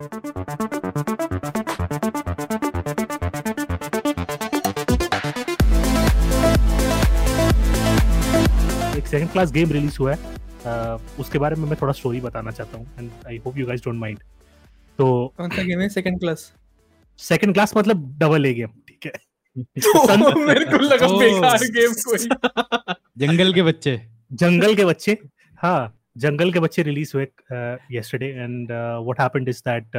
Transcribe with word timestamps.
एक 0.00 0.08
second 9.06 9.30
class 9.30 9.50
game 9.52 9.70
release 9.72 9.96
हुआ 10.00 10.14
है। 10.14 10.18
uh, 10.18 11.20
उसके 11.20 11.38
बारे 11.38 11.56
में 11.56 11.68
मैं 11.68 11.76
थोड़ा 11.82 11.92
स्टोरी 11.92 12.20
बताना 12.20 12.50
चाहता 12.50 12.78
हूँ 12.78 12.86
and 12.98 13.10
I 13.26 13.36
hope 13.46 13.58
you 13.58 13.66
guys 13.66 13.80
don't 13.84 13.96
mind 13.96 14.18
तो 14.98 15.06
कौन 15.36 15.50
सा 15.50 15.62
गेम 15.62 15.80
है? 15.80 15.88
सेकंड 15.88 16.18
क्लास 16.20 16.52
सेकंड 17.18 17.54
क्लास 17.54 17.76
मतलब 17.76 18.14
डबल 18.18 18.46
ए 18.46 18.52
गेम 18.54 18.68
ठीक 18.88 19.06
है। 19.06 19.12
तो 19.80 20.34
मेरे 20.46 20.64
को 20.64 20.76
लगा 20.78 21.06
बेकार 21.18 21.64
गेम 21.78 21.92
कोई। 22.08 22.18
जंगल 23.26 23.52
के 23.54 23.62
बच्चे। 23.62 24.00
जंगल 24.32 24.74
के 24.74 24.84
बच्चे 24.84 25.18
हाँ। 25.58 25.99
जंगल 26.16 26.52
के 26.52 26.60
बच्चे 26.60 26.82
रिलीज़ 26.82 27.12
हुए 27.14 27.26
yesterday 27.92 28.26
and 28.26 28.70
what 28.70 29.20
happened 29.20 29.48
is 29.48 29.60
that 29.68 29.96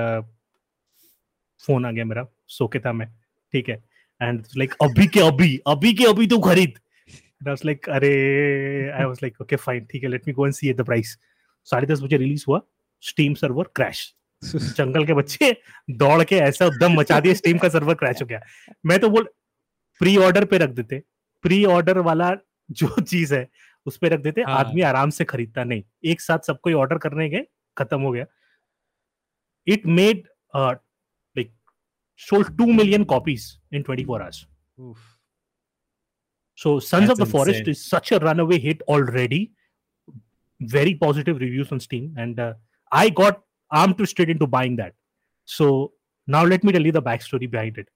phone 1.64 1.85
आ 1.85 1.91
गया 1.91 2.05
मेरा 2.05 2.26
सो 2.49 2.68
के 2.68 2.80
था 2.80 2.94
मैं, 2.94 3.08
ठीक 3.54 3.70
है। 3.70 3.76
एंड 4.21 4.44
लाइक 4.58 4.73
अभी 4.84 5.08
के 5.08 5.20
अभी 5.27 5.58
अभी 5.68 5.94
के 5.94 6.05
अभी 6.05 6.27
तू 6.27 6.40
खरीद। 6.41 6.80
Like, 7.41 7.88
अरे 7.90 8.09
I 8.90 9.04
was 9.04 9.20
like 9.23 9.41
okay 9.41 9.55
fine 9.58 9.85
ठीक 9.91 10.04
है 10.04 10.09
let 10.09 10.27
me 10.27 10.34
go 10.34 10.45
and 10.45 10.54
see 10.55 10.70
at 10.70 10.76
the 10.77 10.85
price 10.85 11.18
साढ़े 11.68 11.88
दस 11.88 12.02
बजे 12.02 12.18
रिलीज़ 12.18 12.43
हुआ 12.48 12.59
स्टीम 13.04 13.34
सर्वर 13.34 13.70
क्रैश 13.76 14.13
जंगल 14.43 15.05
के 15.05 15.13
बच्चे 15.13 15.52
दौड़ 15.98 16.23
के 16.23 16.35
ऐसा 16.38 16.68
दम 16.80 16.93
मचा 16.99 17.20
दिया 17.20 17.34
स्टीम 17.34 17.57
का 17.57 17.70
सर्वर 17.70 17.96
क्रैश 17.96 18.21
हो 18.21 18.26
गया। 18.27 18.41
मैं 18.85 18.99
तो 18.99 19.09
बोल 19.09 19.30
प्री 20.02 20.16
ऑर्डर 20.18 20.46
पे 20.46 20.57
रख 20.57 20.70
देते। 20.71 21.02
प्री 21.43 21.63
ऑर्डर 21.68 21.98
वाला 21.99 22.32
जो 22.70 23.02
चीज़ 23.02 23.34
है 23.35 23.48
उस 23.85 23.98
पर 23.98 24.12
रख 24.13 24.20
देते 24.20 24.41
हाँ। 24.41 24.58
आदमी 24.58 24.81
आराम 24.81 25.09
से 25.09 25.26
खरीदता 25.26 25.63
नहीं। 25.63 25.84
एक 26.12 26.21
साथ 26.21 26.48
सबको 26.48 26.73
ऑर्डर 26.80 26.98
करने 26.98 27.30
गए 27.30 27.45
खत्म 27.77 28.02
हो 28.02 28.12
गया। 28.12 28.26
It 29.67 29.85
made 29.88 30.27
like 30.55 31.54
sold 32.20 32.57
two 32.57 32.66
million 32.73 33.04
copies 33.05 33.45
in 33.73 33.82
twenty 33.82 34.05
four 34.05 34.21
hours 34.21 34.46
so 36.57 36.79
Sons 36.79 37.09
of 37.09 37.20
the 37.20 37.32
Forest 37.32 37.68
is 37.70 37.77
such 37.79 38.13
a 38.13 38.18
runaway 38.40 38.57
hit 38.65 38.84
already 38.90 39.48
very 40.62 40.93
positive 40.96 41.37
reviews 41.37 41.74
on 41.74 41.79
Steam 41.79 42.20
and 42.20 42.40
I 42.91 43.09
got 43.21 43.43
arm 43.71 43.93
twisted 44.05 44.29
into 44.37 44.48
buying 44.57 44.77
that 44.77 44.93
so 45.48 45.70
now 46.27 46.46
let 46.46 46.65
me 46.65 46.74
tell 46.74 46.85
you 46.85 46.91
the 46.91 47.04
backstory 47.21 47.48
behind 47.48 47.79
it 47.79 47.90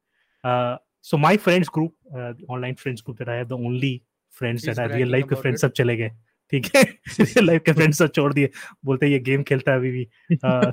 so 1.06 1.18
my 1.18 1.38
friends 1.38 1.70
group 1.74 2.48
online 2.50 2.76
friends 2.76 3.02
group 3.02 3.18
that 3.18 3.30
I 3.30 3.38
have 3.38 3.54
only 3.56 4.02
friends 4.41 4.65
He's 4.65 4.77
that 4.77 4.83
are 4.83 4.89
real 4.97 5.09
bragging 5.09 5.13
life 5.15 5.29
के 5.29 5.35
about 5.35 5.43
friends 5.43 5.59
it. 5.59 5.67
सब 5.67 5.73
चले 5.81 5.97
गए 5.97 6.11
ठीक 6.51 6.67
है 6.75 6.83
real 7.21 7.47
life 7.47 7.63
के 7.67 7.73
friends 7.73 7.99
सब 7.99 8.13
छोड़ 8.15 8.33
दिए 8.35 8.51
बोलते 8.85 9.07
हैं 9.07 9.13
ये 9.13 9.19
गेम 9.31 9.43
खेलता 9.51 9.73
है 9.73 9.79
अभी 9.79 9.91
भी 9.91 10.07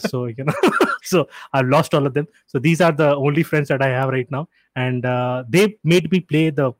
so 0.05 0.21
you 0.31 0.45
know 0.49 0.71
so 1.11 1.23
I've 1.59 1.67
lost 1.73 1.93
all 1.99 2.09
of 2.09 2.13
them 2.17 2.27
so 2.53 2.61
these 2.67 2.81
are 2.87 2.91
the 3.01 3.09
only 3.27 3.43
friends 3.49 3.73
that 3.73 3.83
I 3.87 3.89
have 3.95 4.09
right 4.15 4.31
now 4.37 4.41
and 4.75 5.05
uh, 5.05 5.43
they 5.57 5.65
made 5.93 6.11
me 6.11 6.19
play 6.33 6.49
the 6.61 6.71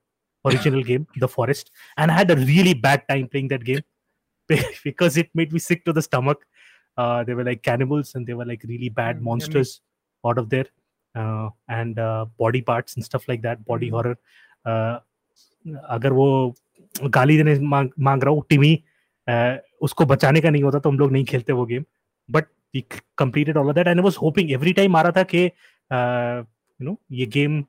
original 0.45 0.83
game, 0.87 1.05
The 1.21 1.27
Forest, 1.27 1.71
and 1.97 2.11
I 2.11 2.15
had 2.15 2.31
a 2.31 2.35
really 2.37 2.73
bad 2.73 3.01
time 3.09 3.27
playing 3.27 3.47
that 3.49 3.63
game 3.69 3.81
because 4.83 5.17
it 5.17 5.29
made 5.33 5.51
me 5.51 5.59
sick 5.59 5.83
to 5.85 5.93
the 5.93 6.01
stomach. 6.01 6.45
Uh, 6.97 7.23
they 7.23 7.33
were 7.33 7.43
like 7.43 7.63
cannibals 7.63 8.15
and 8.15 8.25
they 8.25 8.33
were 8.33 8.45
like 8.45 8.63
really 8.63 8.89
bad 8.89 9.17
Mm, 9.17 9.19
yummy. 9.19 9.25
monsters 9.29 9.81
out 10.25 10.37
of 10.37 10.49
there, 10.49 10.67
uh, 11.15 11.49
and 11.67 11.99
uh, 11.99 12.25
body 12.37 12.61
parts 12.61 12.95
and 12.95 13.03
stuff 13.03 13.27
like 13.27 13.41
that, 13.41 13.65
body 13.65 13.89
Mm. 13.89 13.97
horror. 13.97 14.15
Uh, 14.65 14.99
अगर 15.97 16.13
वो 16.13 16.27
गाली 17.04 17.36
देने 17.36 17.60
मांग 17.60 17.88
मांग 18.00 18.22
रहा 18.22 18.32
हूँ 18.32 18.44
टिमी 18.48 18.82
uh, 19.30 19.56
उसको 19.80 20.04
बचाने 20.04 20.40
का 20.40 20.50
नहीं 20.50 20.62
होता 20.62 20.78
तो 20.78 20.90
हम 20.90 20.98
लोग 20.98 21.12
नहीं 21.12 21.24
खेलते 21.24 21.52
वो 21.52 21.66
game 21.66 21.84
but 22.30 22.44
completed 23.18 23.56
all 23.56 23.68
of 23.68 23.74
that 23.74 23.86
and 23.86 24.00
was 24.00 24.16
hoping 24.22 24.52
every 24.52 24.72
time 24.72 24.96
आ 24.96 25.02
रहा 25.02 25.12
था 25.12 25.22
कि 25.22 25.38
यू 25.42 26.84
नो 26.84 27.00
ये 27.12 27.26
गेम 27.26 27.64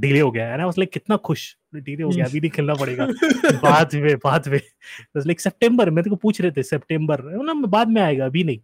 डिले 0.00 0.20
हो 0.20 0.30
गया 0.30 0.44
एंड 0.44 0.60
आई 0.60 0.64
वाज 0.64 0.74
लाइक 0.78 0.90
कितना 0.90 1.16
खुश. 1.16 1.56
डिले 1.74 2.02
हो 2.02 2.10
गया 2.10 2.24
अभी 2.24 2.40
नहीं 2.40 2.50
खेलना 2.50 2.74
पड़ेगा. 2.74 3.06
बाद 3.62 3.94
में 3.94 4.16
बाद 4.16 4.48
में. 4.48 4.60
लाइक 5.16 5.40
सितंबर 5.40 5.90
मेरे 5.90 6.10
को 6.10 6.16
पूछ 6.16 6.40
रहे 6.40 6.50
थे 6.50 6.62
सितंबर 6.62 7.20
ना 7.22 7.54
बाद 7.54 7.88
में 7.88 8.02
आएगा 8.02 8.26
अभी 8.26 8.44
नहीं. 8.44 8.58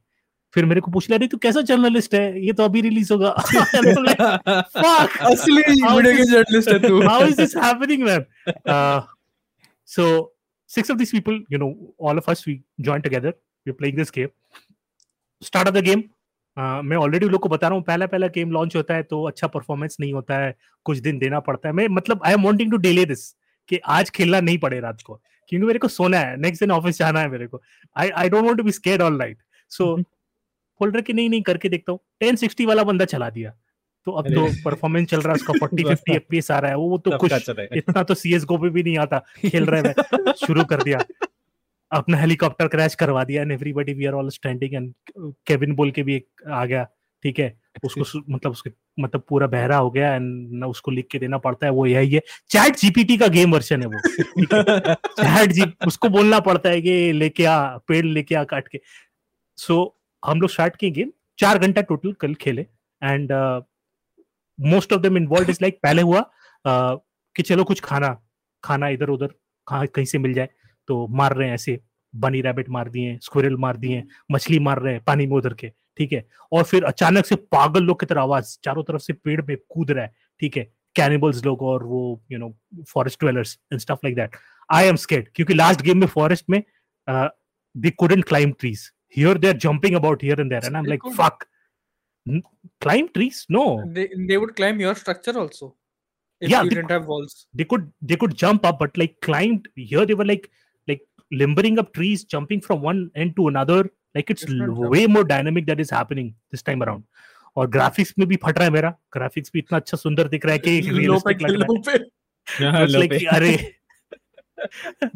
फिर 0.54 0.64
मेरे 0.64 0.80
को 0.80 0.90
पूछ 0.90 1.10
ले 1.10 1.16
रही 1.16 1.28
तू 1.28 1.36
कैसा 1.36 1.60
जर्नलिस्ट 1.60 2.14
है? 2.14 2.46
ये 2.46 2.52
तो 2.52 2.62
अभी 2.62 2.80
रिलीज़ 2.80 3.12
होगा. 3.12 3.28
असली 5.20 5.62
जर्नलिस्ट 5.62 6.68
है 6.68 6.78
तू? 6.88 7.02
is 7.02 7.36
this 7.36 7.54
happening 7.64 8.04
man? 8.04 8.20
uh, 8.66 9.17
so 9.94 10.06
six 10.70 10.94
of 10.94 10.98
these 11.00 11.12
people 11.16 11.36
you 11.54 11.60
know 11.62 11.68
all 11.98 12.22
of 12.22 12.28
us 12.32 12.46
we 12.46 12.54
joined 12.88 13.04
together. 13.04 13.32
We're 13.66 13.76
playing 13.78 14.00
this 14.00 14.10
game. 14.10 14.32
Start 15.42 15.68
of 15.68 15.76
the 15.76 15.82
game 15.86 16.02
uh, 16.56 16.82
मैं 16.82 16.96
ऑलरेडी 16.96 17.28
लोग 17.28 17.40
को 17.42 17.48
बता 17.48 17.68
रहा 17.68 17.76
हूँ 17.76 17.84
पहला 17.84 18.06
पहला 18.06 18.26
गेम 18.34 18.50
लॉन्च 18.52 18.76
होता 18.76 18.94
है 18.94 19.02
तो 19.02 19.22
अच्छा 19.28 19.46
परफॉर्मेंस 19.46 19.96
नहीं 20.00 20.12
होता 20.12 20.38
है 20.38 20.54
कुछ 20.84 20.98
दिन 20.98 21.18
देना 21.18 21.40
पड़ता 21.48 21.68
है। 21.68 21.74
मैं 21.74 21.88
मतलब 21.88 22.20
I 22.26 22.32
am 22.32 22.44
wanting 22.44 22.70
to 22.70 22.76
delay 22.76 23.04
this 23.04 23.30
कि 23.68 23.78
आज 23.96 24.10
खेलना 24.10 24.40
नहीं 24.40 24.58
पड़े 24.58 24.80
रात 24.80 25.02
को 25.06 25.14
क्योंकि 25.48 25.66
मेरे 25.66 25.78
को 25.78 25.88
सोना 25.88 26.18
है 26.18 26.36
नेक्स्ट 26.40 26.62
दिन 26.62 26.70
ऑफ़िस 26.70 26.98
जाना 26.98 27.20
है 27.20 27.28
मेरे 27.30 27.46
को। 27.46 27.62
I 27.96 28.08
I 28.08 28.28
don't 28.28 28.44
want 28.44 28.56
to 28.58 28.64
be 28.64 28.72
scared 28.72 29.02
all 29.02 29.16
night 29.18 29.38
सो 29.70 29.94
रहे 30.82 31.02
कि 31.02 31.12
नहीं 31.12 31.28
नहीं 31.30 31.42
करके 31.42 31.68
देखता 31.68 31.92
हूँ। 31.92 32.00
टेन 32.20 32.36
सिक्सटी 32.36 32.66
वाला 32.66 32.82
बंदा 32.84 33.04
चला 33.04 33.28
दिया। 33.30 33.52
तो 34.06 34.12
अब 34.12 34.28
तो 34.34 34.46
परफॉर्मेंस 34.64 35.08
चल 35.08 35.20
रहा 35.20 35.28
है 35.28 35.34
उसका 35.34 35.52
फोर्टी 35.58 35.84
फिफ्टी 35.84 36.36
एफ़ 36.36 36.52
आ 36.52 36.58
रहा 36.58 36.70
है 36.70 36.76
वो 36.76 36.98
तो 36.98 37.18
कुछ 37.18 37.32
इतना 37.76 38.02
तो 38.02 38.14
सी 38.14 38.34
एस 38.34 38.44
गो 38.44 38.58
पे 38.58 38.68
भी 38.70 38.82
नहीं 38.82 38.98
आता 38.98 39.18
खेल 39.46 39.66
रहे 39.66 39.82
मैं 39.82 40.32
शुरू 40.46 40.64
कर 40.64 40.82
दिया। 40.82 41.02
अपना 41.90 42.16
हेलीकॉप्टर 42.16 42.68
क्रैश 42.68 42.94
करवा 42.94 43.24
दिया 43.24 43.42
and 43.42 43.52
everybody 43.52 43.92
we 43.94 44.06
are 44.06 44.14
all 44.14 44.28
standing 44.30 44.74
and 44.74 44.92
Kevin 45.46 45.74
बोल 45.74 45.90
के 45.90 46.02
भी 46.02 46.14
एक 46.14 46.48
आ 46.48 46.64
गया 46.64 46.84
ठीक 47.24 47.38
है? 47.38 47.48
उसको 47.84 48.20
मतलब 48.30 48.52
उसके 48.52 48.70
मतलब 49.00 49.22
पूरा 49.28 49.46
बहरा 49.46 49.76
हो 49.76 49.90
गया 49.90 50.14
एंड 50.14 50.52
ना 50.58 50.66
उसको 50.66 50.90
लिख 50.90 51.06
के 51.10 51.18
देना 51.18 51.38
पड़ता 51.38 51.66
है 51.66 51.72
वो 51.72 51.86
यही 51.86 52.14
है। 52.14 52.20
चैट 52.50 52.76
जीपीटी 52.76 53.16
का 53.16 53.26
गेम 53.28 53.52
वर्जन 53.52 53.82
है 53.82 53.88
वो 53.88 54.44
चैट 55.22 55.52
जी 55.52 55.64
उसको 55.86 56.08
बोलना 56.08 56.40
पड़ता 56.40 56.68
है 56.68 56.80
कि 56.82 57.12
लेके 57.12 57.44
आ 57.44 57.58
पेड़ 57.88 58.04
लेके 58.06 58.34
आ 58.34 58.44
काट 58.44 58.68
के। 58.68 58.80
सो 59.58 59.74
so, 59.74 60.30
हम 60.30 60.40
लोग 60.40 60.50
स्टार्ट 60.50 60.76
किए 60.76 60.90
गेम 60.90 61.12
चार 61.38 61.58
घंटा 61.58 61.80
टोटल 61.82 62.12
कल 62.12 62.34
खेले 62.34 62.66
and 63.02 63.32
most 64.60 64.92
of 64.92 65.00
them 65.00 65.16
involve 65.16 65.50
is 65.50 65.58
like 65.62 65.78
पहले 65.82 66.02
हुआ 66.02 66.20
uh, 66.20 66.98
कि 67.36 67.42
चलो 67.42 67.64
कुछ 67.64 67.80
खाना 67.80 68.22
खाना 68.64 68.88
इधर 68.88 69.08
उधर 69.08 69.26
कहाँ 69.66 70.04
से 70.04 70.18
मिल 70.18 70.32
जाए 70.34 70.48
तो 70.86 71.06
मार 71.08 71.36
रहे 71.36 71.48
हैं 71.48 71.54
ऐसे 71.54 71.80
बनी 72.16 72.40
रैबिट 72.40 72.68
मार 72.68 72.88
दिए 72.88 73.18
स्क्विरल 73.22 73.56
मार 73.56 73.76
दिए 73.76 74.04
मछली 74.32 74.58
मार 74.58 74.78
रहे 74.78 74.92
हैं 74.94 75.04
पानी 75.04 75.26
में 75.26 75.36
उधर 75.36 75.54
के 75.54 75.72
ठीक 75.96 76.12
है? 76.12 76.28
और 76.52 76.62
फिर 76.62 76.84
अचानक 76.84 77.26
से 77.26 77.34
पागल 77.34 77.82
लोग 77.82 78.00
की 78.00 78.06
तरह 78.06 78.20
आवाज़ 78.20 78.58
चारों 78.64 78.82
तरफ़ 78.82 79.00
से 79.00 79.12
पेड़ 79.12 79.42
में 79.42 79.56
कूद 79.68 79.90
रहा 79.90 80.04
है 80.04 80.14
ठीक 80.40 80.56
है? 80.56 80.72
कैनिबल्स 80.96 81.44
लोग 81.44 81.62
और 81.62 81.82
वो 81.82 82.24
you 82.32 82.38
know 82.38 82.58
forest 82.88 83.20
dwellers 83.20 83.58
and 83.72 83.80
stuff 83.80 83.98
like 84.04 84.14
that 84.14 84.30
I 84.72 84.84
am 84.84 84.96
scared 84.96 85.28
क्योंकि 85.34 85.54
लास्ट 85.54 85.82
गेम 85.82 85.98
में 85.98 86.06
फॉरेस्ट 86.06 86.44
में 86.50 86.62
they 87.76 87.90
couldn't 87.90 88.24
climb 88.24 88.58
trees 88.60 88.90
here 89.16 89.38
jumping 89.38 89.94
about 90.00 90.22
here 90.22 90.40
and 90.40 90.52
there 90.52 90.64
and 90.64 90.76
i'm 90.76 90.84
They 90.84 90.90
like 90.90 91.00
could. 91.00 91.16
fuck. 91.16 91.32
N- 91.32 91.47
climb 92.81 93.07
trees 93.15 93.45
no 93.49 93.63
they, 93.95 94.05
they 94.27 94.37
would 94.41 94.55
climb 94.59 94.77
your 94.79 94.95
structure 94.95 95.37
also 95.43 95.65
if 96.41 96.49
Yeah, 96.51 96.61
you 96.63 96.69
they 96.69 96.75
didn't 96.75 96.91
have 96.95 97.05
walls 97.13 97.33
they 97.53 97.65
could 97.71 97.83
they 98.11 98.17
could 98.21 98.35
jump 98.43 98.65
up 98.69 98.77
but 98.83 98.97
like 99.01 99.15
climbed 99.27 99.67
here 99.91 100.05
they 100.05 100.17
were 100.21 100.27
like 100.29 100.45
like 100.87 101.03
limbering 101.31 101.77
up 101.83 101.91
trees 101.97 102.23
jumping 102.35 102.61
from 102.67 102.81
one 102.89 103.01
end 103.15 103.35
to 103.39 103.47
another 103.51 103.79
like 104.15 104.29
it's 104.35 104.45
Different 104.45 104.71
l- 104.71 104.81
jump. 104.81 104.91
way 104.95 105.03
more 105.15 105.25
dynamic 105.33 105.67
that 105.71 105.83
is 105.85 105.91
happening 105.97 106.29
this 106.55 106.63
time 106.71 106.81
around 106.87 107.03
और 107.57 107.67
graphics 107.71 108.13
में 108.19 108.27
भी 108.27 108.35
फट 108.43 108.57
रहा 108.57 108.65
है 108.65 108.71
मेरा 108.73 108.89
graphics 109.13 109.51
भी 109.53 109.59
इतना 109.59 109.77
अच्छा 109.77 109.97
सुंदर 109.97 110.27
दिख 110.27 110.45
रहा 110.45 110.53
है 110.53 110.59
कि 110.59 110.79
लो 110.81 111.19
पे 111.19 111.33
realistic 111.33 111.41
लग 111.41 111.55
रहा 111.61 111.67
लो 111.73 111.77
पे 111.87 111.91
है 111.91 112.71
हाँ, 112.71 112.81
It's 112.85 112.93
लो 112.93 112.99
like, 113.01 113.09
पे। 113.09 113.25
अरे 113.35 113.51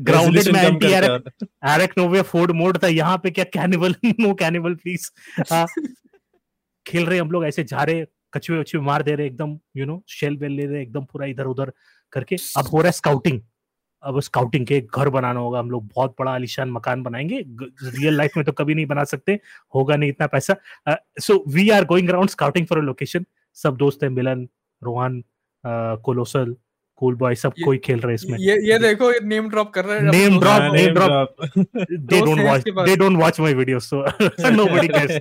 ग्राउंडेड 0.10 0.44
Resolution 0.44 0.54
में 0.54 0.62
कम 0.64 0.74
एंटी 0.76 0.86
करके 0.90 0.96
एरक 0.96 1.10
और- 1.44 1.48
एरक 1.74 1.98
नोवे 1.98 2.22
फोर्ड 2.32 2.52
मोड 2.62 2.78
था 2.84 2.88
यहाँ 2.88 3.18
पे 3.24 3.32
क्या 3.32 3.46
कैनिबल 3.58 3.96
नो 4.20 4.34
कैनिबल 4.44 4.76
प्लीज 4.84 5.12
खेल 6.87 7.07
रहे 7.07 7.19
हम 7.19 7.31
लोग, 7.31 7.45
ऐसे 7.45 7.65
जा 7.65 7.83
रहे, 7.83 8.05
कछुए 8.35 8.59
वछुए 8.59 8.81
मार 8.83 9.03
दे 9.03 9.15
रहे, 9.15 9.27
एकदम 9.27 9.59
यू 9.77 9.87
नो 9.87 10.03
शेल 10.09 10.37
वेल 10.37 10.53
ले 10.53 10.67
रहे, 10.67 10.83
एकदम 10.83 11.05
पूरा 11.05 11.27
इधर 11.27 11.47
उधर 11.47 11.73
करके। 12.13 12.37
अब 12.57 12.67
हो 12.67 12.79
रहा 12.79 12.89
है 12.89 12.93
स्काउटिंग 12.93 13.41
अब 14.03 14.19
स्काउटिंग 14.21 14.67
के 14.67 14.81
घर 14.81 15.09
बनाना 15.09 15.41
होगा, 15.41 15.59
हम 15.59 15.71
लोग 15.71 15.87
बहुत 15.87 16.15
बड़ा 16.21 16.33
आलिशान 16.33 16.71
मकान 16.71 17.03
बनाएँगे। 17.03 17.39
रियल 17.39 18.17
लाइफ 18.17 18.37
में 18.37 18.45
तो 18.47 18.53
कभी 18.53 18.75
नहीं 18.75 18.87
बना 18.87 19.05
सकते, 19.05 19.39
होगा 19.75 19.97
नहीं 19.97 20.11
इतना 20.11 20.27
पैसा। 20.27 20.57
So 21.21 21.43
we 21.49 21.69
are 21.71 21.85
going 21.85 22.09
around 22.09 22.31
scouting 22.31 22.67
for 22.67 22.79
a 22.79 22.83
location 22.83 23.25
सब 23.57 23.77
दोस्त 23.77 24.03
हैं, 24.03 24.11
Milan, 24.11 24.49
Rohan 24.83 25.23
colossal 26.05 26.55
cool 26.97 27.15
boy 27.15 27.35
सब 27.35 27.53
कोई 27.65 27.79
खेल 27.79 28.01
रहे 28.01 28.09
हैं 28.09 28.15
इसमें 28.15 28.39
ये 28.39 28.57
ये 28.71 28.79
देखो 28.79 29.11
नेम 29.29 29.49
ड्रॉप 29.49 29.73
कर 29.75 29.85
रहा 29.85 29.97
है 29.97 30.07
अपने 30.09 30.19
Name 30.19 30.41
दोस्त 30.41 30.45
drop, 30.45 30.61
का। 30.61 30.69
name 30.69 30.79
name 30.79 30.95
drop. 30.95 31.11
drop. 31.39 31.77
they 31.91 31.99
दोस्त 32.09 32.25
don't 32.25 32.39
हैं 32.39 32.47
watch 32.49 32.59
इसके 32.59 32.71
पास। 32.71 32.89
they 32.89 32.97
don't 33.03 33.23
watch 33.23 33.41
my 33.47 33.53
videos 33.61 33.89
so 33.93 34.03
nobody 34.61 34.91
cares 34.95 35.21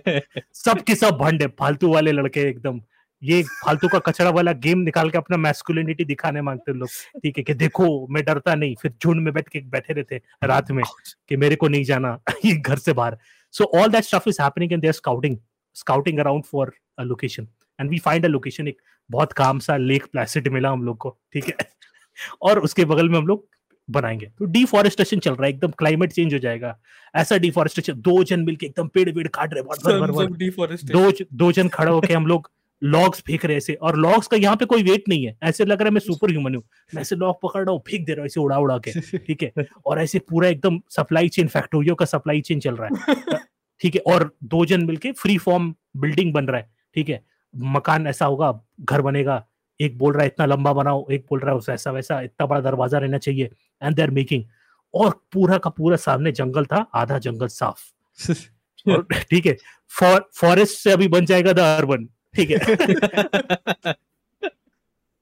सब 0.64 0.82
के 0.88 0.96
सब 0.96 1.18
भंड 1.22 1.42
है 1.42 1.48
फालतू 1.60 1.94
वाले 1.94 2.12
लड़के 2.12 2.48
एकदम 2.50 2.82
ये 3.22 3.42
फालतू 3.44 3.88
का 3.88 4.00
कचरा 4.00 4.30
वाला 4.30 4.52
गेम 4.62 4.80
निकाल 4.80 5.10
के 5.10 5.18
अपना 5.18 5.38
मैस्कुलिनिटी 5.38 6.06
दिखाने 6.06 6.42
मांगते 6.42 6.74
लोग 6.74 6.90
ठीक 7.24 7.38
है 7.38 7.44
कि 7.44 7.54
देखो 7.54 7.86
मैं 8.10 8.24
डरता 8.26 8.56
नहीं 8.56 8.76
फिर 8.82 8.94
झुंड 9.04 9.22
में 9.24 9.34
बैठ 9.34 9.50
के 9.50 9.60
बैठे 9.70 9.94
रहते 9.94 10.22
रात 10.44 10.72
में 10.72 10.84
कि 11.30 11.38
मेरे 11.38 11.56
को 11.56 11.68
नहीं 11.68 11.84
जाना 11.84 12.18
ये 12.46 12.56
घर 12.56 12.78
से 12.78 12.94
बाहर 12.94 13.18
so 13.54 13.72
all 13.82 13.90
that 13.92 14.04
stuff 14.04 14.30
is 14.30 14.42
happening 14.42 14.74
and 14.74 14.82
they 14.82 14.88
are 14.88 14.94
scouting 14.94 15.38
scouting 15.76 16.20
around 16.20 16.44
for 16.52 16.74
a 17.00 17.04
location 17.06 17.48
and 17.80 17.90
we 17.90 18.00
find 18.00 18.26
a 18.26 18.30
location 18.32 18.68
एक 18.68 18.82
बहुत 19.12 19.34
काम 19.34 19.60
सा 19.60 19.78
लेक 19.78 20.06
प्लासिड 20.12 20.48
मिला 20.48 20.70
हम 20.70 20.84
लोग 20.84 20.98
को 20.98 21.18
ठीक 21.34 21.46
है? 21.46 21.56
और 22.42 22.60
उसके 22.60 22.86
बगल 22.86 23.10
में 23.10 23.18
हम 23.18 23.28
लोग 23.28 23.48
बनाएँगे। 23.90 24.26
तो 24.26 24.46
डिफॉरेस्टेशन 24.46 25.20
चल 25.20 25.32
रहा 25.32 25.46
है 25.46 25.50
एकदम 25.50 25.72
क्लाइमेट 25.72 26.12
चेंज 26.12 26.34
हो 26.34 26.40
जाएगा। 26.40 26.78
ऐसा 27.16 27.38
डिफॉरेस्टेशन 27.38 27.94
दो 27.94 28.24
जन 28.24 28.40
मिलके 28.40 28.66
एकदम 28.66 28.88
पेड़ 28.88 29.10
पेड़ 29.12 29.28
काट 29.28 29.54
रहे 29.54 29.64
बहुत 29.64 29.80
दो 30.92 31.12
दो 31.34 31.52
जन 31.52 31.68
खड़े 31.68 31.92
होके 31.92 32.14
हम 32.14 32.28
लोग 32.28 32.50
लॉग्स 32.82 33.20
फेंक 33.22 33.46
रहे 33.46 33.58
ऐसे। 33.58 33.74
और 33.74 33.98
लॉग्स 33.98 34.28
का 34.28 34.38
यहाँ 34.38 34.56
पे 34.56 34.66
कोई 34.66 34.84
वेट 34.84 35.04
नहीं 35.10 35.26
है। 35.26 35.36
ऐसे 35.44 35.66
लग 35.66 35.80
रहा 35.80 35.88
है 35.88 35.92
मैं 35.92 36.00
सुपर 36.00 36.32
ह्यूमन 36.32 36.56
हूँ। 36.56 36.64
मैं 36.96 37.02
ऐसे 37.02 37.16
लॉग 37.16 37.42
पकड़ 37.42 37.64
रहा 37.64 37.72
हूँ 37.72 37.82
फेंक 37.88 38.06
दे 38.06 38.14
रहा 38.14 38.22
हूँ 38.22 38.26
ऐसे 38.26 38.40
उड़ा 38.40 38.58
उड़ा 38.58 38.78
के 38.88 39.18
ठीक 39.18 39.44
है? 39.44 39.52
और 39.86 40.00
ऐसे 40.02 40.20
पूरा 40.20 40.48
एकदम 40.50 40.80
सप्लाई 40.90 41.30
चेन 41.30 41.48
फैक्टोरियो 41.48 41.96
का 41.96 42.06
सप्लाई 42.06 42.42
चेन 42.42 42.60
चल 42.60 42.76
रहा 42.76 42.88
है। 42.88 43.40
ठीक 43.82 43.96
है? 43.96 44.02
और 44.14 44.32
दो 44.44 44.66
जन 44.66 44.86
मिलके 44.86 45.12
फ्री 45.12 45.38
फॉर्म 45.38 45.74
बिल्डिंग 45.98 46.34
बन 46.34 46.46
रहा 46.46 46.60
है 46.60 46.70
ठीक 46.96 47.10
है? 47.10 47.24
मकान 47.54 48.08
ऐसा 48.08 48.26
होगा 48.26 48.52
घर 48.82 49.02
बनेगा 49.02 49.44
एक 49.80 49.98
बोल 49.98 50.14
रहा 50.14 50.22
है 50.24 50.28
इतना 50.28 50.46
लंबा 50.46 50.74
बनाओ 50.74 51.06
एक 51.12 51.26
बोल 51.30 51.40
रहा 51.40 51.56
है 51.70 51.74
ऐसा 51.74 51.92
वैसा 51.92 52.20
इतना 52.22 52.46
बड़ा 52.48 52.60
दरवाज़ा 52.62 52.98
रहना 52.98 53.18
चाहिए 53.18 53.50
एंड 53.82 53.96
दे 53.96 54.02
आर 54.02 54.12
मेकिंग 54.12 54.44
और 54.94 55.12
पूरा 55.34 55.58
का 55.58 55.70
पूरा 55.70 55.98
सामने 55.98 56.32
जंगल 56.32 56.66
था 56.66 56.86
आधा 56.96 57.18
जंगल 57.20 57.48
साफ़। 57.50 57.82
ठीक 59.30 59.46
है 59.46 59.56
फॉरेस्ट 59.92 60.78
से 60.80 60.92
अभी 60.92 61.08
बन 61.08 61.26
जाएगा 61.26 61.54
द 61.54 61.60
अर्बन 61.60 62.08
ठीक 62.36 62.52
है। 62.52 63.94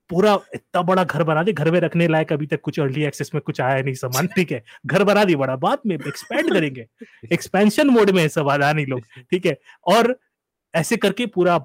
पूरा 0.10 0.34
इतना 0.56 0.82
बड़ा 0.82 1.04
घर 1.04 1.24
बना 1.24 1.44
दे 1.44 1.54
घर 1.54 1.70
में 1.72 1.80
रखने 1.80 2.08
लायक 2.08 2.32
अभी 2.34 2.46
तक 2.48 2.62
कुछ 2.64 2.80
अर्ली 2.80 3.04
एक्सेस 3.06 3.32
में 3.36 3.42
कुछ 3.46 3.62
आया 3.62 3.82
नहीं 3.82 3.94
सामान 3.96 4.28
ठीक 4.36 4.52
है। 4.52 4.64
घर 4.86 5.04
बना 5.04 5.24
दी 5.26 5.36
बड़ा 5.36 5.56
बाद 5.58 5.80
में 5.86 5.96
एक्सपेंड 5.96 6.52
करेंगे। 6.54 6.86
एक्सपेंशन 7.34 7.90
मोड 7.90 8.10
में 8.12 8.22
है 8.22 8.28
सब 8.30 8.50
आदानी 8.50 8.86
लोग 8.86 9.02
ठीक 9.32 9.46
है। 9.46 9.58
और 9.88 10.16
ऐसे 10.74 10.98
करके 10.98 11.26
पूरा 11.28 11.58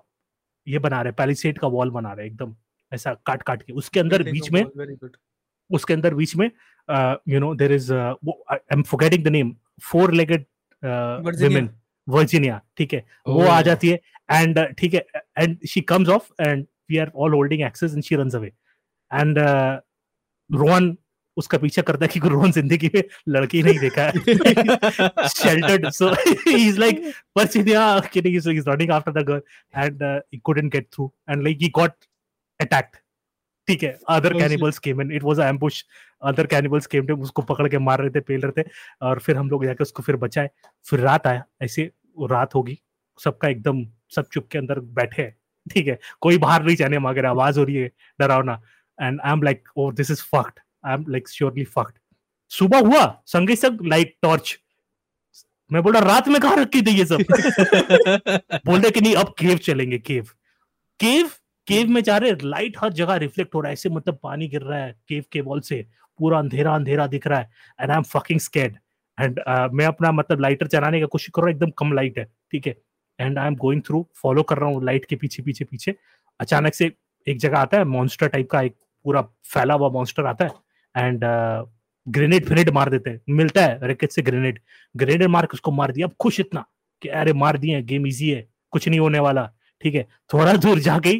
ये 0.67 0.79
बना 0.79 1.01
रहे 1.03 1.13
पैलिसेट 1.13 1.59
का 1.59 1.69
वॉल 1.69 1.91
बना 1.91 2.13
रहे 2.13 2.27
एकदम 2.27 2.55
ऐसा 2.93 3.15
काट 3.27 3.43
काट 3.43 3.63
के। 3.63 3.73
उसके 3.73 4.01
अंदर 4.01 4.23
बीच 4.23 4.51
में 4.53 4.65
उसके 5.71 5.95
अंदर 5.95 6.15
बीच 6.15 6.35
में 6.37 6.51
you 7.29 7.41
know 7.41 7.55
there 7.55 7.73
is 7.73 7.93
I 7.93 8.57
am 8.73 8.83
forgetting 8.83 9.25
the 9.25 9.29
name 9.29 9.55
four 9.83 10.13
legged 10.13 10.45
women 10.83 11.69
Virginia 12.09 12.61
ठीक 12.77 12.95
है। 12.95 13.05
वो 13.29 13.45
आ 13.47 13.61
जाती 13.63 13.89
है 13.89 14.01
एंड 14.33 14.59
ठीक 14.79 14.95
है 14.95 15.05
and 15.39 15.57
she 15.69 15.81
comes 15.93 16.09
off 16.09 16.31
and 16.41 16.67
we 16.91 16.99
are 16.99 17.11
all 17.17 17.33
holding 17.35 17.63
axes 17.63 17.95
and 17.95 18.03
she 18.05 18.17
runs 18.17 18.35
away 18.35 18.53
and 19.11 19.39
Rohan 20.51 20.97
उसका 21.37 21.59
पीछा 21.59 21.83
करता 21.83 22.05
है 22.05 22.09
कि 22.13 22.29
रोहन 22.29 22.53
ज़िंदगी 22.53 22.91
में 22.95 23.03
लड़की 23.29 23.63
नहीं 23.63 23.79
देखा 23.79 24.03
है। 24.03 25.29
Sheltered 25.29 25.89
so 25.93 26.11
he 26.19 26.67
is 26.69 26.79
like 26.81 27.03
Virginia 27.39 27.99
kidding 28.13 28.41
so 28.41 28.51
he 28.51 28.57
is 28.59 28.69
running 28.71 28.91
after 28.93 29.13
the 29.13 29.27
girl 29.29 29.43
and 29.75 30.03
he 30.03 30.39
couldn't 30.39 30.73
get 30.73 30.89
through 30.95 31.13
and 31.31 31.43
like 31.43 31.59
he 31.63 31.69
got 31.77 31.93
attacked 32.61 32.97
ठीक 33.69 33.83
है 33.83 33.99
other 34.11 34.33
cannibals 34.39 34.79
came 34.79 35.01
in 35.01 35.13
it 35.13 35.23
was 35.23 35.39
a 35.41 35.45
ambush 35.49 35.85
other 36.23 36.47
cannibals 36.47 36.87
came 36.87 37.07
थे 37.09 37.13
उसको 37.13 37.43
पकड़ 37.43 37.69
के 37.69 37.79
मार 37.79 38.01
रहे 38.01 38.11
थे 38.11 38.21
पेल 38.21 38.41
रहे 38.41 38.63
थे 38.63 38.69
और 39.03 39.19
फिर 39.19 39.37
हम 39.37 39.51
लोग 39.51 39.65
जाके 39.65 39.83
उसको 39.83 40.03
फिर 40.03 40.17
बचाए। 40.17 40.51
फिर 40.87 41.01
रात 41.01 41.27
आया 41.27 41.45
ऐसे 41.63 41.91
रात 42.31 42.55
होगी 42.55 42.79
सबका 43.19 43.49
एकदम 43.49 43.85
सब 44.15 44.29
चुप 44.33 44.49
के 44.53 44.59
अंदर 44.59 44.81
बैठे 44.99 45.23
हैं। 45.23 45.37
ठीक 45.67 45.87
है 45.87 45.99
कोई 46.21 46.39
बाहर 46.39 46.65
नहीं 46.65 46.77
जाने 46.77 46.99
मांग 46.99 47.19
रहा 47.19 47.31
आवाज़ 47.31 47.59
हो 47.59 47.65
रही 47.65 47.77
है 47.77 47.91
डरावना। 48.19 48.61
And 48.99 49.21
I 49.21 49.33
am 49.33 49.43
like 49.43 49.69
oh 49.77 49.91
this 49.93 50.11
is 50.11 50.23
fucked 50.33 50.61
I 50.87 50.95
am 50.95 51.05
like 51.09 51.29
surely 51.29 51.65
fucked 51.65 51.95
सुबह 52.51 52.79
हुआ 52.79 53.23
संगे 53.27 53.57
संग 53.57 53.87
लाइट 53.87 54.17
टॉर्च 54.23 54.59
मैं 55.73 55.83
बोल 55.83 55.93
रहा 55.93 56.03
रात 56.03 56.29
में 56.29 56.41
कहा 56.41 56.55
रखी 56.55 56.83
थी 56.83 56.91
ये 56.91 57.07
सब? 57.07 57.17
बोल 58.67 58.81
रहे 58.81 58.91
कि 58.91 59.01
नहीं 59.01 59.15
अब 59.15 59.35
केव 59.39 59.59
चलेंगे 59.59 59.99
केव 59.99 60.25
केव 61.01 61.31
केव 61.67 61.89
में 61.89 62.03
जा 62.03 62.17
रहे 62.17 62.33
लाइट 62.43 62.77
हर 62.79 62.93
जगह 62.93 63.15
रिफ्लेक्ट 63.15 63.55
हो 63.55 63.61
रहा 63.61 63.69
है 63.69 63.73
ऐसे 63.73 63.89
मतलब 63.89 64.19
पानी 64.23 64.49
गिर 64.49 64.63
रहा 64.63 64.79
है 64.79 64.93
केव 65.09 65.25
के 65.33 65.41
वॉल 65.41 65.61
से. 65.61 65.87
पूरा 66.19 66.39
अंधेरा 66.39 66.75
अंधेरा 66.75 67.07
दिख 67.07 67.27
रहा 67.27 67.39
है 67.41 67.51
and 67.81 67.91
I 67.91 67.97
am 67.97 68.03
fucking 68.03 68.41
scared 68.41 68.77
and 69.21 69.41
मैं 69.73 69.87
अपना 69.87 70.13
मतलब 70.13 70.41
लाइटर 70.41 70.67
चलाने 70.67 71.01
का 71.01 71.07
कोशिश 71.07 71.31
कर 71.35 71.43
रहा 71.43 71.47
हूँ 71.47 71.55
एकदम 71.55 71.71
कम 71.71 71.93
लाइट 71.93 72.19
है 72.19 72.25
ठीक 72.51 72.67
है? 72.67 72.77
And 73.21 73.39
I 73.39 73.47
am 73.47 73.57
going 73.57 73.83
through 73.83 74.09
follow 74.17 74.43
कर 74.43 74.59
रहा 74.59 74.69
हूँ 74.71 74.85
लाइट 74.85 75.05
के 75.05 75.17
पीछे 75.17 75.43
पीछे 75.43 75.65
पीछे. 75.65 75.95
अचानक 76.41 76.75
से 76.75 76.93
एक 77.29 77.39
जगह 77.39 77.59
आता 77.59 77.77
है 77.79 77.85
मॉन्स्टर 77.85 78.29
टाइप 78.29 78.51
का 78.51 78.63
एक 78.63 78.77
पूरा 79.05 79.23
फैला 79.23 79.75
हुआ 79.75 79.89
मॉन्स्टर 79.89 80.27
आता 80.27 80.45
है 80.45 80.51
एंड 80.95 81.25
ग्रेनेड 82.07 82.47
फ्रेनेड 82.47 82.71
मार 82.75 82.91
देते 82.91 83.11
हैं। 83.11 83.21
मिलता 83.35 83.65
है 83.65 83.79
रैकेट 83.89 84.13
से 84.13 84.23
ग्रेनेड 84.23 84.59
ग्रेनेड 84.95 85.29
मार 85.31 85.47
के 85.47 85.55
उसको 85.55 85.71
मार 85.73 85.93
दिया। 85.93 86.07
अब 86.07 86.15
खुश 86.21 86.41
इतना 86.41 86.65
कि 87.03 87.09
अरे 87.21 87.33
मार 87.33 87.59
दिए 87.59 87.83
गेम 87.83 88.07
इजी 88.07 88.31
है 88.31 88.47
कुछ 88.73 88.89
नहीं 88.89 89.01
होने 89.01 89.19
वाला। 89.19 89.51
ठीक 89.83 89.95
है 89.95 90.07
थोड़ा 90.33 90.53
दूर 90.57 90.79
जाके 90.81 91.15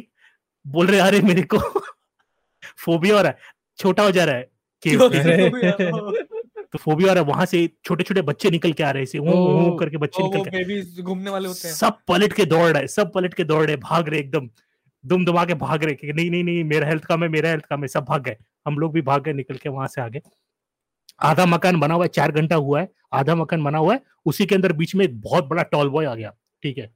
बोल 0.65 0.87
रहे 0.87 0.99
अरे 0.99 1.21
मेरे 1.21 1.41
को 1.53 1.57
फोबिया 2.85 3.15
हो 3.15 3.21
रहा 3.21 3.31
है। 3.31 3.37
छोटा 3.79 4.03
हो 4.03 4.11
जा 4.11 4.23
रहा 4.25 4.35
है 4.35 4.49
तो 4.85 6.77
फोबिया 6.77 7.09
हो 7.09 7.13
रहा 7.15 7.23
है 7.23 7.29
वहाँ 7.29 7.45
से 7.45 7.67
छोटे 7.85 8.03
छोटे 8.03 8.21
बच्चे 8.21 8.49
निकल 8.51 8.73
के 8.73 8.83
आ 8.83 8.89
रहे 8.91 9.03
हैं 9.03 9.19
वो 9.19 9.75
करके 9.77 9.97
बच्चे 9.97 10.23
निकल 10.23 10.49
के। 10.49 11.01
घूमने 11.01 11.29
वाले 11.29 11.47
होते 11.47 11.67
हैं। 11.67 11.75
सब 11.75 11.97
पलट 12.07 12.33
के 12.33 12.45
दौड़ 12.45 12.69
रहे 12.69 12.87
सब 12.87 13.11
पलट 13.13 13.33
के 13.33 13.43
दौड़ 13.43 13.65
रहे 13.65 13.75
भाग 13.77 14.09
रहे 14.09 14.19
एकदम। 14.19 14.49
दुम 15.03 15.25
दुमा 15.25 15.45
के 15.45 15.53
भाग 15.53 15.83
रहे 15.83 15.95
कि 15.95 16.13
नहीं 16.13 16.29
नहीं 16.31 16.43
नहीं 16.43 16.63
मेरा 16.63 16.87
हेल्थ 16.87 17.05
कम 17.05 17.23
है 17.23 17.29
मेरा 17.29 17.49
हेल्थ 17.49 17.65
कम 17.65 17.81
है 17.81 17.87
सब 17.87 18.05
भाग 18.05 18.23
गए। 18.23 18.37
हम 18.65 18.77
लोग 18.79 18.93
भी 18.93 19.01
भाग 19.01 19.23
गए 19.23 19.33
निकल 19.33 19.57
के 19.57 19.69
वहाँ 19.69 19.87
से 19.87 20.01
आगे। 20.01 20.21
आधा 21.23 21.45
मकान 21.45 21.79
बना 21.79 21.93
हुआ 21.93 22.05
है, 22.05 22.09
चार 22.09 22.31
घंटा 22.31 22.55
हुआ 22.55 22.79
है, 22.81 22.89
आधा 23.13 23.35
मकान 23.35 23.63
बना 23.63 23.77
हुआ 23.77 23.93
है, 23.93 24.01
उसी 24.25 24.45
के 24.45 24.55
अंदर 24.55 24.73
बीच 24.73 24.95
में 24.95 25.05
एक 25.05 25.21
बहुत 25.21 25.45
बड़ा 25.45 25.63
टॉल 25.65 25.89
बॉय 25.89 26.05
आ 26.05 26.15
गया, 26.15 26.33
ठीक 26.63 26.77
है। 26.77 26.89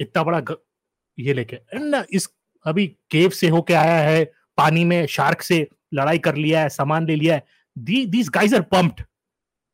इतना 0.00 0.22
बड़ा 0.22 0.40
ग... 0.40 0.56
ये 1.18 1.34
लेके 1.34 1.58
ना, 1.78 2.04
इस, 2.10 2.28
अभी 2.64 2.86
केव 3.10 3.30
से 3.30 3.48
होके 3.48 3.74
आया 3.74 3.98
है, 4.00 4.24
पानी 4.58 4.84
में 4.84 5.06
शार्क 5.08 5.42
से 5.42 5.66
लड़ाई 5.94 6.18
कर 6.18 6.36
लिया 6.36 6.60
है, 6.62 6.68
सामान 6.68 7.06
ले 7.06 7.16
लिया 7.16 7.34
है 7.34 7.44
these 7.76 8.28
guys 8.28 8.54
are 8.54 8.62
pumped 8.72 9.02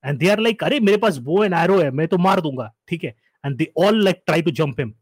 and 0.05 0.19
they 0.19 0.28
are 0.28 0.38
like 0.38 0.64
अरे, 0.64 0.81
मेरे 0.81 0.96
पास 0.99 1.19
वो 1.22 1.43
एंड 1.44 1.55
एरो 1.55 1.78
है, 1.81 1.90
मैं 1.90 2.08
तो 2.08 2.19
मार 2.19 2.40
दूँगा, 2.40 2.72
ठीक 2.88 3.05
है। 3.05 3.14
And 3.44 3.56
they 3.56 3.72
all 3.78 4.02
like 4.05 4.22
try 4.26 4.43
to 4.43 4.50
jump 4.52 4.81
him 4.81 4.93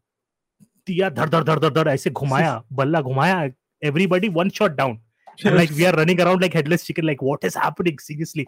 दिया 0.87 1.09
धड़ 1.09 1.29
धड़ 1.29 1.43
धड़ 1.43 1.59
धड़ 1.59 1.73
धड़ 1.73 1.87
ऐसे 1.89 2.09
घुमाया, 2.09 2.61
बल्ला 2.71 3.01
घुमाया 3.01 3.43
everybody 3.81 4.29
one 4.29 4.49
shot 4.49 4.71
down 4.71 4.99
like 5.45 5.71
we 5.71 5.83
are 5.83 5.95
running 5.95 6.19
around 6.19 6.41
like 6.41 6.55
headless 6.55 6.83
chicken 6.83 7.05
like 7.05 7.23
what 7.23 7.45
is 7.45 7.57
happening 7.59 7.99
seriously 7.99 8.45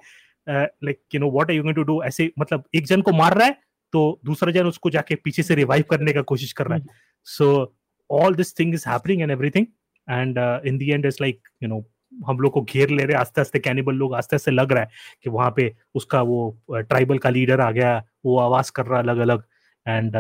like 0.50 1.00
you 1.16 1.20
know 1.20 1.32
what 1.32 1.50
are 1.50 1.56
you 1.56 1.64
going 1.64 1.76
to 1.76 1.84
do 1.84 2.02
ऐसे 2.04 2.32
मतलब 2.40 2.64
एक 2.76 2.86
जन 2.88 3.02
को 3.02 3.12
मार 3.12 3.38
रहा 3.38 3.48
है 3.48 3.58
तो 3.94 4.20
दूसरा 4.26 4.52
जन 4.52 4.66
उसको 4.66 4.90
जाके 4.90 5.16
पीछे 5.16 5.44
से 5.44 5.56
रिवाइव 5.56 5.84
करने 5.90 6.14
का 6.14 6.22
कोशिश 6.22 6.52
कर 6.54 6.68
रहा 6.68 6.78
है। 6.78 6.86
So 7.24 7.76
all 8.10 8.36
this 8.36 8.60
thing 8.60 8.74
is 8.74 8.90
happening 8.90 9.22
and 9.22 9.32
everything 9.32 9.66
and 10.10 10.38
in 10.68 10.78
the 10.78 10.82
end 10.82 11.06
is 11.06 11.18
like 11.22 11.48
you 11.64 11.70
know 11.70 11.86
हम 12.28 12.40
लोग 12.40 12.52
को 12.52 12.62
घेर 12.62 12.90
ले 12.90 13.04
रहे 13.04 13.18
आस्ते 13.18 13.42
आस्ते 13.42 13.60
कैनिबल 13.60 13.96
लोग 13.96 14.14
आस्ते 14.16 14.36
आस्ते 14.36 14.52
लग 14.52 14.72
रहा 14.72 14.84
है 14.84 14.90
कि 15.24 15.30
वहाँ 15.30 15.54
पे 15.56 15.76
उसका 15.96 16.22
वो 16.22 16.40
ट्राइबल 16.72 17.18
का 17.18 17.30
लीडर 17.30 17.62
आ 17.62 17.72
गया 17.72 18.04
वो 18.26 18.38
आवाज़ 18.40 18.72
कर 18.76 18.86
रहा 18.86 19.00
अलग 19.00 19.18
अलग 19.18 19.44
एंड 19.88 20.14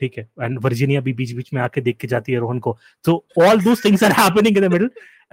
ठीक 0.00 0.18
है 0.18 0.28
एंड 0.42 0.58
वर्जीनिया 0.64 1.00
भी 1.00 1.12
बीच 1.12 1.32
बीच 1.36 1.52
में 1.54 1.60
आके 1.62 1.80
देख 1.80 1.96
के 2.00 2.08
जाती 2.08 2.32
है 2.32 2.38
रोहन 2.38 2.58
को 2.66 2.76
so 3.06 3.16
all 3.44 3.64
those 3.66 3.82
things 3.86 4.04
are 4.08 4.12
happening 4.20 4.56
in 4.60 4.66
the 4.66 4.70
middle 4.74 4.88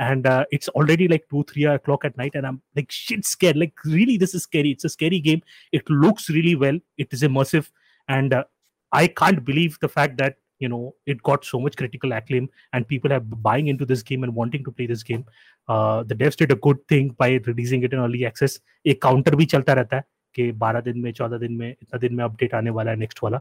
and 0.08 0.28
uh, 0.28 0.44
it's 0.58 0.70
already 0.80 1.08
like 1.14 1.26
2 1.34 1.44
3 1.52 1.66
o'clock 1.72 2.06
at 2.10 2.18
night 2.22 2.36
and 2.40 2.50
i'm 2.50 2.60
like 2.80 2.94
shit 2.98 3.26
scared 3.30 3.58
like 3.64 3.86
really 3.96 4.18
this 4.18 4.36
is 4.40 4.44
scary 4.50 4.76
it's 4.76 4.90
a 4.90 4.94
scary 4.94 5.20
game 5.26 5.42
it 5.80 5.90
looks 6.04 6.30
really 6.38 6.56
well 6.66 6.78
it 7.06 7.18
is 7.18 7.26
immersive 7.30 7.72
and 8.18 8.38
uh, 8.38 8.44
i 8.92 9.08
can't 9.22 9.44
believe 9.50 9.82
the 9.82 9.92
fact 9.98 10.16
that 10.22 10.40
you 10.60 10.70
know 10.70 10.94
it 11.06 11.22
got 11.24 11.46
so 11.50 11.60
much 11.66 11.76
critical 11.82 12.16
acclaim 12.20 12.48
and 12.74 12.88
people 12.88 13.14
are 13.18 13.20
buying 13.50 13.68
into 13.68 13.86
this 13.86 14.04
game 14.12 14.24
and 14.24 14.36
wanting 14.36 14.64
to 14.64 14.72
play 14.72 14.88
this 14.94 15.04
game 15.04 15.26
uh, 15.68 16.04
the 16.04 16.16
devs 16.16 16.36
did 16.36 16.52
a 16.52 16.60
good 16.68 16.86
thing 16.88 17.10
by 17.24 17.30
releasing 17.50 17.84
it 17.84 17.94
in 17.94 18.06
early 18.08 18.26
access 18.32 18.60
एक 18.86 19.02
counter 19.02 19.36
भी 19.36 19.46
चलता 19.54 19.74
रहता 19.74 19.98
है 19.98 20.04
कि 20.36 20.52
12 20.60 20.84
दिन 20.84 21.00
में 21.02 21.12
14 21.14 21.40
दिन 21.40 21.54
में 21.54 21.70
इतना 21.70 21.98
दिन 22.00 22.14
में 22.16 22.24
अपडेट 22.24 22.54
आने 22.56 22.70
वाला 22.78 22.92
है 22.92 22.98
नेक्स्ट 22.98 23.20
वाला 23.24 23.40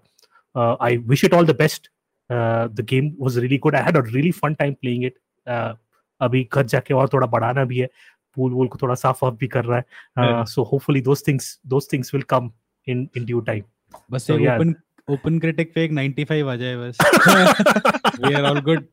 I 0.58 0.96
wish 1.12 1.24
it 1.24 1.34
all 1.34 1.46
the 1.46 1.56
best 1.56 1.90
the 2.30 2.86
game 2.90 3.10
was 3.20 3.38
really 3.38 3.58
good 3.58 3.76
I 3.76 3.82
had 3.82 3.96
a 3.96 4.00
really 4.06 4.30
fun 4.32 4.54
time 4.54 4.74
playing 4.74 5.04
it 5.04 5.18
अभी 6.20 6.46
घर 6.52 6.66
जाके 6.66 6.94
और 6.94 7.08
थोड़ा 7.12 7.26
बढ़ाना 7.28 7.64
भी 7.64 7.78
है। 7.78 7.88
पूल 8.36 8.52
वूल 8.52 8.68
को 8.68 8.78
थोड़ा 8.82 8.94
साफ़ 8.94 9.24
वाफ 9.24 9.34
भी 9.38 9.46
कर 9.48 9.64
रहा 9.64 9.78
है। 9.78 10.44
So 10.46 10.62
hopefully 10.62 11.00
those 11.02 11.26
things 11.28 11.58
those 11.66 11.88
things 11.92 12.14
will 12.14 12.22
come 12.30 12.50
in 12.86 13.08
in 13.16 13.24
due 13.24 13.40
time 13.48 13.62
बस 14.10 14.30
एक 14.30 14.40
ओपन 14.42 14.74
ओपन 15.08 15.38
क्रिटिक 15.40 15.72
पे 15.74 15.84
एक 15.84 15.92
95 15.92 16.48
आ 16.48 16.54
जाए 16.56 16.76
बस। 16.76 16.98
We 18.20 18.34
are 18.34 18.44
all 18.44 18.60
good 18.62 18.86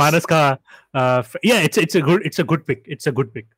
Manas 0.00 0.26
का 0.32 0.40
yeah 1.46 1.60
it's 1.60 1.78
it's 1.78 1.96
a 1.96 2.00
good 2.00 2.22
it's 2.26 2.40
a 2.40 2.44
good 2.44 2.64
pick 2.64 2.84
it's 2.88 3.08
a 3.08 3.10
good 3.12 3.32
pick 3.32 3.48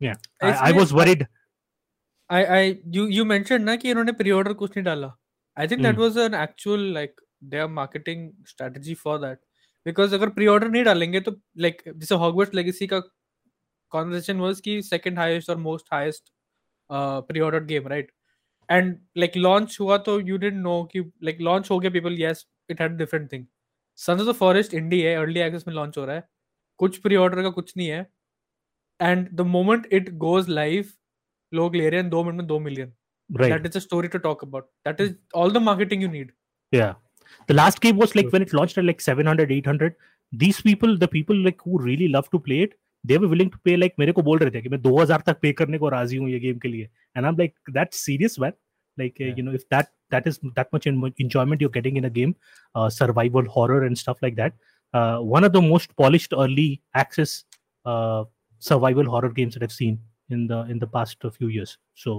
yeah 0.00 0.14
I 0.42 0.72
was 0.72 0.92
worried 0.92 1.26
I 2.30 2.44
I 2.56 2.76
you 2.94 3.06
you 3.08 3.24
mention 3.24 3.62
ना 3.62 3.76
कि 3.76 3.90
इन्होंने 3.90 4.12
प्री 4.12 4.30
ऑर्डर 4.30 4.52
कुछ 4.52 4.70
नहीं 4.70 4.84
डाला। 4.84 5.14
I 5.58 5.68
think 5.68 5.82
that 5.82 5.96
was 5.96 6.18
an 6.18 6.34
actual 6.34 6.80
like 6.80 7.20
their 7.44 7.66
marketing 7.66 8.32
strategy 8.48 8.94
for 8.94 9.18
that 9.18 9.38
because 9.86 10.14
अगर 10.14 10.28
pre 10.28 10.46
order 10.46 10.68
नहीं 10.68 10.84
डालेंगे 10.84 11.20
तो 11.20 11.36
लाइक 11.58 11.82
जैसे 11.96 12.14
हॉगवर्ट्स 12.14 12.54
लेगेसी 12.54 12.86
का 12.86 12.98
कॉन्वर्सेशन 13.90 14.40
वाज 14.40 14.60
कि 14.60 14.82
सेकंड 14.82 15.18
हाईएस्ट 15.18 15.50
और 15.50 15.56
most 15.56 15.86
highest 15.92 16.32
pre 16.92 17.40
order 17.40 17.64
game 17.64 17.88
right 17.88 18.12
and 18.70 19.06
like 19.16 19.36
launch 19.36 19.76
हुआ 19.80 19.98
तो 19.98 20.20
यू 20.20 20.36
डिडंट 20.36 20.62
नो 20.62 20.84
कि 20.84 21.00
लाइक 21.00 21.40
लॉन्च 21.40 21.70
हो 21.70 21.78
गया 21.80 21.90
people 21.90 22.20
yes 22.20 22.46
it 22.70 22.80
had 22.80 22.92
different 22.92 23.32
thing 23.32 23.46
Sons 23.96 24.20
of 24.20 24.28
the 24.28 24.32
Forest 24.32 24.74
indie 24.74 25.00
है 25.00 25.16
early 25.16 25.40
access 25.40 25.64
में 25.68 25.74
launch 25.74 25.98
हो 25.98 26.04
रहा 26.04 26.16
है। 26.16 26.28
कुछ 26.76 26.98
प्री 26.98 27.16
ऑर्डर 27.16 27.42
का 27.42 27.50
कुछ 27.50 27.76
नहीं 27.76 27.88
है। 27.88 28.06
And 29.00 29.28
the 29.32 29.40
moment 29.40 29.88
it 29.92 30.10
goes 30.14 30.48
live 30.48 30.90
लोग 31.54 31.76
ले 31.76 31.90
रहे 31.90 32.00
हैं 32.00 32.10
दो 32.10 32.24
मिनट 32.24 32.36
में 32.36 32.46
दो 32.46 32.58
million 32.58 32.94
right 33.41 33.51
that 33.55 33.65
is 33.69 33.75
a 33.75 33.81
story 33.81 34.09
to 34.09 34.19
talk 34.19 34.41
about 34.47 34.67
that 34.85 34.99
is 34.99 35.15
all 35.33 35.49
the 35.49 35.59
marketing 35.69 36.01
you 36.01 36.07
need 36.07 36.31
yeah 36.71 36.93
the 37.47 37.53
last 37.53 37.81
game 37.81 37.97
was 37.97 38.15
like 38.15 38.25
Good. 38.25 38.33
when 38.33 38.41
it 38.41 38.53
launched 38.53 38.77
at 38.77 38.85
like 38.85 39.01
700 39.01 39.51
800 39.51 39.95
these 40.31 40.61
people 40.61 40.97
the 40.97 41.07
people 41.07 41.35
like 41.35 41.61
who 41.63 41.77
really 41.79 42.07
love 42.07 42.29
to 42.31 42.39
play 42.39 42.61
it 42.67 42.73
they 43.03 43.17
were 43.17 43.27
willing 43.27 43.49
to 43.53 43.59
pay 43.67 43.75
like 43.83 43.95
मेरे 43.99 44.11
को 44.17 44.21
बोल 44.23 44.39
रहे 44.39 44.51
थे 44.51 44.61
कि 44.61 44.69
मैं 44.69 44.77
2000 44.81 45.23
तक 45.25 45.39
पे 45.41 45.51
करने 45.61 45.77
को 45.83 45.89
राजी 45.89 46.17
हूँ 46.17 46.29
ये 46.29 46.39
गेम 46.39 46.57
के 46.65 46.69
लिए 46.69 46.89
and 47.17 47.29
I'm 47.29 47.39
like 47.43 47.55
that's 47.77 48.03
serious 48.09 48.37
man 48.43 48.53
like 48.97 49.15
uh, 49.21 49.25
Yeah. 49.25 49.33
you 49.37 49.43
know 49.47 49.55
if 49.59 49.63
that 49.75 49.89
that 50.15 50.27
is 50.31 50.39
that 50.59 50.71
much 50.75 50.85
en- 50.91 51.13
enjoyment 51.25 51.61
you're 51.65 51.75
getting 51.77 51.97
in 52.01 52.05
a 52.05 52.13
game 52.19 52.35
uh, 52.75 52.89
survival 52.97 53.49
horror 53.55 53.79
and 53.87 53.97
stuff 54.03 54.21
like 54.27 54.35
that 54.41 54.53
uh, 54.93 55.17
one 55.35 55.47
of 55.49 55.53
the 55.57 55.61
most 55.67 55.95
polished 56.03 56.33
early 56.45 56.67
access 57.03 57.35
uh, 57.85 58.23
survival 58.59 59.11
horror 59.15 59.29
games 59.39 59.55
that 59.57 59.63
I've 59.69 59.77
seen 59.79 59.99
in 60.29 60.45
the 60.53 60.61
in 60.75 60.79
the 60.85 60.91
past 60.97 61.25
uh, 61.25 61.33
few 61.39 61.47
years 61.57 61.77
so 62.05 62.17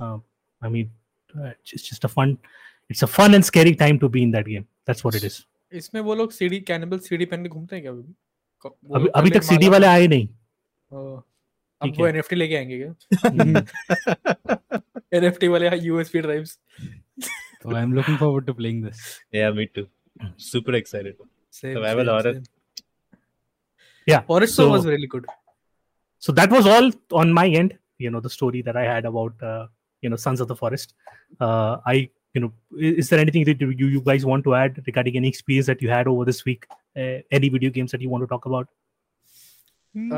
um, 0.00 0.22
I 0.62 0.68
mean 0.74 0.90
uh, 1.34 1.50
it's 1.52 1.72
it's 1.78 1.86
just 1.90 2.04
a 2.08 2.10
fun 2.16 2.34
it's 2.94 3.02
a 3.06 3.10
fun 3.18 3.34
and 3.38 3.44
scary 3.50 3.74
time 3.84 3.98
to 4.04 4.08
be 4.16 4.22
in 4.28 4.32
that 4.36 4.46
game 4.52 4.66
that's 4.90 5.04
what 5.08 5.14
it 5.20 5.24
is 5.30 5.36
इसमें 5.72 6.00
वो 6.08 6.14
लोग 6.14 6.30
CD 6.32 6.58
cannibal 6.68 6.98
CD 7.06 7.24
पहन 7.32 7.42
के 7.42 7.48
घूमते 7.48 7.76
हैं 7.76 7.82
क्या 7.82 7.92
अभी 7.92 8.02
भी 8.02 8.12
को- 8.64 8.72
वो 8.84 8.94
अभी 8.96 9.04
लोग 9.04 9.12
अभी 9.16 9.30
पहले 9.30 9.38
तक 9.38 9.44
सीडी 9.48 9.66
माला- 9.68 9.72
वाले 9.72 9.86
आए 9.86 10.06
नहीं 10.14 10.28
ओ, 10.92 11.16
अब 11.16 11.88
ठीक 11.88 11.98
वो 11.98 12.04
है। 12.06 12.10
एनएफटी 12.12 12.36
लेके 12.36 12.56
आएंगे 12.56 12.78
क्या 12.78 12.92
एनएफटी 15.18 15.48
वाले 15.54 15.70
USB 15.86 16.20
drives 16.28 16.58
So 17.62 17.70
I'm 17.78 17.92
looking 17.98 18.16
forward 18.18 18.44
to 18.48 18.52
playing 18.58 18.76
this. 18.82 18.98
Yeah, 19.36 19.48
me 19.54 19.64
too. 19.76 19.82
Super 20.48 20.74
excited. 20.80 21.14
Same, 21.60 21.72
Survival 21.78 22.04
same, 22.04 22.10
horror. 22.14 22.34
same. 22.34 22.44
Yeah, 24.06 24.20
Forest 24.28 24.54
so- 24.60 24.66
was 24.74 24.86
really 24.90 25.08
good. 25.14 25.26
so 26.26 26.34
that 26.38 26.54
was 26.56 26.68
all 26.74 26.86
on 27.22 27.32
my 27.38 27.44
end 27.62 27.74
you 28.04 28.10
know 28.12 28.20
the 28.22 28.30
story 28.36 28.60
that 28.68 28.76
i 28.80 28.82
had 28.86 29.04
about 29.10 29.42
uh, 29.48 29.64
you 30.03 30.09
know 30.13 30.19
sons 30.25 30.41
of 30.45 30.47
the 30.51 30.55
forest 30.61 30.93
uh, 31.47 31.77
i 31.93 31.95
you 32.35 32.41
know 32.43 32.51
is 32.99 33.09
there 33.09 33.19
anything 33.23 33.43
that 33.49 33.59
you 33.61 33.87
you 33.95 34.01
guys 34.11 34.25
want 34.31 34.43
to 34.49 34.55
add 34.59 34.79
regarding 34.87 35.17
any 35.21 35.27
experience 35.33 35.67
that 35.71 35.81
you 35.87 35.89
had 35.95 36.07
over 36.13 36.25
this 36.31 36.43
week 36.51 36.65
uh, 37.01 37.17
any 37.39 37.49
video 37.57 37.69
games 37.79 37.91
that 37.95 38.01
you 38.05 38.09
want 38.15 38.23
to 38.27 38.31
talk 38.37 38.45
about 38.53 38.67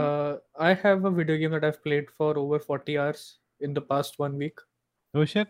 Uh, 0.01 0.38
I 0.65 0.74
have 0.82 1.06
a 1.08 1.12
video 1.15 1.38
game 1.39 1.51
that 1.54 1.63
I've 1.70 1.80
played 1.86 2.06
for 2.20 2.27
over 2.42 2.60
40 2.60 2.94
hours 2.98 3.24
in 3.60 3.74
the 3.77 3.82
past 3.82 4.13
one 4.22 4.38
week. 4.44 4.62
Oh 5.13 5.25
shit. 5.32 5.50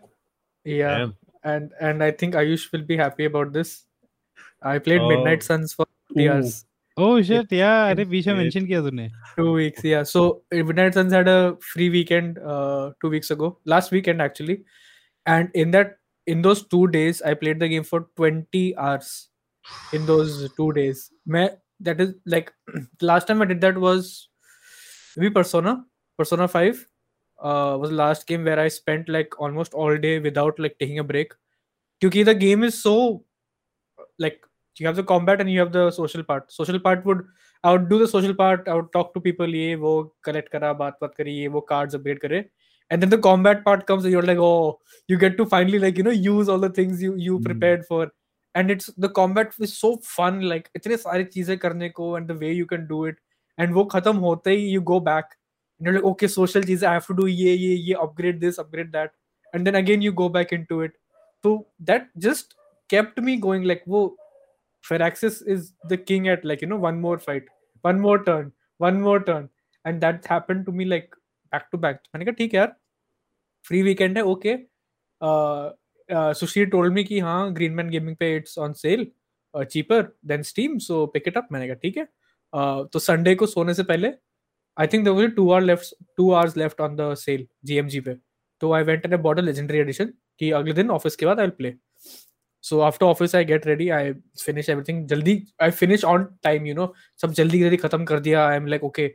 Yeah, 0.64 0.96
Damn. 0.98 1.12
and 1.52 1.76
and 1.88 2.02
I 2.06 2.08
think 2.22 2.34
Ayush 2.40 2.64
will 2.72 2.82
be 2.88 2.96
happy 3.00 3.26
about 3.30 3.52
this. 3.58 3.70
I 4.72 4.74
played 4.88 5.04
Oh. 5.04 5.08
Midnight 5.12 5.46
Suns 5.50 5.74
for 5.80 5.86
40 6.08 6.24
Ooh. 6.24 6.32
hours. 6.32 6.50
Oh 6.96 7.20
shit! 7.20 7.52
Yeah, 7.52 7.88
it, 7.88 7.98
Bisha 8.08 8.28
it, 8.28 8.36
mentioned 8.36 8.68
kiya. 8.68 9.10
Two 9.36 9.52
weeks, 9.52 9.84
yeah. 9.84 10.02
So 10.02 10.42
Midnight 10.50 10.94
Suns 10.94 11.12
had 11.12 11.28
a 11.28 11.56
free 11.60 11.90
weekend 11.90 12.38
uh, 12.38 12.92
two 13.02 13.10
weeks 13.10 13.30
ago, 13.30 13.58
last 13.66 13.90
weekend 13.90 14.22
actually, 14.22 14.64
and 15.26 15.50
in 15.54 15.70
that 15.72 15.98
in 16.26 16.40
those 16.42 16.66
two 16.66 16.88
days, 16.88 17.20
I 17.20 17.34
played 17.34 17.60
the 17.60 17.68
game 17.68 17.84
for 17.84 18.08
twenty 18.16 18.76
hours. 18.76 19.28
In 19.92 20.06
those 20.06 20.48
two 20.56 20.72
days, 20.72 21.10
me 21.26 21.48
that 21.80 22.00
is 22.00 22.14
like 22.24 22.52
last 23.02 23.26
time 23.26 23.42
I 23.42 23.46
did 23.46 23.60
that 23.60 23.76
was 23.76 24.28
maybe 25.16 25.30
Persona, 25.30 25.84
Persona 26.16 26.48
Five 26.48 26.86
uh, 27.40 27.76
was 27.78 27.90
the 27.90 27.96
last 27.96 28.26
game 28.26 28.44
where 28.44 28.58
I 28.58 28.68
spent 28.68 29.08
like 29.08 29.38
almost 29.40 29.74
all 29.74 29.96
day 29.96 30.18
without 30.18 30.58
like 30.58 30.78
taking 30.78 30.98
a 30.98 31.04
break. 31.04 31.32
Because 32.00 32.26
the 32.26 32.34
game 32.34 32.62
is 32.62 32.80
so 32.80 33.24
like 34.18 34.45
you 34.80 34.86
have 34.86 34.96
the 34.96 35.02
combat 35.02 35.40
and 35.40 35.50
you 35.50 35.60
have 35.60 35.72
the 35.72 35.90
social 35.90 36.22
part. 36.22 36.52
Social 36.52 36.78
part 36.78 37.04
would 37.04 37.24
i 37.64 37.72
would 37.72 37.88
do 37.88 37.98
the 37.98 38.08
social 38.08 38.34
part. 38.34 38.68
I 38.68 38.74
would 38.74 38.92
talk 38.92 39.14
to 39.14 39.20
people 39.20 39.48
ye 39.48 39.76
wo 39.76 40.12
collect 40.22 40.50
kara 40.50 40.74
baat 40.74 40.98
baat 41.00 41.16
kari 41.16 41.32
ye 41.32 41.48
wo 41.48 41.60
cards 41.60 41.94
upgrade 41.94 42.20
kare. 42.20 42.44
And 42.90 43.02
then 43.02 43.10
the 43.10 43.18
combat 43.18 43.64
part 43.64 43.86
comes 43.86 44.04
and 44.04 44.12
you're 44.12 44.22
like 44.22 44.38
oh 44.38 44.78
you 45.08 45.16
get 45.16 45.36
to 45.38 45.46
finally 45.46 45.78
like 45.78 45.96
you 45.96 46.04
know 46.04 46.10
use 46.10 46.48
all 46.48 46.58
the 46.58 46.70
things 46.70 47.02
you 47.02 47.14
you 47.16 47.38
hmm. 47.38 47.44
prepared 47.44 47.80
mm. 47.82 47.86
for. 47.86 48.12
And 48.54 48.70
it's 48.70 48.86
the 48.96 49.08
combat 49.08 49.54
is 49.60 49.76
so 49.78 49.96
fun 50.02 50.42
like 50.42 50.70
itne 50.78 50.98
sari 50.98 51.24
cheeze 51.24 51.56
karne 51.64 51.92
ko 51.94 52.14
and 52.16 52.28
the 52.28 52.34
way 52.34 52.52
you 52.52 52.66
can 52.66 52.86
do 52.86 53.04
it. 53.06 53.16
And 53.58 53.74
wo 53.74 53.86
khatam 53.86 54.20
hote 54.26 54.52
hi 54.52 54.58
you 54.76 54.80
go 54.80 55.00
back. 55.00 55.36
And 55.78 55.86
you're 55.86 55.96
like 55.96 56.10
okay 56.12 56.26
social 56.26 56.62
cheez 56.62 56.82
i 56.82 56.92
have 56.92 57.06
to 57.06 57.16
do 57.22 57.26
ye 57.26 57.56
ye 57.64 57.74
ye 57.88 57.94
upgrade 57.94 58.40
this 58.40 58.58
upgrade 58.58 58.92
that. 58.92 59.12
And 59.52 59.66
then 59.66 59.74
again 59.74 60.02
you 60.02 60.12
go 60.12 60.28
back 60.28 60.52
into 60.52 60.80
it. 60.82 60.92
So 61.42 61.66
that 61.80 62.08
just 62.18 62.54
kept 62.88 63.20
me 63.20 63.36
going 63.36 63.64
like 63.64 63.82
wo 63.86 64.04
Firaxis 64.86 65.36
is 65.54 65.68
the 65.90 65.98
king 65.98 66.28
at 66.28 66.44
like 66.44 66.64
you 66.64 66.68
know 66.68 66.80
one 66.86 67.00
more 67.00 67.18
fight, 67.18 67.52
one 67.84 68.00
more 68.00 68.16
turn, 68.24 68.50
one 68.80 69.00
more 69.00 69.18
turn, 69.28 69.48
and 69.84 70.00
that 70.06 70.26
happened 70.26 70.66
to 70.66 70.72
me 70.72 70.88
like 70.94 71.16
back 71.52 71.70
to 71.70 71.80
back. 71.84 72.02
मैंने 72.14 72.24
कहा 72.24 72.34
ठीक 72.38 72.54
है 72.54 72.60
यार 72.60 72.74
free 73.64 73.82
weekend 73.82 74.16
है 74.18 74.24
okay 74.34 74.56
Sushir 76.34 76.68
told 76.70 76.94
me 76.94 77.04
कि 77.04 77.18
हाँ 77.20 77.52
Green Man 77.54 77.90
Gaming 77.90 78.16
पे 78.16 78.34
it's 78.36 78.58
on 78.58 78.72
sale 78.82 79.06
cheaper 79.54 80.02
than 80.26 80.42
Steam 80.42 80.78
so 80.88 81.06
pick 81.14 81.28
it 81.28 81.36
up 81.36 81.48
मैंने 81.52 81.66
कहा 81.68 81.82
ठीक 81.82 81.96
है. 81.96 82.08
Uh, 82.52 82.88
तो 82.92 82.98
संडे 82.98 83.34
को 83.34 83.46
सोने 83.46 83.74
से 83.74 83.82
पहले 83.82 84.08
I 84.76 84.86
think 84.92 85.04
there 85.04 85.30
two 85.36 85.50
hour 85.50 85.62
left 85.62 85.94
two 86.16 86.30
hours 86.30 86.56
left 86.56 86.80
on 86.80 86.96
the 86.96 87.14
sale 87.18 87.46
GMG 87.64 88.00
पे. 88.00 88.14
तो 88.60 88.72
I 88.72 88.82
went 88.82 89.04
and 89.06 89.14
bought 89.22 89.40
legendary 89.40 89.78
edition 89.78 90.12
कि 90.38 90.50
अगले 90.58 90.72
दिन 90.74 90.90
ऑफ़िस 90.90 91.16
के 91.16 91.26
बाद 91.26 91.40
I 91.40 91.46
will 91.46 91.54
play 91.56 91.74
so 92.66 92.78
after 92.84 93.06
office 93.06 93.34
i 93.38 93.42
get 93.48 93.66
ready 93.70 93.86
i 93.96 94.02
finish 94.44 94.68
everything 94.74 95.00
jaldi 95.10 95.34
i 95.66 95.70
finish 95.80 96.04
on 96.12 96.22
time 96.46 96.64
you 96.68 96.76
know 96.78 96.86
सब 97.22 97.32
जल्दी 97.40 97.58
जल्दी 97.60 97.76
खत्म 97.82 98.04
कर 98.12 98.20
दिया 98.28 98.46
i'm 98.54 98.70
like 98.74 98.86
okay 98.88 99.08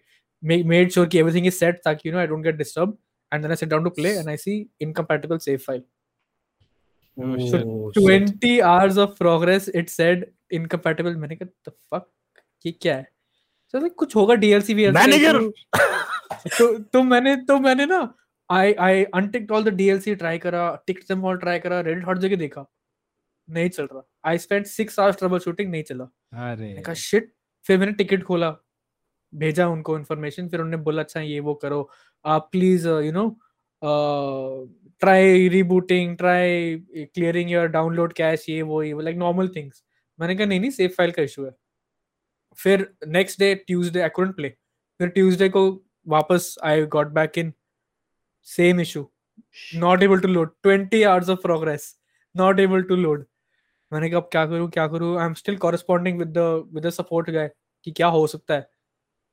make, 0.44 0.66
made 0.74 0.94
sure 0.98 1.08
कि 1.16 1.22
everything 1.24 1.50
is 1.52 1.58
set 1.64 1.82
ताकि 1.88 2.10
you 2.10 2.14
know 2.16 2.22
i 2.24 2.28
don't 2.34 2.48
get 2.50 2.60
disturbed 2.62 2.96
and 3.32 3.44
then 3.48 3.56
i 3.56 3.58
sit 3.64 3.72
down 3.74 3.84
to 3.90 3.94
play 3.98 4.14
and 4.22 4.34
i 4.36 4.38
see 4.46 4.56
incompatible 4.88 5.44
save 5.48 5.66
file 5.70 5.84
Oh, 7.18 7.24
Oh, 7.24 7.38
shit. 7.38 7.64
shit. 7.96 8.04
20 8.42 8.52
hours 8.68 8.98
of 9.06 9.16
progress 9.18 9.66
it 9.80 9.90
said 9.94 10.22
incompatible 10.60 11.16
मैंने 11.24 11.36
कहा 11.36 11.50
the 11.70 11.74
fuck 11.94 12.06
ये 12.66 12.72
क्या 12.82 12.96
है 12.96 13.08
so 13.74 13.82
like 13.84 13.96
कुछ 14.04 14.16
होगा 14.16 14.36
DLC 14.44 14.74
भी 14.76 14.88
Manager! 14.98 15.34
तो 16.58 16.68
तो 16.94 17.02
मैंने 17.04 17.36
तो 17.50 17.58
मैंने 17.66 17.86
ना 17.86 18.00
I 18.50 18.64
I 18.86 18.94
unticked 19.20 19.52
all 19.58 19.66
the 19.68 19.74
DLC 19.82 20.16
try 20.20 20.38
करा 20.46 20.64
ticked 20.90 21.12
them 21.12 21.26
all 21.30 21.40
ट्राई 21.42 21.60
करा 21.66 21.82
Reddit 21.84 22.08
हर 22.10 22.18
जगह 22.26 22.36
देखा 22.46 22.66
नहीं 23.48 23.70
चल 23.70 23.86
रहा। 23.86 24.04
I 24.26 24.38
spent 24.38 24.66
six 24.68 25.00
hours 25.00 25.18
troubleshooting 25.40 25.72
नहीं 25.72 25.84
चला। 25.84 26.04
अरे. 26.52 26.74
कहा 26.82 26.94
शिट 26.96 27.32
फिर 27.66 27.78
मैंने 27.80 27.92
टिकट 27.94 28.24
खोला। 28.24 28.56
भेजा 29.34 29.68
उनको 29.70 29.98
इन्फॉर्मेशन 29.98 30.48
फिर 30.50 30.60
उन्होंने 30.60 30.84
बोला 30.84 31.02
अच्छा 31.02 31.22
ये 31.22 31.40
वो 31.40 31.54
करो। 31.56 31.90
आप 32.26 32.50
please 32.52 32.88
you 32.88 33.12
know 33.12 33.30
try 35.02 35.48
rebooting 35.50 36.16
try 36.18 36.76
clearing 37.06 37.52
your 37.52 37.68
download 37.68 38.14
cache 38.14 38.46
ये 38.50 38.62
वो 38.62 38.82
ये 38.84 39.02
लाइक 39.02 39.18
नॉर्मल 39.18 39.48
थिंग्स 39.56 39.84
मैंने 40.20 40.36
कहा 40.36 40.46
नहीं 40.48 40.60
नहीं 40.60 40.72
सेफ़ 40.72 40.94
फ़ाइल 40.96 41.12
का 41.12 41.22
इशू 41.22 41.46
है। 41.46 41.52
फिर 42.60 42.88
next 43.08 43.40
day 43.40 43.54
Tuesday 43.58 44.02
I 44.02 44.10
couldn't 44.10 44.36
play 44.36 44.50
फिर 45.00 45.08
ट्यूसडे 45.10 45.50
को 45.50 45.64
वापस 46.08 46.56
I 46.64 46.86
got 46.96 47.08
back 47.14 47.38
in 47.38 47.54
same 48.48 48.80
issue 48.82 49.08
not 49.76 50.04
able 50.04 50.20
to 50.20 50.28
load 50.28 50.54
20 50.68 51.04
hours 51.06 51.30
of 51.30 51.40
progress 51.42 51.96
not 52.36 52.60
able 52.60 52.84
to 52.84 52.96
load 52.96 53.26
मैंने 53.92 54.10
कहा 54.10 54.20
अब 54.20 54.28
क्या 54.32 54.46
करूँ 54.46 54.70
क्या 54.72 54.88
करूँ? 54.88 55.18
I 55.20 55.26
am 55.26 55.34
still 55.34 55.58
corresponding 55.58 56.20
with 56.20 56.28
the 56.28 56.40
with 56.74 56.86
the 56.86 56.90
support 56.92 57.30
guy 57.30 57.50
कि 57.86 57.92
क्या 57.92 58.08
हो 58.08 58.26
सकता 58.28 58.54
है। 58.54 58.70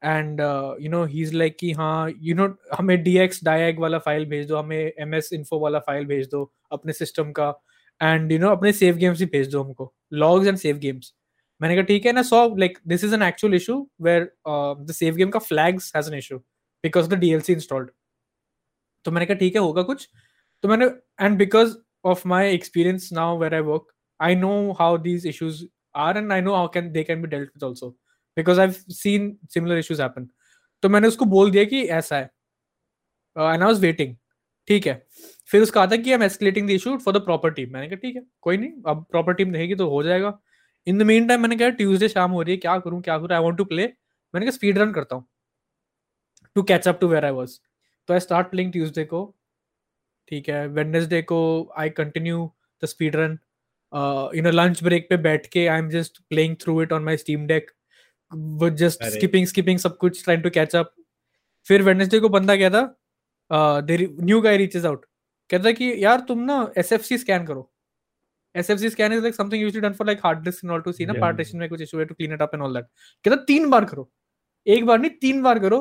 And 0.02 0.40
you 0.82 0.90
know 0.90 1.04
he 1.04 1.22
is 1.22 1.34
like 1.34 1.56
कि 1.60 1.72
हाँ 1.72 2.10
यू 2.22 2.34
नो 2.34 2.48
हमें 2.78 3.02
डी 3.02 3.16
एक्स 3.18 3.42
डायग 3.44 3.78
वाला 3.80 3.98
फ़ाइल 3.98 4.24
भेज 4.28 4.46
दो 4.48 4.56
हमें 4.56 4.76
एम 4.76 5.14
एस 5.14 5.32
इन्फो 5.32 5.58
वाला 5.60 5.78
फ़ाइल 5.78 6.06
भेज 6.06 6.28
दो 6.30 6.42
अपने 6.72 6.92
सिस्टम 6.92 7.32
का। 7.32 7.48
एंड 8.00 8.32
यू 8.32 8.38
नो 8.38 8.50
अपने 8.50 8.72
सेव 8.72 8.96
गेम्स 8.96 9.18
भी 9.18 9.26
भेज 9.32 9.50
दो 9.52 9.62
हमको 9.62 9.92
लॉग्स 10.14 10.46
एंड 10.48 10.56
सेव 10.58 10.78
गेम्स 10.78 11.12
मैंने 11.60 11.74
कहा 11.76 11.84
ठीक 11.84 12.06
है 12.06 12.12
ना 12.12 12.22
so 12.22 12.46
like 12.56 12.78
this 12.88 13.04
is 13.04 13.14
an 13.14 13.22
actual 13.22 13.54
issue 13.54 13.80
where 14.02 14.30
the 14.48 14.92
save 14.94 15.14
game 15.14 15.30
का 15.30 15.38
flags 15.40 15.92
has 15.96 16.12
an 16.12 16.18
issue 16.18 16.38
because 16.84 17.08
the 17.10 17.18
DLC 17.18 17.52
installed 17.52 17.90
तो 19.04 19.10
मैंने 19.10 19.26
कहा 19.26 19.36
ठीक 19.36 19.54
है 19.54 19.60
होगा 19.60 19.82
कुछ। 19.82 20.08
तो 20.64 20.68
मैंने 20.68 20.86
and 21.20 21.38
because 21.38 21.76
of 22.04 22.20
my 22.30 22.36
experience 22.48 23.06
now 23.16 23.24
where 23.38 23.54
I 23.56 23.58
work, 23.68 23.86
I 24.20 24.34
know 24.34 24.74
how 24.78 24.90
these 25.06 25.24
issues 25.24 25.64
are 25.94 26.12
and 26.18 26.32
I 26.32 26.40
know 26.40 26.54
how 26.56 26.66
can, 26.68 26.92
they 26.92 27.04
can 27.04 27.22
be 27.22 27.28
dealt 27.28 27.50
with 27.54 27.62
also. 27.62 27.94
Because 28.36 28.58
I've 28.58 28.76
seen 28.96 29.28
similar 29.48 29.76
issues 29.78 30.00
happen. 30.00 30.26
तो 30.82 30.88
मैंने 30.88 31.08
उसको 31.08 31.24
बोल 31.24 31.50
दिया 31.50 31.64
कि 31.64 31.82
ऐसा 32.00 32.16
है। 32.16 32.30
And 33.36 33.62
I 33.62 33.66
was 33.66 33.80
waiting 33.80 34.14
ठीक 34.68 34.86
है। 34.86 34.94
फिर 35.50 35.62
उसका 35.62 35.82
आता 35.82 35.96
कि 35.96 36.10
I 36.10 36.14
am 36.14 36.22
escalating 36.22 36.66
the 36.68 36.70
issue 36.70 36.96
for 36.98 37.14
the 37.14 37.20
proper 37.24 37.50
मैंने 37.66 37.88
कहा, 37.88 37.96
ठीक 37.96 38.16
है, 38.16 38.22
कोई 38.42 38.56
नहीं, 38.56 38.70
अब 38.86 39.04
प्रॉपर 39.10 39.34
टीम 39.34 39.52
रहेगी 39.54 39.74
तो 39.74 39.88
हो 39.90 40.02
जाएगा. 40.02 40.38
इन 40.86 40.98
द 40.98 41.02
मेन 41.02 41.26
टाइम 41.28 41.40
मैंने 41.42 41.56
कहा 41.56 41.68
ट्यूसडे 41.78 42.08
शाम 42.08 42.30
हो 42.30 42.42
रही 42.42 42.54
है, 42.54 42.58
क्या 42.60 42.78
करूँ 42.78 43.00
क्या 43.02 43.18
करूँ? 43.18 43.36
आई 43.36 43.42
वांट 43.44 43.56
टू 43.58 43.64
प्ले 43.64 43.86
मैंने 44.34 44.46
कहा 44.46 44.54
स्पीड 44.56 44.78
रन 44.78 44.92
करता 44.92 45.16
हूँ. 45.16 45.26
To 46.56 46.62
catch 46.62 46.88
up 46.88 46.98
to 47.00 47.08
where 47.08 47.24
I 47.24 47.30
was 47.32 47.58
तो 48.08 48.14
आई 48.14 48.20
स्टार्ट 48.20 48.50
प्लेइंग 48.50 48.72
ट्यूसडे 48.72 49.04
को। 49.04 49.24
ठीक 50.28 50.48
है 50.48 50.66
वेडनेसडे 50.68 51.22
को 51.22 51.40
I 51.78 51.90
continue 51.90 52.50
the 52.82 52.86
speed 52.86 53.16
run 53.16 53.38
in 53.92 54.46
a 54.46 54.50
lunch 54.50 54.82
break 54.84 55.06
पे 55.10 55.16
बैठ 55.16 55.46
के 55.52 55.66
I 55.66 55.78
am 55.78 55.88
just 55.90 56.18
playing 56.28 56.56
through 56.62 56.80
it 56.82 56.92
on 56.92 57.04
my 57.04 57.16
Steam 57.16 57.46
Deck 57.46 57.70
वो 58.32 58.70
just 58.82 59.04
skipping 59.14 59.46
skipping 59.46 59.78
सब 59.78 59.96
कुछ 59.96 60.22
ट्राइंग 60.24 60.42
टू 60.42 60.50
कैच 60.50 60.76
अप 60.76 60.94
फिर 61.66 61.82
वेडनेसडे 61.82 62.20
को 62.20 62.28
बंदा 62.28 62.56
कहता 62.56 62.82
न्यू 63.90 64.40
गाय 64.40 64.56
रीचेस 64.56 64.84
आउट 64.84 65.04
कहता 65.50 65.70
कि 65.72 65.92
यार 66.04 66.20
तुम 66.28 66.40
ना 66.44 66.56
एसएफसी 66.78 67.18
स्कैन 67.18 67.44
करो. 67.46 67.70
SFC 68.54 68.90
scan 68.90 69.12
is 69.12 69.22
like 69.22 69.34
something 69.34 69.62
used 69.62 69.80
done 69.82 69.92
for 69.92 70.06
like 70.06 70.20
hard 70.24 70.44
disk 70.44 70.64
and 70.64 70.72
all 70.72 70.80
to 70.82 70.92
see 70.92 71.06
ना 71.06 71.12
पार्टीशन 71.20 71.58
में 71.58 71.68
कुछ 71.68 71.82
इशू 71.82 71.98
है 71.98 72.04
to 72.04 72.14
clean 72.14 72.32
it 72.32 72.42
up 72.42 72.50
and 72.54 72.62
all 72.62 72.74
that 72.74 72.84
कहता 73.24 73.36
तीन 73.44 73.70
बार 73.70 73.84
करो। 73.84 74.10
एक 74.66 74.86
बार 74.86 74.98
नहीं 74.98 75.10
तीन 75.20 75.42
बार 75.42 75.58
करो। 75.58 75.80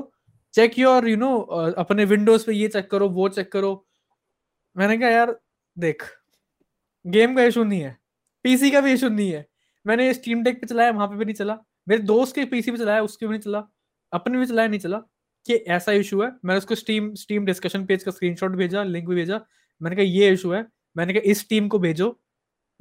चेक 0.54 0.78
योर 0.80 1.08
यू 1.10 1.16
नो 1.18 1.38
अपने 1.78 2.06
विंडोज़ 2.06 2.46
पे 2.46 2.54
ये 2.54 2.68
चेक 2.68 2.90
करो 2.92 3.10
वो 3.10 3.28
चेक 3.30 3.52
करो. 3.52 3.72
मैंने 4.76 4.98
कहा 4.98 5.10
यार 5.10 5.36
देख 5.78 6.04
गेम 7.08 7.36
का 7.36 7.44
इशू 7.44 7.64
नहीं 7.64 7.82
है। 7.82 7.98
पीसी 8.44 8.72
का 8.72 8.82
भी 8.82 8.94
इशू 8.94 9.10
नहीं 9.10 9.32
है। 9.32 9.48
मैंने 9.88 10.14
स्टीम 10.14 10.44
डेक 10.44 10.62
पे 10.62 10.68
चलाया, 10.68 10.92
वहाँ 10.92 11.08
पे 11.08 11.16
भी 11.16 11.26
नहीं 11.26 11.36
चला। 11.36 11.58
मेरे 11.90 12.04
दोस्त 12.04 12.36
के 12.36 12.46
पीसी 12.46 12.72
पे 12.72 12.78
चलाया, 12.78 13.02
उसके 13.02 13.26
भी 13.26 13.30
नहीं 13.30 13.42
चला। 13.42 13.64
अपने 14.14 14.38
भी 14.38 14.46
चलाया, 14.46 14.68
नहीं 14.68 14.80
चला। 14.80 14.98
कि 15.46 15.54
ऐसा 15.54 15.92
इशू 15.92 16.22
है। 16.22 16.28
मैंने 16.46 16.58
उसको 16.58 16.76
स्टीम 16.76 17.14
स्टीम 17.14 17.46
डिस्कशन 17.46 17.86
पेज 17.86 18.04
का 18.04 18.12
स्क्रीनशॉट 18.12 18.52
भेजा 18.52 18.84
लिंक 18.84 19.10
भी 19.10 19.16
भेजा। 19.16 19.42
मैंने 19.82 19.96
कहा, 19.96 20.06
ये 20.06 20.32
इशू 20.32 20.52
है। 20.52 20.68
मैंने 20.98 21.14
कहा, 21.14 21.22
इस 21.26 21.50
टीम 21.50 21.68
को 21.68 21.80
भेजो। 21.80 22.22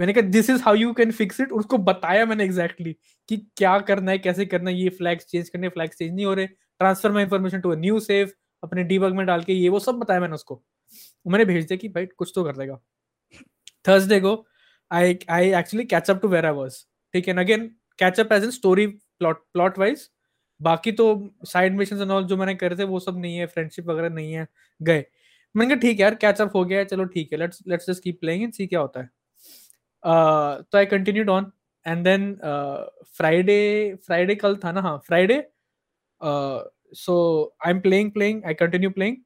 मैंने 0.00 0.12
कहा 0.12 0.22
this 0.22 0.50
is 0.50 0.62
how 0.62 0.74
you 0.74 0.92
can 0.92 1.10
fix 1.12 1.40
it 1.40 1.52
उसको 1.52 1.78
बताया 1.78 2.26
मैंने 2.26 2.44
एग्जैक्टली 2.44 2.96
कि 3.28 3.36
क्या 3.36 3.78
करना 3.78 4.10
है, 4.10 4.18
कैसे 4.18 4.46
करना 4.46 4.70
है, 4.70 4.76
ये 4.76 4.88
फ्लैग्स 4.88 5.24
चेंज 5.24 5.48
करने 5.48 5.68
फ्लैग्स 5.68 5.96
चेंज 5.96 6.14
नहीं 6.14 6.26
हो 6.26 6.34
रहे। 6.34 6.46
Transfer 6.46 7.12
my 7.12 7.22
information 7.22 7.60
to 7.60 7.74
new 7.74 8.00
save 8.00 8.30
अपने 8.62 8.82
डीबग 8.84 9.12
में 9.12 9.26
डाल 9.26 9.42
के, 9.42 9.52
ये 9.52 9.68
वो 9.68 9.78
सब 9.78 9.94
बताया 9.94 10.20
मैंने 10.20 10.34
उसको। 10.34 10.64
मैंने 11.26 11.44
भेज 11.44 11.64
दिया 11.64 11.76
कि 11.76 11.88
भाई, 11.88 12.06
कुछ 12.06 12.32
तो 12.34 12.44
कर 12.44 12.56
देगा। 12.56 12.80
थर्सडे 13.88 14.20
को 14.20 14.34
I 14.90 15.18
I 15.30 15.52
actually 15.54 15.84
catch 15.86 16.10
up 16.10 16.20
to 16.22 16.28
where 16.28 16.46
I 16.46 16.52
was 16.54 16.84
ठीक 17.14 17.28
है 17.28 17.34
again 17.40 17.66
catch 17.98 18.20
up 18.20 18.32
as 18.32 18.44
in 18.44 18.50
story 18.50 18.86
plot 18.86 19.42
plot 19.52 19.78
wise 19.78 20.08
बाकी 20.60 20.92
तो 20.92 21.06
साइड 21.46 21.74
मिशन 21.76 22.00
एंड 22.02 22.10
ऑल 22.10 22.24
जो 22.26 22.36
मैंने 22.36 22.54
करे 22.54 22.76
थे, 22.76 22.84
वो 22.84 22.98
सब 23.00 23.18
नहीं 23.18 23.36
है 23.36 23.46
फ्रेंडशिप 23.46 23.86
वगैरह 23.86 24.08
नहीं 24.10 24.32
है, 24.32 24.46
गए। 24.80 25.04
मैंने 25.54 25.68
कहा, 25.70 25.80
ठीक 25.80 25.98
है 25.98 26.02
यार 26.02 26.14
कैच 26.14 26.40
अप 26.40 26.54
हो 26.56 26.64
गया 26.64 26.78
है, 26.78 26.84
चलो 26.84 27.04
ठीक 27.06 27.32
है 27.32 27.38
let's 27.38 27.62
let's 27.68 27.90
just 27.90 28.02
keep 28.04 28.18
playing 28.20 28.42
and 28.42 28.52
see 28.52 28.66
क्या 28.66 28.80
होता 28.80 29.00
है. 29.00 29.06
तो 30.62 30.78
I 30.78 30.86
continued 30.86 31.30
on 31.30 31.50
and 31.86 32.04
then 32.04 32.34
Friday 33.16 33.58
Friday 34.06 34.34
कल 34.34 34.56
था 34.64 34.72
ना 34.72 34.80
हाँ 34.80 34.96
Friday 35.06 35.40
so 36.96 37.14
I 37.66 37.70
am 37.72 37.80
playing 37.80 38.10
playing 38.12 38.44
I 38.46 38.54
continue 38.54 38.90
playing 38.90 39.16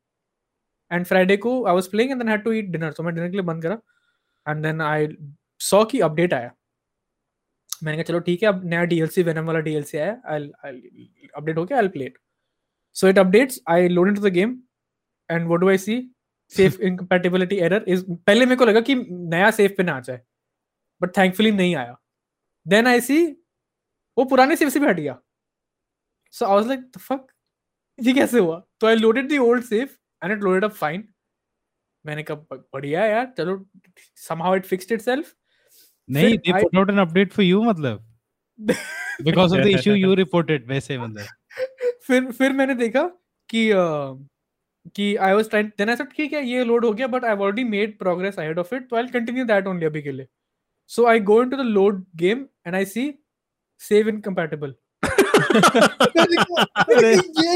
and 0.90 1.06
Friday 1.06 1.36
को 1.36 1.64
I 1.64 1.74
was 1.74 1.88
playing 1.88 2.10
and 2.10 2.20
then 2.20 2.28
had 2.30 2.42
to 2.44 2.52
eat 2.52 2.68
dinner 2.70 2.92
तो 2.92 3.02
मैं 3.02 3.14
डिनर 3.14 3.28
के 3.28 3.36
लिए 3.36 3.46
बंद 3.46 3.62
करा। 3.62 3.78
एंड 4.50 4.62
देन 4.62 4.80
आई 4.82 5.08
सॉ 5.60 5.84
की 5.84 6.00
अपडेट 6.00 6.34
आया। 6.34 6.50
मैंने 7.82 7.96
कहा 7.96 8.04
चलो 8.04 8.18
ठीक 8.20 8.42
है 8.42 8.48
अब 8.48 8.64
नया 8.64 8.84
डीएलसी 8.84 9.22
वेनम 9.22 9.46
वाला 9.46 9.60
डीएलसी 9.60 9.98
आया। 9.98 10.20
आई 10.28 10.50
अपडेट 11.36 11.56
हो 11.58 11.64
गया 11.64 11.78
I 11.78 11.88
play 11.88 12.04
it 12.04 12.18
so 12.96 13.08
it 13.08 13.18
updates 13.18 13.60
I 13.68 13.88
load 13.88 14.08
into 14.08 14.22
the 14.22 14.32
game 14.32 14.62
and 15.28 15.46
what 15.46 15.60
do 15.60 15.68
I 15.68 15.78
see 15.78 15.96
save 16.52 16.80
incompatibility 16.82 17.56
error 17.58 17.84
is 17.88 18.04
पहले 18.10 18.46
मेरे 18.46 18.56
को 18.58 18.64
लगा 18.64 18.80
कि 18.80 18.94
नया 19.10 19.50
सेफ़ 19.50 19.72
पे 19.76 19.82
ना 19.82 19.92
आ 19.92 20.00
जाए 20.00 20.22
बट 21.00 21.16
थैंकफुली 21.16 21.50
नहीं 21.52 21.74
आया। 21.76 21.96
देन 22.66 22.86
आई 22.86 23.00
सी 23.00 23.24
वो 24.16 24.24
पुराने 24.24 24.56
सेफ़ 24.56 24.70
से 24.70 24.80
भी 24.80 24.86
हट 24.86 24.96
गया। 24.96 25.18
So 26.34 26.46
I 26.46 26.54
was 26.54 26.66
like 26.68 26.80
the 26.80 26.98
fuck 27.00 27.26
ये 27.98 28.12
कैसे 28.14 28.38
हुआ? 28.38 28.58
तो 28.80 28.86
I 28.86 28.96
loaded 28.96 29.32
the 29.32 29.38
old 29.40 29.64
save 29.64 29.96
and 30.22 30.32
it 30.32 30.38
loaded 30.40 30.64
up 30.64 30.72
fine 30.74 31.08
मैंने 32.06 32.22
कहा 32.22 32.56
बढ़िया 32.74 33.04
यार 33.06 33.32
चलो 33.38 33.56
somehow 34.28 34.54
it 34.60 34.66
fixed 34.72 34.92
itself. 34.98 35.34
नहीं 36.08 36.38
they 36.38 36.54
I- 36.54 36.62
put 36.64 36.78
out 36.80 36.90
an 36.90 37.02
update 37.06 37.32
for 37.32 37.46
you 37.46 37.62
मतलब? 37.64 38.04
Because 39.24 39.52
of 39.52 39.64
the 39.64 39.72
issue 39.78 39.94
you 39.94 40.14
reported 40.16 40.66
वैसे 40.68 40.98
मतलब। 40.98 41.26
फिर 42.06 42.30
फिर 42.32 42.52
मैंने 42.52 42.74
देखा 42.74 43.02
कि 43.48 43.68
uh, 43.72 44.26
कि 44.96 45.14
I 45.16 45.32
was 45.32 45.48
trying 45.50 45.68
then 45.78 45.90
I 45.90 45.96
said 45.96 46.12
ठीक 46.16 46.32
है 46.32 46.44
ये 46.46 46.64
लोड 46.64 46.84
हो 46.84 46.92
गया 46.92 47.06
but 47.06 47.24
I 47.24 47.30
have 47.30 47.42
already 47.42 47.64
made 47.64 47.98
progress 47.98 48.38
ahead 48.38 48.58
of 48.58 48.74
it 48.74 48.88
तो 48.90 48.96
I 48.96 49.02
will 49.02 49.12
continue 49.12 49.44
that 49.44 49.66
only 49.66 49.86
अभी 49.86 50.02
के 50.02 50.12
लिए. 50.12 50.26
So 50.90 51.06
I 51.06 51.20
go 51.20 51.42
into 51.42 51.56
the 51.56 51.60
load 51.60 52.04
game 52.16 52.46
and 52.66 52.74
I 52.74 52.84
see 52.84 53.02
save 53.78 54.08
incompatible 54.08 54.74
ये 55.50 55.56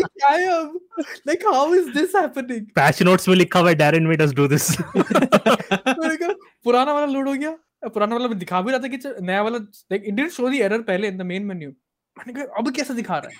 क्या 0.02 0.28
है 0.28 0.46
अब 0.50 0.78
like 1.26 1.46
how 1.46 1.74
is 1.74 1.88
this 1.92 2.14
happening 2.16 2.66
patch 2.76 3.02
notes 3.02 3.28
में 3.28 3.34
लिखा 3.36 3.60
हुआ 3.60 3.68
है 3.68 3.74
Darren 3.74 4.06
made 4.06 4.22
us 4.22 4.32
do 4.34 4.46
this 4.48 4.70
मैंने 4.80 6.16
कहा 6.16 6.32
पुराना 6.64 6.92
वाला 6.92 7.06
लोड 7.06 7.28
हो 7.28 7.34
गया? 7.34 7.50
पुराना 7.84 8.16
वाला 8.16 8.28
दिखा 8.34 8.60
भी 8.62 8.70
रहा 8.72 8.80
था 8.80 8.88
कि 8.88 8.98
नया 9.22 9.42
वाला 9.42 9.58
like 9.58 10.02
didn't 10.04 10.30
show 10.32 10.48
the 10.50 10.54
error 10.56 10.82
पहले 10.82 11.08
इन 11.08 11.16
द 11.18 11.22
मेन 11.22 11.44
मेन्यू 11.46 11.70
मैंने 12.16 12.32
कहा 12.32 12.44
अब 12.58 12.70
कैसे 12.76 12.94
दिखा 12.94 13.18
रहा 13.18 13.28
है? 13.28 13.34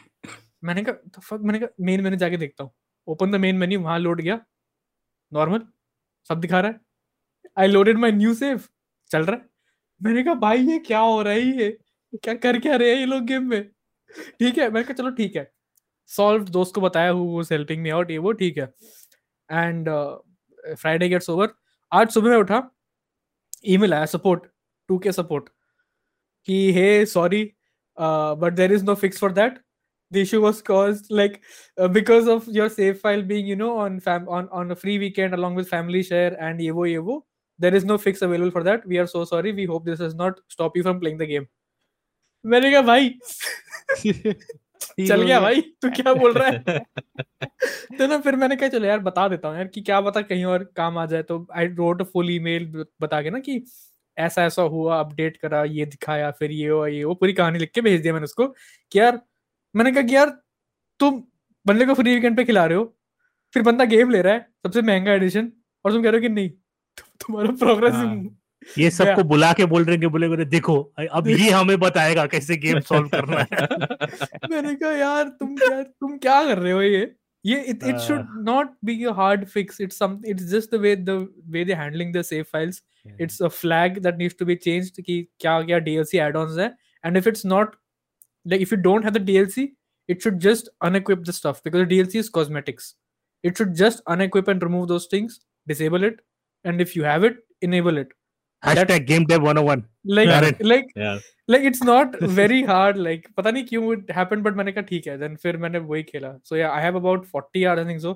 मैंने 0.64 0.83
कहा 0.85 0.95
तो 1.14 1.21
फक 1.21 1.40
मैंने 1.43 1.59
कहा 1.59 1.85
मेन 1.85 2.01
मेन्यू 2.03 2.19
जाके 2.19 2.37
देखता 2.37 2.64
हूँ। 2.64 2.73
ओपन 3.09 3.31
द 3.31 3.37
मेन 3.37 3.57
मेन्यू 3.57 3.81
वहाँ 3.81 3.99
लोड 3.99 4.21
गया। 4.21 4.38
नॉर्मल 5.33 5.61
सब 6.31 6.40
दिखा 6.40 6.61
रहा 6.61 6.71
है? 6.71 6.81
I 7.59 7.67
loaded 7.69 7.99
my 7.99 8.12
new 8.12 8.35
save 8.35 8.61
चल 9.11 9.25
रहा 9.25 9.37
है। 9.37 9.43
मैंने 10.01 10.23
कहा 10.23 10.35
भाई 10.35 10.59
ये 10.67 10.79
क्या 10.87 10.99
हो 10.99 11.23
रहा 11.23 11.33
है 11.33 11.40
ये? 11.40 11.71
क्या 12.23 12.35
कर 12.35 12.59
क्या 12.61 12.77
रहे 12.77 12.90
हैं 12.90 12.99
ये 12.99 13.07
लोग 13.07 13.23
गेम 13.27 13.49
में? 13.51 13.71
ठीक 14.40 14.59
है, 14.59 14.68
मैंने 14.70 14.85
कहा, 14.85 14.94
चलो 14.94 15.11
ठीक 15.12 15.37
है। 15.37 15.50
सॉल्व 16.11 16.44
दोस्त 16.50 16.74
को 16.74 16.81
बताया 16.81 17.12
हेल्पिंग 17.50 17.83
में 17.83 17.90
आउट 17.90 18.11
ये 18.11 18.18
वो, 18.18 18.33
ठीक 18.33 18.59
है। 18.59 18.72
एंड 19.50 19.88
फ्राइडे 20.74 21.09
गेट्स 21.09 21.31
ओवर 21.31 21.55
आज 21.92 22.11
सुबह 22.11 22.31
में 22.31 22.37
उठा 22.37 22.59
मेल 23.81 23.94
आया 23.94 24.07
सपोर्ट 24.07 24.42
टू 24.88 24.98
के 24.98 25.12
सपोर्ट 25.12 25.48
कि 26.48 26.72
hey 26.72 27.05
sorry 27.07 27.44
but 27.98 28.53
there 28.53 28.72
is 28.72 28.85
no 28.85 28.94
fix 28.94 29.20
for 29.20 29.33
that 29.33 29.59
the 30.12 30.16
issue 30.16 30.40
was 30.40 30.62
cause 30.62 31.09
like 31.12 31.40
because 31.79 32.29
of 32.31 32.50
your 32.50 32.68
save 32.68 32.98
file 33.03 33.22
being 33.24 33.48
you 33.48 33.57
know 33.57 33.70
on 33.77 34.00
on 34.53 34.74
free 34.74 34.96
weekend 34.98 35.35
along 35.35 35.57
with 35.57 35.66
family 35.66 36.03
share 36.03 36.37
and 36.40 36.61
ये 36.61 36.70
वो 36.70 36.87
ये 36.87 36.98
वो 37.09 37.27
there 37.61 37.77
is 37.77 37.87
no 37.87 37.96
fix 37.96 38.24
available 38.24 38.50
for 38.50 38.62
that 38.62 38.87
we 38.88 38.96
are 38.96 39.07
so 39.07 39.24
sorry 39.24 39.53
we 39.53 39.64
hope 39.64 39.85
this 39.85 40.00
is 40.00 40.16
not 40.16 40.40
stop 40.50 40.77
you 40.77 40.83
from 40.83 41.00
playing 41.00 41.18
the 41.20 41.22
game 41.24 41.46
मैंने 42.46 42.72
कहा 42.72 42.83
भाई 42.83 43.09
चल 45.09 45.22
गया 45.22 45.40
भाई 45.40 45.61
तू 45.61 45.90
क्या 45.90 46.14
बोल 46.14 46.33
रहा 46.33 46.48
है 46.48 46.78
तो 47.98 48.07
ना 48.07 48.18
फिर 48.18 48.37
मैंने 48.37 48.57
कहा 48.57 48.68
चलो 48.68 48.87
यार 48.87 48.98
बता 48.98 49.28
देता 49.28 49.48
हूँ 49.48 49.57
यार 49.57 49.66
कि 49.66 49.80
क्या 49.80 50.00
पता 50.00 50.22
कहीं 50.22 50.44
और 50.44 50.64
काम 50.76 50.98
आ 50.98 51.07
जाए 51.07 51.22
तो 51.22 51.46
आई 51.57 51.66
रोट 51.66 52.02
फुल 52.02 52.30
ईमेल 52.30 52.85
बता 53.02 53.22
के 53.22 53.30
ना 53.30 53.38
कि 53.38 53.64
ऐसा 54.18 54.44
ऐसा 54.44 54.62
हुआ 54.62 55.00
अपडेट 55.00 55.37
करा 55.37 55.64
ये 55.64 55.87
दिखाया 55.87 56.30
फिर 56.30 56.50
ये 56.50 56.68
हुआ 56.68 56.87
ये 56.87 57.04
वो 57.04 57.14
पूरी 57.14 57.33
कहानी 57.33 57.59
लिख 57.59 57.70
के 57.70 57.80
भेज 57.80 58.00
दिया 58.00 58.12
मैंने 58.12 58.24
उसको 58.24 58.46
कि 58.92 58.98
यार 58.98 59.20
मैंने 59.76 59.92
कहा 59.92 60.02
कि 60.02 60.16
यार 60.16 60.38
तुम 61.00 61.24
बंदे 61.66 61.87
को 61.87 61.94
फ्री 61.94 62.14
वीकेंड 62.14 62.37
पे 62.37 62.44
खिला 62.44 62.66
रहे 62.66 62.78
हो 62.78 62.96
फिर 63.54 63.62
बंदा 63.62 63.85
गेम 63.85 64.11
ले 64.11 64.22
रहा 64.22 64.35
है 64.35 64.40
सबसे 64.66 64.83
महँगा 64.83 65.12
एडिशन 65.12 65.52
और 65.85 65.92
तुम 65.92 66.02
कह 66.02 66.11
रहे 66.11 66.18
हो 66.18 66.22
कि 66.22 66.28
नहीं 66.28 66.50
तुम्हारा 66.98 67.50
प्रोग्रेस। 67.50 67.94
ये 68.79 68.90
सबको 68.90 69.22
बुला 69.24 69.53
के 69.53 69.64
बोल 69.64 69.85
रहे 69.85 69.96
हैं 69.96 70.11
बोले 70.11 70.29
बोले 70.29 70.44
देखो 70.44 70.81
अब 71.11 71.29
ये 71.29 71.50
हमें 71.59 71.79
बताएगा 71.81 72.27
कैसे 72.27 72.57
गेम 72.57 72.81
सॉल्व 72.81 73.09
करना 73.09 73.38
है। 73.40 74.48
मैंने 74.50 74.74
कहा 74.74 74.92
यार 74.92 75.29
तुम 75.40 75.57
क्या 75.57 75.83
तुम 75.83 76.16
क्या 76.18 76.42
कर 76.44 76.59
रहे 76.59 76.72
हो 76.72 76.83
ये? 76.83 77.14
ये 77.44 77.61
it 77.62 77.85
it 77.85 77.96
should 77.98 78.27
not 78.48 78.70
be 78.85 79.05
a 79.05 79.12
hard 79.12 79.44
fix 79.44 79.81
it's 79.81 79.98
some 79.98 80.20
it's 80.27 80.44
just 80.44 80.74
the 80.74 80.81
way 80.81 80.96
the 80.96 81.29
way 81.46 81.64
they 81.64 81.74
handling 81.74 82.14
the 82.14 82.22
save 82.22 82.44
files 82.53 82.83
it's 83.20 83.42
a 83.42 83.48
flag 83.48 83.98
that 83.98 84.16
needs 84.16 84.37
to 84.38 84.46
be 84.46 84.55
changed 84.57 85.03
कि 85.03 85.22
क्या 85.40 85.61
क्या 85.62 85.79
डीएलसी 85.79 86.18
ऐड 86.18 86.37
ऑन 86.37 86.61
है. 86.61 86.72
And 87.05 87.16
if 87.16 87.29
it's 87.29 87.46
not 87.46 87.77
like 88.46 88.62
if 88.62 88.74
you 88.74 88.81
don't 88.81 89.05
have 89.05 89.14
the 89.14 89.22
DLC 89.22 89.68
it 90.09 90.22
should 90.22 90.38
just 90.38 90.68
unequip 90.83 91.18
the 91.18 91.31
stuff 91.31 91.61
because 91.64 91.85
DLC 91.85 92.18
is 92.18 92.31
cosmetics 92.31 92.94
it 93.44 93.59
should 93.59 93.72
just 93.74 94.03
unequip 94.09 94.48
and 94.48 94.64
remove 94.64 94.87
those 94.87 95.09
things 95.12 95.40
disable 95.68 96.05
it 96.05 96.20
and 96.64 96.81
if 96.81 96.92
you 96.96 97.05
have 97.05 97.24
it 97.24 97.44
enable 97.62 97.98
it 97.98 98.14
hashtag 98.66 99.07
game 99.07 99.24
dev 99.27 99.48
101 99.53 99.83
like 100.16 100.31
Correct. 100.31 100.62
like 100.70 100.90
Yeah. 101.03 101.18
like 101.53 101.64
it's 101.70 101.83
not 101.88 102.14
very 102.38 102.61
hard 102.70 102.98
like 103.07 103.27
पता 103.37 103.50
नहीं 103.50 103.64
क्यों 103.70 103.83
it 103.96 104.11
happened 104.18 104.44
but 104.46 104.57
मैंने 104.61 104.72
कहा 104.72 104.83
ठीक 104.90 105.07
है 105.07 105.18
then 105.22 105.37
फिर 105.42 105.57
मैंने 105.64 105.79
वही 105.92 106.03
खेला 106.12 106.33
so 106.50 106.59
yeah 106.62 106.72
I 106.79 106.81
have 106.87 106.98
about 107.03 107.27
40 107.37 107.66
hours 107.70 107.83
I 107.85 107.87
think 107.90 108.03
so 108.07 108.14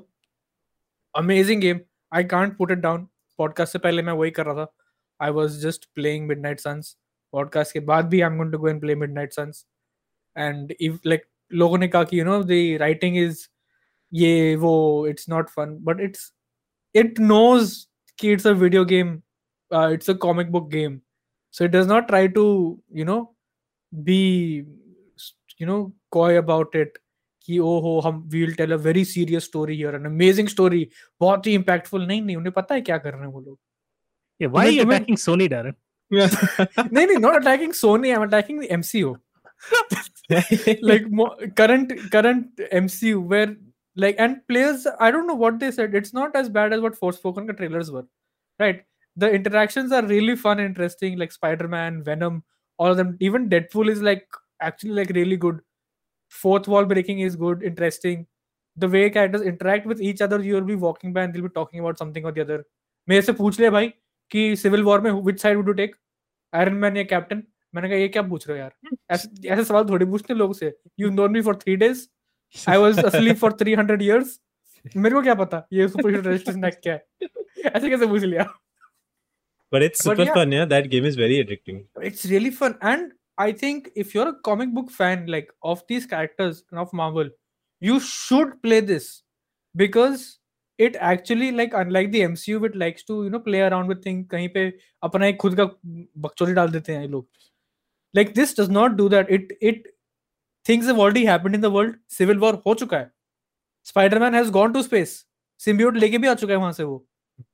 amazing 1.15 1.61
game 1.67 1.81
I 2.13 2.23
can't 2.35 2.57
put 2.61 2.71
it 2.77 2.83
down 2.87 3.07
podcast 3.41 3.73
से 3.73 3.79
पहले 3.79 4.03
मैं 4.03 4.13
वही 4.23 4.31
कर 4.39 4.47
रहा 4.47 4.65
था 4.65 4.73
I 5.21 5.31
was 5.39 5.61
just 5.67 5.87
playing 5.99 6.27
Midnight 6.33 6.65
Suns 6.67 6.91
podcast 7.33 7.73
के 7.73 7.81
बाद 7.93 8.09
भी 8.15 8.21
I'm 8.29 8.37
going 8.43 8.53
to 8.57 8.59
go 8.65 8.73
and 8.73 8.83
play 8.87 8.95
Midnight 9.05 9.39
Suns 9.39 9.65
and 10.37 10.75
if 10.89 10.99
like 11.13 11.29
लोगों 11.63 11.79
ने 11.79 11.89
कहा 11.89 12.05
कि 12.13 12.17
you 12.21 12.25
know 12.31 12.43
the 12.53 12.61
writing 12.83 13.17
is 13.27 13.47
ये 14.13 14.35
वो 14.65 14.75
it's 15.13 15.29
not 15.35 15.51
fun 15.55 15.73
but 15.89 16.01
it's 16.09 16.27
it 16.95 17.19
knows 17.31 17.73
कि 18.21 18.35
it's 18.37 18.47
a 18.51 18.55
video 18.65 18.85
game 18.93 19.11
uh, 19.72 19.88
it's 19.98 20.10
a 20.10 20.16
comic 20.28 20.52
book 20.56 20.70
game 20.72 20.96
so 21.54 21.64
it 21.70 21.72
does 21.78 21.88
not 21.94 22.08
try 22.08 22.22
to 22.40 22.46
you 23.02 23.06
know 23.10 23.20
be 23.94 24.20
you 25.60 25.68
know 25.72 25.80
coy 26.18 26.32
about 26.44 26.76
it 26.84 27.00
कि 27.48 27.58
ओ 27.60 27.72
हो 27.84 28.00
हम 28.04 28.20
we 28.34 28.40
will 28.42 28.54
tell 28.56 28.72
a 28.72 28.76
very 28.84 29.04
serious 29.06 29.44
story 29.46 29.76
here 29.76 29.96
an 29.96 30.06
amazing 30.06 30.48
story 30.48 30.88
बहुत 31.22 31.48
ही 31.48 31.54
impactful 31.54 32.06
नहीं 32.08 32.22
नहीं 32.22 32.36
उन्हें 32.36 32.52
पता 32.58 32.76
है 32.76 32.82
क्या 32.90 32.98
कर 33.06 33.14
रहे 33.14 33.22
हैं 33.22 33.28
वो 33.34 33.42
लोग 33.42 33.58
Yeah, 34.44 34.52
why 34.54 34.62
are 34.68 34.72
you 34.76 34.84
तुम्हें- 34.84 35.00
attacking 35.02 35.18
Sony, 35.24 35.48
Darren? 35.54 35.76
नहीं 36.12 37.06
नहीं 37.08 37.18
not 37.26 37.36
attacking 37.42 37.74
Sony 37.82 38.14
I'm 38.16 38.24
attacking 38.28 38.62
the 38.64 38.70
MCU 38.78 39.12
like 40.92 41.06
mo- 41.20 41.36
current 41.62 41.94
current 42.16 42.64
MCU 42.82 43.22
where 43.34 43.52
like 43.96 44.20
and 44.26 44.40
players 44.52 44.88
I 45.00 45.12
don't 45.16 45.28
know 45.32 45.38
what 45.44 45.60
they 45.64 45.72
said 45.80 45.96
it's 46.02 46.14
not 46.20 46.36
as 46.42 46.50
bad 46.50 46.74
as 46.78 46.82
what 46.88 46.98
Forspoken 47.04 47.48
ka 47.52 47.58
trailers 47.62 47.92
were 47.98 48.06
right 48.60 48.82
the 49.18 49.32
interactions 49.32 49.92
are 49.92 50.04
really 50.06 50.36
fun 50.36 50.60
and 50.60 50.68
interesting 50.68 51.18
like 51.18 51.32
Spider-Man 51.32 52.04
Venom 52.04 52.44
all 52.80 52.92
of 52.92 52.98
them 52.98 53.18
even 53.20 53.50
Deadpool 53.50 53.90
is 53.90 54.02
like 54.02 54.26
actually 54.60 54.92
like 54.92 55.10
really 55.10 55.38
good 55.38 55.60
fourth 56.30 56.68
wall 56.68 56.86
breaking 56.86 57.20
is 57.20 57.36
good 57.36 57.64
interesting 57.64 58.26
the 58.78 58.88
way 58.88 59.10
characters 59.10 59.42
interact 59.42 59.86
with 59.86 60.02
each 60.02 60.22
other 60.22 60.42
you 60.42 60.56
will 60.56 60.62
be 60.62 60.76
walking 60.76 61.14
by 61.14 61.24
and 61.24 61.34
they'll 61.34 61.44
be 61.44 61.50
talking 61.50 61.80
about 61.80 61.98
something 61.98 62.26
or 62.26 62.32
the 62.32 62.42
other 62.42 62.64
मेरे 63.08 63.22
से 63.22 63.34
पूछ 63.34 63.60
लिया 63.60 63.72
भाई 63.72 63.88
कि 64.32 64.56
civil 64.56 64.84
war 64.84 65.02
में 65.02 65.12
which 65.12 65.42
side 65.42 65.58
would 65.58 65.68
you 65.68 65.74
take 65.74 65.96
Iron 66.54 66.74
Man 66.84 66.98
या 66.98 67.04
captain 67.04 67.44
मैंने 67.76 67.90
कहा 67.90 67.98
ये 67.98 68.08
क्या 68.08 68.22
पूछ 68.24 68.48
रहे 68.48 68.58
हो 68.58 68.64
यार 68.64 68.96
ऐसे 69.12 69.48
ऐसे 69.50 69.64
सवाल 69.64 69.86
थोड़ी 69.90 70.06
पूछते 70.06 70.34
लोगों 70.34 70.54
से 70.54 70.74
you 71.00 71.10
known 71.10 71.32
me 71.32 71.42
for 71.42 71.56
three 71.64 71.76
days 71.84 72.08
I 72.70 72.78
was 72.78 73.00
asleep 73.00 73.36
for 73.40 73.52
300 73.62 74.02
years 74.02 74.40
मेरे 74.96 75.16
को 75.16 75.22
क्या 75.22 75.34
पता 75.36 75.66
ये 75.74 75.88
सुपर 75.88 76.10
हीरो 76.10 76.30
रेजिस्टेंस 76.30 76.76
क्या 76.84 76.94
है 76.94 77.28
ऐसे 77.66 77.90
कैसे 77.90 78.08
पूछ 78.08 78.24
लिया 78.24 78.44
but 79.71 79.83
it's 79.83 80.03
super 80.03 80.17
but 80.17 80.27
yeah, 80.27 80.35
fun 80.35 80.53
yeah. 80.53 80.65
That 80.65 80.91
game 80.91 81.05
is 81.05 81.17
very 81.17 81.45
addicting. 81.45 81.85
It's 82.01 82.25
really 82.27 82.51
fun. 82.51 82.77
And 82.83 83.13
i 83.41 83.53
think 83.53 83.91
if 83.95 84.15
you're 84.15 84.29
a 84.29 84.39
comic 84.47 84.75
book 84.75 84.91
fan 84.91 85.27
like 85.27 85.51
of 85.63 85.83
these 85.89 86.07
characters 86.07 86.65
and 86.71 86.81
of 86.81 86.93
marvel 86.93 87.29
you 87.81 88.01
should 88.01 88.61
play 88.63 88.81
this 88.81 89.23
because 89.77 90.41
it 90.79 90.97
actually 90.97 91.53
like 91.53 91.73
unlike 91.73 92.11
the 92.11 92.21
mcu 92.21 92.65
it 92.69 92.75
likes 92.75 93.05
to 93.05 93.23
you 93.25 93.31
know 93.31 93.39
play 93.39 93.61
around 93.61 93.87
with 93.87 94.03
things 94.03 94.27
kahin 94.33 94.53
pe 94.57 94.65
apna 95.09 95.29
ek 95.29 95.39
khud 95.45 95.57
ka 95.61 95.69
bakchori 96.27 96.57
dal 96.61 97.23
like 98.15 98.35
this 98.35 98.55
does 98.55 98.69
not 98.69 98.97
do 98.97 99.09
that. 99.09 99.31
It 99.31 99.53
it 99.61 99.87
things 100.65 100.87
have 100.87 100.99
already 100.99 101.25
happened 101.25 101.55
in 101.55 101.61
the 101.61 101.71
world. 101.71 101.95
Civil 102.09 102.39
war 102.39 102.63
ho 102.65 102.75
chuka 102.75 102.99
hai 102.99 103.07
spider-man 103.83 104.33
has 104.33 104.51
gone 104.51 104.73
to 104.73 104.83
space 104.83 105.25
symbiote 105.67 106.01
leke 106.05 106.19
bhi 106.25 106.31
aa 106.33 106.39
chuka 106.43 106.61
hai 106.65 106.73
se 106.73 106.85
wo 106.85 107.05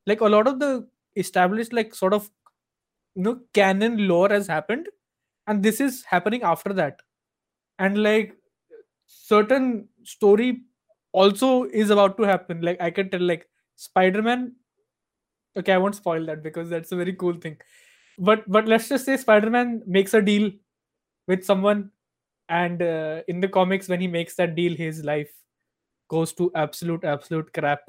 like 0.07 0.21
a 0.21 0.29
lot 0.29 0.47
of 0.47 0.59
the 0.61 0.87
established 1.17 1.73
like 1.73 1.95
sort 1.95 2.13
of 2.15 2.31
you 3.15 3.23
know 3.23 3.41
canon 3.55 4.09
lore 4.09 4.29
has 4.29 4.47
happened 4.47 4.89
and 5.47 5.63
this 5.63 5.81
is 5.81 6.05
happening 6.05 6.43
after 6.43 6.73
that. 6.75 7.01
And 7.79 8.03
like 8.03 8.37
certain 9.07 9.89
story 10.05 10.63
also 11.13 11.65
is 11.65 11.91
about 11.91 12.17
to 12.19 12.25
happen. 12.25 12.63
Like 12.63 12.81
i 12.81 12.91
can 12.91 13.11
tell 13.11 13.21
like 13.23 13.49
spider-man 13.77 14.55
okay 15.57 15.73
i 15.73 15.79
won't 15.79 15.95
spoil 15.97 16.25
that 16.27 16.43
because 16.43 16.69
that's 16.69 16.93
a 16.93 16.97
very 16.97 17.13
cool 17.15 17.35
thing. 17.35 17.57
But 18.19 18.45
but 18.51 18.67
let's 18.69 18.89
just 18.89 19.05
say 19.05 19.17
spider-man 19.17 19.83
makes 19.87 20.15
a 20.15 20.23
deal 20.23 20.51
with 21.29 21.45
someone 21.45 21.91
and 22.49 22.83
uh, 22.83 23.23
in 23.29 23.41
the 23.41 23.49
comics 23.49 23.89
when 23.89 24.01
he 24.01 24.09
makes 24.09 24.37
that 24.37 24.55
deal 24.55 24.77
his 24.77 25.05
life 25.05 25.33
goes 26.09 26.33
to 26.35 26.51
absolute 26.55 27.05
absolute 27.05 27.53
crap 27.55 27.83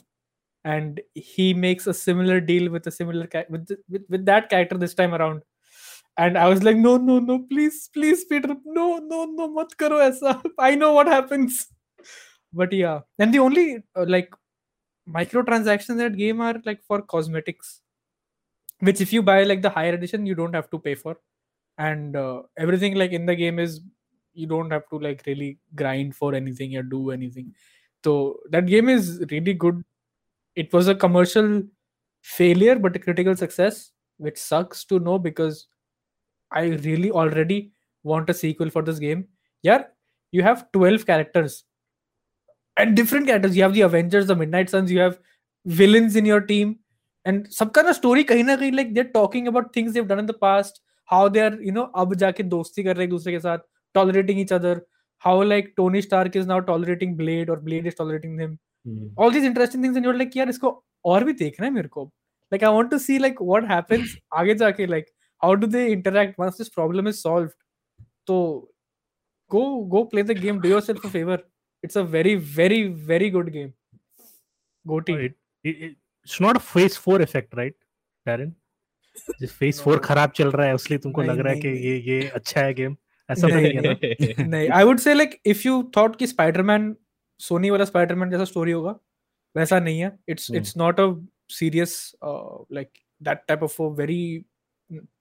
and 0.65 1.01
he 1.15 1.53
makes 1.53 1.87
a 1.87 1.95
similar 1.95 2.41
deal 2.41 2.71
with 2.71 2.87
a 2.87 2.91
similar 2.91 3.27
ca- 3.27 3.45
with, 3.49 3.67
th- 3.69 3.81
with 3.89 4.03
with 4.09 4.25
that 4.27 4.49
character 4.49 4.77
this 4.77 4.95
time 4.95 5.15
around. 5.15 5.43
And 6.17 6.37
i 6.37 6.47
was 6.49 6.63
like 6.63 6.77
no 6.77 6.97
no 6.97 7.19
no 7.19 7.39
please 7.51 7.89
please 7.93 8.25
peter 8.25 8.55
no 8.79 8.85
no 9.13 9.25
no 9.25 9.47
mat 9.57 9.77
karo 9.83 9.99
aisa. 10.07 10.33
I 10.59 10.75
know 10.75 10.93
what 10.93 11.07
happens. 11.07 11.67
But 12.53 12.73
yeah 12.73 13.01
and 13.19 13.33
the 13.33 13.39
only 13.39 13.65
uh, 13.95 14.05
like 14.07 14.31
microtransactions 15.19 15.91
in 15.91 15.97
that 15.97 16.17
game 16.17 16.41
are 16.41 16.55
like 16.65 16.81
for 16.87 17.01
cosmetics 17.01 17.81
which 18.79 19.01
if 19.01 19.13
you 19.13 19.21
buy 19.23 19.43
like 19.43 19.61
the 19.61 19.69
higher 19.69 19.93
edition 19.93 20.25
you 20.25 20.35
don't 20.35 20.53
have 20.53 20.69
to 20.71 20.79
pay 20.79 20.95
for. 20.95 21.17
And 21.77 22.15
uh, 22.15 22.43
everything 22.57 22.95
like 22.95 23.11
in 23.11 23.25
the 23.25 23.35
game 23.35 23.59
is 23.59 23.81
you 24.33 24.47
don't 24.47 24.71
have 24.71 24.87
to 24.89 24.99
like 24.99 25.23
really 25.25 25.59
grind 25.75 26.15
for 26.15 26.33
anything 26.35 26.75
or 26.77 26.83
do 26.83 27.11
anything. 27.11 27.53
So 28.03 28.39
that 28.51 28.67
game 28.67 28.89
is 28.89 29.23
really 29.31 29.53
good 29.53 29.83
it 30.56 30.72
was 30.72 30.88
a 30.88 30.94
commercial 30.94 31.62
failure 32.22 32.76
but 32.78 32.96
a 32.96 32.98
critical 32.98 33.36
success 33.36 33.92
which 34.18 34.38
sucks 34.38 34.84
to 34.84 34.98
know 34.98 35.18
because 35.18 35.66
i 36.52 36.64
really 36.88 37.10
already 37.10 37.72
want 38.02 38.28
a 38.30 38.34
sequel 38.34 38.70
for 38.70 38.82
this 38.82 38.98
game 38.98 39.24
yeah 39.62 39.84
you 40.32 40.42
have 40.42 40.66
12 40.72 41.06
characters 41.06 41.64
and 42.76 42.94
different 42.96 43.26
characters 43.26 43.56
you 43.56 43.62
have 43.62 43.74
the 43.74 43.86
avengers 43.88 44.26
the 44.26 44.36
midnight 44.36 44.70
suns 44.70 44.90
you 44.90 45.00
have 45.00 45.18
villains 45.64 46.16
in 46.16 46.24
your 46.24 46.40
team 46.40 46.76
and 47.24 47.48
सबका 47.56 47.82
ना 47.82 47.96
story 47.96 48.24
कहीं 48.24 48.44
ना 48.44 48.56
कहीं 48.56 48.72
like 48.74 48.94
they're 48.94 49.12
talking 49.16 49.48
about 49.48 49.72
things 49.72 49.92
they've 49.92 50.08
done 50.12 50.22
in 50.22 50.30
the 50.30 50.38
past 50.44 50.80
how 51.12 51.28
they 51.28 51.42
are 51.46 51.56
you 51.68 51.72
know 51.78 51.86
अब 52.02 52.14
जाके 52.22 52.42
दोस्ती 52.54 52.82
कर 52.82 52.96
रहे 52.96 53.04
हैं 53.04 53.08
एक 53.08 53.10
दूसरे 53.10 53.32
के 53.32 53.40
साथ 53.40 53.58
tolerating 53.98 54.38
each 54.38 54.52
other 54.52 54.74
how 55.24 55.42
like 55.42 55.74
Tony 55.76 56.00
Stark 56.00 56.36
is 56.36 56.46
now 56.46 56.60
tolerating 56.60 57.16
Blade 57.16 57.50
or 57.50 57.56
Blade 57.56 57.86
is 57.86 57.94
tolerating 57.94 58.38
him 58.38 58.58
Hmm. 58.85 59.05
all 59.17 59.31
these 59.35 59.45
interesting 59.49 59.81
things 59.85 59.95
and 59.99 60.05
you're 60.07 60.17
like 60.21 60.35
यार 60.37 60.49
इसको 60.49 60.69
और 61.11 61.23
भी 61.23 61.33
देखना 61.43 61.65
है 61.65 61.71
मेरे 61.73 61.87
को 61.97 62.11
like 62.51 62.63
I 62.67 62.71
want 62.75 62.91
to 62.93 62.99
see 63.03 63.17
like 63.25 63.39
what 63.51 63.67
happens 63.73 64.15
आगे 64.41 64.55
जाके 64.55 64.87
like 64.93 65.07
how 65.41 65.53
do 65.61 65.69
they 65.75 65.85
interact 65.93 66.37
once 66.43 66.59
this 66.63 66.69
problem 66.79 67.07
is 67.11 67.21
solved 67.27 67.55
so 68.29 68.37
go 69.51 69.61
go 69.95 70.03
play 70.11 70.23
the 70.31 70.35
game 70.41 70.59
do 70.65 70.69
yourself 70.73 71.07
a 71.09 71.11
favor 71.15 71.37
it's 71.83 71.99
a 72.01 72.03
very 72.17 72.35
very 72.59 72.79
very 73.13 73.29
good 73.37 73.49
game 73.55 73.71
go 74.85 74.99
team 75.09 75.19
it, 75.29 75.35
it, 75.63 75.81
it- 75.87 75.97
it's 76.27 76.39
not 76.47 76.57
a 76.57 76.63
phase 76.67 76.95
4 77.07 77.17
effect 77.27 77.57
right 77.61 77.75
Darren 78.25 78.53
जिस 79.41 79.51
phase 79.57 79.81
4 79.87 79.93
No. 79.95 79.99
खराब 80.05 80.31
चल 80.37 80.49
रहा 80.51 80.67
है 80.67 80.75
इसलिए 80.75 80.99
तुमको 80.99 81.21
लग 81.21 81.39
रहा 81.39 81.53
है 81.53 81.59
कि 81.59 81.67
ये 81.87 81.97
ये 82.07 82.27
अच्छा 82.39 82.61
है 82.61 82.73
गेम 82.79 82.95
ऐसा 83.29 83.47
तो 83.47 83.53
नहीं 83.55 83.73
है 83.75 83.81
ना 83.81 84.47
नहीं 84.47 84.69
I 84.77 84.83
would 84.83 84.99
say 84.99 85.13
like 85.13 85.39
if 85.53 85.61
you 85.67 85.81
thought 85.97 86.15
कि 86.19 86.27
स्पाइडरमैन 86.27 86.95
सोनी 87.40 87.70
वाला 87.70 87.84
स्पाइडरमैन 87.84 88.30
जैसा 88.30 88.44
स्टोरी 88.44 88.72
होगा 88.72 88.98
वैसा 89.56 89.78
नहीं 89.80 90.00
है 90.00 90.16
it's 90.28 90.50
Hmm. 90.50 90.56
It's 90.58 90.76
not 90.76 91.00
a 91.00 91.06
serious 91.58 91.94
like 92.24 92.90
that 93.22 93.44
type 93.48 93.62
of 93.62 93.80
a 93.80 93.84
very 94.00 94.20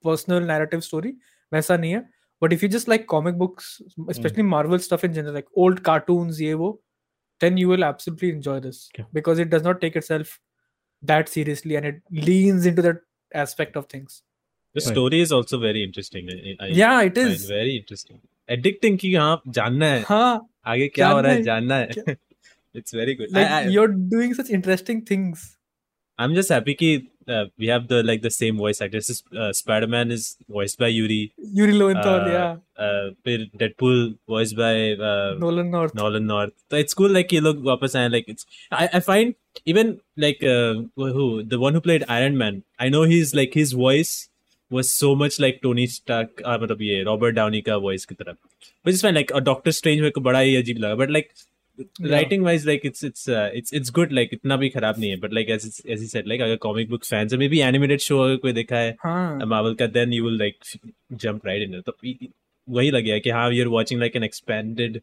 personal 0.04 0.46
narrative 0.46 0.80
story 0.80 1.12
वैसा 1.52 1.76
नहीं 1.76 1.92
है 1.92 2.00
but 2.42 2.52
if 2.52 2.62
you 2.62 2.68
just 2.68 2.88
like 2.88 3.08
comic 3.08 3.34
books 3.38 3.76
specially 4.18 4.42
Marvel 4.42 4.78
stuff 4.88 5.04
in 5.04 5.12
general 5.12 5.32
like 5.32 5.46
old 5.64 5.80
cartoons 5.90 6.40
ये 6.40 6.54
वो 6.62 6.70
then 7.42 7.58
you 7.58 7.68
will 7.68 7.84
absolutely 7.86 8.28
enjoy 8.36 8.54
this 8.64 8.78
Okay. 8.88 9.02
because 9.18 9.38
it 9.42 9.50
does 9.52 9.62
not 9.66 9.78
take 9.82 9.94
itself 9.98 10.32
that 11.02 11.30
seriously 11.34 11.76
and 11.78 11.88
it 11.90 12.00
leans 12.26 12.66
into 12.70 12.82
that 12.86 12.98
aspect 13.42 13.78
of 13.80 13.86
things 13.92 14.16
The 14.76 14.82
story 14.86 15.20
is 15.26 15.32
also 15.36 15.58
very 15.62 15.84
interesting. 15.84 16.28
I, 16.34 16.50
I 16.64 16.68
yeah 16.80 16.98
it 17.06 17.20
find 17.20 17.32
is 17.36 17.46
very 17.52 17.72
interesting. 17.76 18.18
Addicting 18.49 18.97
कि 18.99 19.13
हाँ 19.15 19.41
जानना 19.47 19.87
है 19.87 20.01
हाँ 20.07 20.47
आगे 20.67 20.87
क्या 20.87 21.09
हो 21.09 21.19
रहा 21.21 21.31
है 21.31 21.43
जानना 21.43 21.75
है. 21.75 22.17
It's 22.75 22.93
very 22.93 23.15
good. 23.15 23.31
like 23.31 23.47
I, 23.47 23.61
I, 23.61 23.67
you're 23.67 23.93
doing 24.13 24.33
such 24.33 24.49
interesting 24.49 25.01
things 25.05 25.57
I'm 26.19 26.33
just 26.35 26.49
कि 26.49 27.07
uh, 27.27 27.45
we 27.57 27.67
have 27.67 27.87
the 27.87 28.03
like 28.03 28.21
the 28.21 28.29
same 28.29 28.57
voice 28.57 28.81
actors. 28.81 29.23
Uh, 29.35 29.51
Spider-Man 29.51 30.11
is 30.11 30.37
voiced 30.47 30.77
by 30.77 30.87
Yuri. 30.87 31.33
Yuri 31.37 31.73
Lowenthal, 31.73 32.21
Uh, 32.21 32.31
yeah, 32.31 32.55
Uh, 32.77 33.11
फिर 33.25 33.49
Deadpool 33.57 34.17
voiced 34.27 34.55
by 34.55 34.93
uh, 34.93 35.35
Nolan 35.39 35.71
North. 35.71 35.95
Nolan 35.95 36.27
North. 36.27 36.53
So 36.69 36.77
it's 36.77 36.93
cool 36.93 37.09
like 37.09 37.33
ये 37.33 37.39
लोग 37.39 37.63
वापस 37.65 37.95
आए 37.95 38.09
like 38.11 38.25
it's 38.27 38.45
I, 38.71 38.89
I 38.93 38.99
find 38.99 39.35
even 39.65 39.99
like 40.17 40.43
uh, 40.43 40.83
who 40.95 41.43
the 41.43 41.59
one 41.59 41.73
who 41.73 41.81
played 41.81 42.05
Iron 42.09 42.37
Man 42.37 42.63
I 42.79 42.89
know 42.89 43.03
he's 43.03 43.33
like 43.33 43.53
his 43.53 43.73
voice 43.73 44.29
was 44.71 44.91
so 44.91 45.15
much 45.15 45.39
like 45.39 45.61
Tony 45.61 45.87
Stark 45.87 46.41
uh, 46.45 46.57
मतलब 46.57 46.81
ये 46.81 47.03
Robert 47.05 47.35
Downey 47.35 47.61
का 47.61 47.75
voice 47.81 48.05
की 48.05 48.15
तरह 48.15 48.35
which 48.85 48.95
is 48.95 49.01
fine 49.01 49.15
like 49.15 49.31
a 49.35 49.41
Doctor 49.41 49.71
Strange 49.71 49.99
मेरे 50.01 50.11
को 50.11 50.21
बड़ा 50.21 50.39
ही 50.39 50.55
अजीब 50.55 50.77
लगा 50.77 50.95
but 50.95 51.09
like 51.09 51.29
writing 51.99 52.43
wise 52.43 52.65
like 52.65 52.85
it's 52.85 53.03
it's 53.03 53.27
uh, 53.27 53.49
it's 53.53 53.73
it's 53.73 53.89
good 53.89 54.11
like 54.11 54.33
इतना 54.33 54.57
भी 54.57 54.69
खराब 54.69 54.99
नहीं 54.99 55.09
है 55.09 55.19
but 55.19 55.33
like 55.33 55.49
as 55.49 55.65
it's, 55.65 55.79
as 55.95 56.01
he 56.01 56.07
said 56.07 56.29
like 56.31 56.41
अगर 56.41 56.57
comic 56.65 56.89
book 56.89 57.03
fans 57.03 57.33
है 57.33 57.39
maybe 57.39 57.61
animated 57.71 58.01
show 58.01 58.19
अगर 58.25 58.35
कोई 58.35 58.53
देखा 58.53 58.75
है 58.75 58.95
हाँ 59.03 59.39
Marvel 59.39 59.77
का 59.81 59.91
then 59.93 60.13
you 60.13 60.23
will 60.23 60.39
like 60.41 60.79
jump 61.25 61.45
right 61.45 61.67
in 61.67 61.79
it 61.79 61.85
तो 61.85 61.93
वही 62.69 62.91
लग 62.91 63.03
गया 63.03 63.19
कि 63.19 63.29
हाँ 63.29 63.49
you're 63.51 63.69
watching 63.69 63.99
like 64.03 64.15
an 64.15 64.29
expanded 64.29 65.01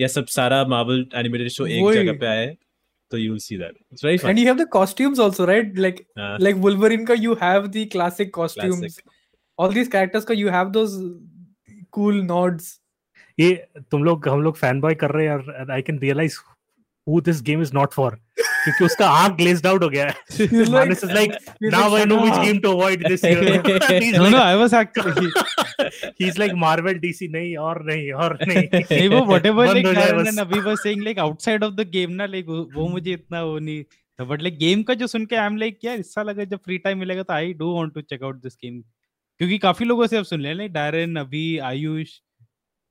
या 0.00 0.06
सब 0.06 0.26
सारा 0.26 0.64
Marvel 0.64 1.04
animated 1.14 1.52
show 1.52 1.66
एक। 1.66 1.94
जगह 1.94 2.18
पे 2.18 2.26
आया 2.26 2.40
है 2.40 2.56
तो 3.11 3.17
you 3.17 3.31
will 3.31 3.43
see 3.45 3.57
that 3.61 3.79
it's 3.91 4.03
very 4.07 4.17
fun 4.17 4.31
and 4.31 4.39
you 4.39 4.47
have 4.47 4.59
the 4.59 4.67
costumes 4.75 5.19
also 5.23 5.47
right 5.47 5.81
like 5.85 6.05
हाँ, 6.19 6.37
like 6.39 6.61
Wolverine 6.67 7.05
ka 7.05 7.17
you 7.23 7.35
have 7.41 7.71
the 7.71 7.85
classic 7.95 8.31
costumes 8.37 8.79
classic. 8.79 9.05
all 9.57 9.75
these 9.79 9.89
characters 9.95 10.29
ka 10.29 10.37
you 10.41 10.53
have 10.57 10.71
those 10.77 10.95
cool 11.97 12.21
nods 12.29 12.77
ये 13.39 13.51
तुम 13.91 14.03
लोग 14.03 14.27
हम 14.29 14.41
लोग 14.41 14.57
fan 14.57 14.79
boy 14.81 14.95
कर 15.03 15.11
रहे 15.11 15.27
हैं 15.27 15.33
और 15.33 15.71
I 15.71 15.81
can 15.81 15.99
realise 15.99 16.35
who 17.09 17.21
this 17.27 17.41
game 17.41 17.61
is 17.61 17.71
not 17.73 17.93
for 17.93 18.17
क्योंकि 18.39 18.85
उसका 18.85 19.09
आंख 19.09 19.35
ग्लेज्ड 19.37 19.67
आउट 19.67 19.83
हो 19.83 19.89
गया 19.89 20.05
है 20.07 20.15
He's 20.51 20.69
Manis 20.73 21.03
is 21.05 21.13
like 21.17 21.31
he's 21.61 21.71
now 21.75 21.85
like, 21.89 22.01
I 22.01 22.05
know 22.09 22.19
which 22.23 22.33
"Shut 22.33 22.45
game 22.47 22.59
to 22.65 22.73
avoid 22.75 23.05
this 23.07 23.23
year 23.23 23.39
he's 23.43 24.19
he's 25.94 26.38
like 26.38 26.54
Marvel 26.54 26.94
DC 27.04 27.28
नहीं 27.30 27.56
और 27.56 27.84
नहीं 27.84 28.12
और 28.12 28.38
नहीं 28.48 28.68
नहीं 28.74 29.08
वो 29.08 29.38
like 29.38 29.86
हो 29.86 29.94
जाए 29.94 30.10
Darren 30.10 30.64
बस। 30.64 30.82
saying 30.86 31.04
like 31.04 31.18
outside 31.18 31.62
of 31.62 31.76
the 31.76 31.90
game 31.92 32.10
ना 32.10 32.26
like 32.26 32.48
वो 32.48 32.88
मुझे 32.88 33.12
इतना 33.12 33.42
वो 33.42 33.58
नहीं 33.58 33.84
था 33.84 34.28
but 34.28 34.40
like 34.40 34.58
game 34.58 34.84
का 34.84 34.94
जो 34.94 35.06
सुन 35.06 35.26
के 35.26 35.36
I'm 35.36 35.58
like 35.58 35.84
यार 35.84 35.98
ऐसा 35.98 36.22
लगा 36.22 36.44
जब 36.44 36.58
फ्री 36.58 36.78
टाइम 36.78 36.98
मिलेगा 36.98 37.22
तो 37.22 37.34
I 37.34 37.58
do 37.58 37.72
want 37.78 37.94
to 37.98 38.06
check 38.12 38.22
out 38.22 38.34
this 38.34 38.56
game 38.64 38.82
क्योंकि 39.38 39.58
काफ़ी 39.58 39.86
लोगों 39.86 40.06
से 40.06 40.16
अब 40.16 40.24
सुन 40.24 40.40
लाइक 40.40 40.72
डायरन 40.72 41.16
अभी 41.16 41.58
Ayush 41.58 42.08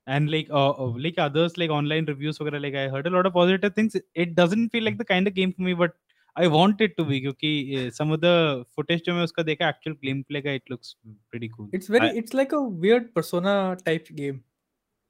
and 0.09 0.29
like 0.29 0.49
uh, 0.49 0.71
uh, 0.71 0.97
like 1.05 1.15
others 1.19 1.53
like 1.59 1.71
online 1.71 2.05
reviews 2.09 2.41
वगैरह 2.41 2.59
like 2.59 2.75
I 2.75 2.83
heard 2.95 3.07
a 3.07 3.13
lot 3.15 3.25
of 3.25 3.33
positive 3.35 3.73
things 3.77 3.95
it 4.23 4.35
doesn't 4.35 4.69
feel 4.69 4.83
like 4.85 4.97
the 4.99 5.07
kind 5.11 5.27
of 5.27 5.33
game 5.35 5.53
for 5.53 5.65
me 5.67 5.73
but 5.79 5.89
I 6.37 6.47
want 6.53 6.81
it 6.85 6.93
to 6.99 7.03
be 7.09 7.19
क्योंकि 7.21 7.49
uh, 7.81 7.89
some 7.97 8.09
of 8.15 8.19
the 8.23 8.31
footage 8.77 9.03
जो 9.05 9.13
मैं 9.15 9.23
उसका 9.23 9.43
देखा 9.49 9.67
actual 9.73 9.93
gameplay 10.07 10.41
का 10.47 10.55
it 10.59 10.71
looks 10.73 10.95
pretty 11.33 11.49
cool 11.51 11.69
It's 11.79 11.91
very, 11.95 12.09
I- 12.09 12.21
it's 12.21 12.33
like 12.39 12.55
a 12.57 12.61
weird 12.85 13.05
persona 13.19 13.53
type 13.85 14.09
game, 14.17 14.41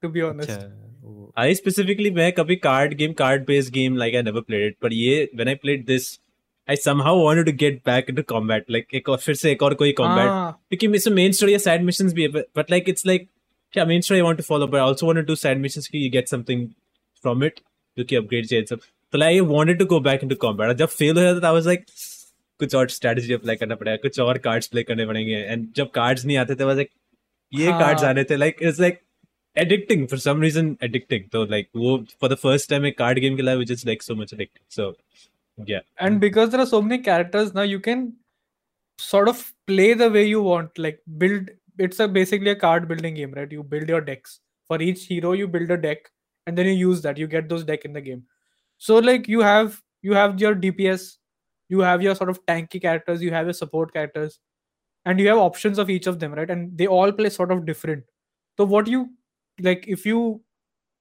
to 0.03 0.11
be 0.17 0.21
honest. 0.27 0.51
अच्छा 0.51 0.67
वो- 1.03 1.31
I 1.45 1.47
specifically 1.61 2.11
मैं 2.19 2.31
कभी 2.41 2.59
card 2.65 2.93
game 3.01 3.15
card 3.23 3.45
based 3.49 3.73
game 3.79 3.97
like 4.03 4.19
I 4.19 4.23
never 4.29 4.43
played 4.51 4.67
it 4.69 4.77
but 4.87 4.93
ये 4.99 5.17
when 5.41 5.51
I 5.53 5.55
played 5.65 5.87
this 5.93 6.07
I 6.67 6.75
somehow 6.83 7.11
wanted 7.23 7.49
to 7.51 7.53
get 7.63 7.75
back 7.89 8.07
into 8.13 8.23
combat 8.33 8.69
like 8.75 8.93
एक 8.99 9.09
और 9.09 9.17
फिर 9.25 9.35
से 9.41 9.51
एक 9.51 9.63
और 9.63 9.73
कोई 9.81 9.93
combat 9.99 10.29
हाँ, 10.29 10.51
क्योंकि 10.69 10.87
इसमें 10.97 11.15
main 11.23 11.35
story 11.39 11.51
या 11.53 11.59
side 11.67 11.87
missions 11.89 12.13
भी 12.13 12.23
है 12.23 12.29
but, 12.35 12.45
but 12.59 12.71
like 12.75 12.87
it's 12.93 13.05
like 13.11 13.27
yeah 13.73 13.85
main 13.93 14.05
story 14.07 14.21
I 14.21 14.25
want 14.29 14.41
to 14.43 14.45
follow 14.51 14.67
but 14.67 14.79
I 14.81 14.85
also 14.91 15.07
want 15.11 15.21
to 15.23 15.25
do 15.31 15.35
side 15.45 15.61
missions 15.65 15.87
कि 15.87 16.03
you 16.05 16.11
get 16.17 16.33
something 16.35 16.63
from 17.23 17.43
it 17.49 17.59
क्योंकि 17.97 18.17
upgrades 18.21 18.53
या 18.53 18.61
सब 18.69 18.79
तो 19.14 19.18
like 19.18 19.36
I 19.36 19.40
wanted 19.52 19.78
to 19.80 19.86
go 19.92 20.00
back 20.08 20.22
into 20.22 20.36
combat 20.46 20.68
और 20.68 20.74
जब 20.82 20.88
fail 20.88 21.16
हो 21.16 21.22
जाता 21.22 21.40
था 21.40 21.52
I 21.52 21.58
was 21.58 21.66
like 21.66 21.84
कुछ 22.60 22.74
और 22.74 22.90
strategy 22.90 23.32
अप्लाई 23.34 23.56
करना 23.56 23.74
पड़ेगा 23.74 23.96
कुछ 24.08 24.20
और 24.20 24.38
cards 24.46 24.70
play 24.72 24.84
करने 24.84 25.06
पड़ेंगे 25.06 25.44
and 25.54 25.72
जब 25.76 25.90
cards 25.98 26.24
नहीं 26.26 26.36
आते 26.36 26.54
थे 26.54 26.64
I 26.64 26.66
was 26.72 26.78
like 26.82 26.92
ये 27.52 27.70
हाँ। 27.70 27.80
cards 27.80 28.04
आने 28.04 28.24
थे 28.24 28.36
like 28.38 28.60
it's 28.60 28.80
like 28.86 29.02
addicting 29.56 30.08
for 30.10 30.18
some 30.24 30.40
reason 30.46 30.74
addicting 30.88 31.28
तो 31.32 31.46
like 31.50 31.68
वो 31.76 31.96
for 32.20 32.28
the 32.28 32.40
first 32.46 32.70
time 32.72 32.84
एक 32.86 32.98
card 32.98 33.20
game 33.24 33.36
खेला 33.36 33.56
which 33.62 33.70
is 33.76 33.86
like 33.86 34.02
so 34.08 34.14
much 34.22 34.34
addicting 34.36 34.64
so 34.78 34.92
yeah 35.72 35.80
and 35.98 36.20
because 36.20 36.50
there 36.50 36.60
are 36.60 36.70
so 36.74 36.82
many 36.82 36.98
characters 37.08 37.54
now 37.54 37.62
you 37.62 37.80
can 37.80 38.12
sort 38.98 39.28
of 39.28 39.42
play 39.66 39.92
the 39.94 40.10
way 40.10 40.24
you 40.24 40.42
want 40.42 40.78
like 40.78 41.00
build 41.18 41.50
it's 41.78 42.00
a 42.00 42.08
basically 42.08 42.50
a 42.50 42.60
card 42.62 42.86
building 42.88 43.14
game 43.14 43.32
right 43.32 43.52
you 43.52 43.62
build 43.62 43.88
your 43.88 44.00
decks 44.00 44.40
for 44.68 44.80
each 44.80 45.06
hero 45.06 45.32
you 45.32 45.48
build 45.48 45.70
a 45.70 45.76
deck 45.76 46.10
and 46.46 46.56
then 46.56 46.66
you 46.66 46.76
use 46.88 47.02
that 47.02 47.18
you 47.18 47.26
get 47.26 47.48
those 47.48 47.64
deck 47.64 47.84
in 47.84 47.92
the 47.92 48.00
game 48.00 48.22
so 48.87 48.97
like 49.09 49.27
you 49.35 49.41
have 49.41 49.81
you 50.09 50.13
have 50.19 50.39
your 50.45 50.55
dps 50.63 51.05
you 51.75 51.79
have 51.89 52.01
your 52.07 52.15
sort 52.15 52.29
of 52.33 52.39
tanky 52.45 52.81
characters 52.81 53.21
you 53.27 53.31
have 53.35 53.45
your 53.51 53.59
support 53.61 53.93
characters 53.93 54.39
and 55.05 55.19
you 55.19 55.27
have 55.27 55.37
options 55.37 55.77
of 55.79 55.89
each 55.89 56.07
of 56.07 56.19
them 56.19 56.33
right? 56.33 56.49
And 56.49 56.77
they 56.77 56.87
all 56.87 57.11
play 57.11 57.29
sort 57.29 57.51
of 57.51 57.65
different. 57.65 58.03
So 58.57 58.65
what 58.65 58.87
you 58.87 59.09
like 59.59 59.85
if 59.87 60.05
you 60.05 60.41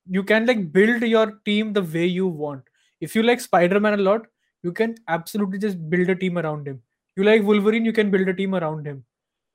you 0.09 0.23
can 0.23 0.47
like 0.47 0.73
build 0.73 1.03
your 1.03 1.41
team 1.45 1.73
the 1.73 1.83
way 1.83 2.07
you 2.07 2.27
want. 2.27 2.63
If 3.01 3.15
you 3.15 3.23
like 3.23 3.41
spider-man 3.41 3.95
a 3.95 4.03
lot 4.03 4.27
you 4.63 4.73
can 4.73 4.95
absolutely 5.09 5.59
just 5.59 5.91
build 5.91 6.09
a 6.09 6.15
team 6.15 6.39
around 6.39 6.67
him. 6.69 6.83
You 7.17 7.25
like 7.25 7.43
wolverine 7.43 7.85
you 7.85 7.93
can 7.93 8.11
build 8.11 8.29
a 8.29 8.35
team 8.35 8.55
around 8.55 8.87
him. 8.87 9.05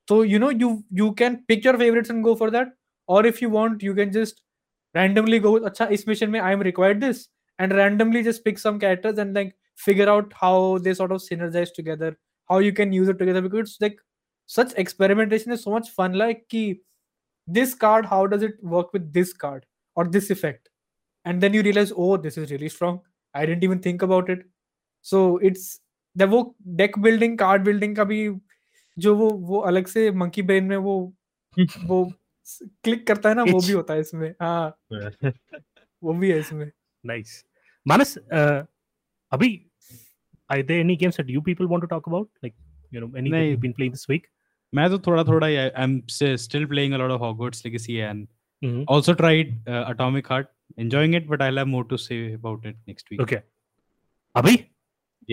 So 0.09 0.21
you 0.23 0.39
know 0.39 0.49
you 0.49 0.83
you 0.91 1.13
can 1.13 1.43
pick 1.47 1.63
your 1.63 1.77
favorites 1.77 2.09
and 2.09 2.23
go 2.23 2.35
for 2.35 2.51
that. 2.51 2.69
Or 3.07 3.25
if 3.25 3.41
you 3.41 3.49
want 3.49 3.83
you 3.83 3.95
can 3.95 4.11
just 4.11 4.41
randomly 4.95 5.39
go 5.39 5.59
acha 5.59 5.91
is 5.91 6.07
mission 6.07 6.31
mein 6.31 6.41
i 6.41 6.51
am 6.57 6.61
required 6.67 7.01
this 7.01 7.27
and 7.58 7.72
randomly 7.72 8.22
just 8.22 8.44
pick 8.44 8.58
some 8.58 8.78
characters 8.78 9.18
and 9.18 9.34
like 9.34 9.56
figure 9.76 10.08
out 10.08 10.32
how 10.32 10.78
they 10.78 10.94
sort 10.94 11.12
of 11.12 11.20
synergize 11.20 11.72
together 11.72 12.18
how 12.48 12.58
you 12.58 12.72
can 12.72 12.92
use 12.92 13.08
it 13.08 13.18
together 13.18 13.40
because 13.40 13.70
it's 13.70 13.80
like 13.80 13.98
such 14.46 14.72
experimentation 14.76 15.52
is 15.52 15.62
so 15.62 15.70
much 15.70 15.90
fun 15.90 16.12
like 16.12 16.48
ki, 16.48 16.80
this 17.46 17.74
card 17.74 18.06
how 18.06 18.26
does 18.26 18.42
it 18.42 18.52
work 18.62 18.92
with 18.92 19.12
this 19.12 19.32
card 19.32 19.66
or 19.96 20.06
this 20.06 20.30
effect 20.30 20.68
and 21.24 21.40
then 21.40 21.54
you 21.54 21.62
realize 21.62 21.92
oh 21.96 22.16
this 22.16 22.36
is 22.38 22.50
really 22.50 22.68
strong 22.68 23.00
i 23.34 23.46
didn't 23.46 23.64
even 23.64 23.78
think 23.78 24.02
about 24.02 24.28
it 24.28 24.40
so 25.00 25.38
it's 25.38 25.80
the 26.16 26.26
वो 26.26 26.54
deck 26.76 26.92
building 27.00 27.36
card 27.36 27.64
building 27.64 27.96
का 27.96 28.04
भी 28.04 28.40
जो 28.98 29.16
वो 29.16 29.30
वो 29.30 29.58
अलग 29.58 29.86
से 29.86 30.10
monkey 30.10 30.42
brain 30.42 30.62
में 30.62 30.76
वो 30.76 31.14
वो 31.84 32.12
क्लिक 32.84 33.06
करता 33.06 33.28
है 33.28 33.34
ना 33.34 33.42
वो 33.42 33.58
Itch. 33.58 33.66
भी 33.66 33.72
होता 33.72 33.94
है 33.94 34.00
इसमें 34.00 34.34
हाँ 34.42 34.78
वो 36.02 36.12
भी 36.12 36.30
है 36.30 36.38
इसमें 36.38 36.70
Nice. 37.06 37.47
Manas, 37.86 38.16
uh, 38.32 38.62
Abhi, 39.32 39.66
are 40.50 40.62
there 40.62 40.80
any 40.80 40.96
games 40.96 41.16
that 41.16 41.28
you 41.28 41.42
people 41.42 41.66
want 41.66 41.82
to 41.82 41.88
talk 41.88 42.06
about? 42.06 42.28
Like, 42.42 42.54
you 42.90 43.00
know, 43.00 43.10
any 43.16 43.30
that 43.30 43.36
नहीं. 43.36 43.50
you've 43.50 43.60
been 43.66 43.74
playing 43.80 43.92
this 43.98 44.08
week? 44.14 44.30
मैं 44.74 44.88
तो 44.90 44.98
थोड़ा 45.06 45.22
थोड़ा 45.24 45.46
ही 45.46 45.56
I 45.56 45.70
am 45.84 46.00
still 46.44 46.64
playing 46.70 46.94
a 46.94 46.98
lot 47.02 47.10
of 47.16 47.20
Hogwarts 47.24 47.64
Legacy 47.66 47.98
and 48.10 48.26
Mhm. 48.68 48.84
also 48.94 49.14
tried 49.20 49.50
uh, 49.72 49.82
Atomic 49.90 50.30
Heart 50.32 50.48
enjoying 50.84 51.14
it 51.18 51.28
but 51.32 51.42
I'll 51.46 51.60
have 51.62 51.68
more 51.74 51.84
to 51.92 51.98
say 52.04 52.18
about 52.38 52.64
it 52.70 52.76
next 52.92 53.10
week 53.12 53.20
Okay. 53.24 53.38
Abhi, 54.40 54.54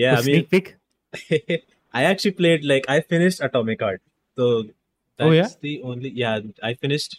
yeah 0.02 0.14
the 0.14 0.20
I 0.20 0.26
mean 0.26 0.34
sneak 0.34 0.50
peek. 0.50 0.70
I 2.00 2.04
actually 2.10 2.32
played 2.42 2.64
like 2.72 2.86
I 2.88 3.00
finished 3.14 3.40
Atomic 3.48 3.80
Heart. 3.86 4.02
So 4.36 4.50
that's 4.62 5.28
Oh, 5.28 5.32
yeah? 5.38 5.48
the 5.66 5.72
only 5.92 6.10
yeah 6.22 6.38
I 6.70 6.74
finished 6.84 7.18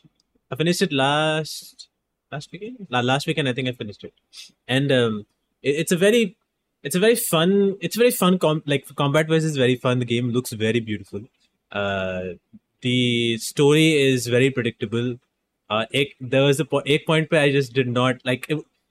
I 0.52 0.56
finished 0.62 0.82
it 0.88 0.94
last 1.02 1.88
last 2.33 2.51
weekend. 2.53 2.87
Last 2.91 3.27
weekend, 3.27 3.49
I 3.49 3.53
think 3.53 3.69
I 3.69 3.73
finished 3.73 4.05
it, 4.05 4.13
and 4.67 4.93
um, 4.93 5.27
it, 5.63 5.77
it's 5.77 5.93
a 5.93 5.97
very 5.97 6.37
it's 6.83 6.95
a 6.95 7.01
very 7.01 7.17
fun 7.17 7.77
it's 7.81 7.97
very 7.97 8.11
fun 8.11 8.39
com- 8.39 8.63
like 8.67 8.87
combat 8.97 9.29
wise 9.29 9.45
is 9.45 9.57
very 9.57 9.77
fun. 9.77 9.99
The 9.99 10.05
game 10.05 10.31
looks 10.31 10.53
very 10.53 10.81
beautiful. 10.81 11.23
Uh 11.73 12.35
the 12.83 13.39
story 13.39 13.95
is 14.01 14.27
very 14.27 14.51
predictable. 14.51 15.17
Uh 15.69 15.87
ek, 15.93 16.15
there 16.21 16.43
was 16.45 16.61
a 16.61 16.65
po- 16.65 16.83
ek 16.87 17.07
point 17.07 17.31
where 17.31 17.43
i 17.43 17.53
just 17.53 17.73
did 17.73 17.89
not 17.89 18.25
like 18.25 18.47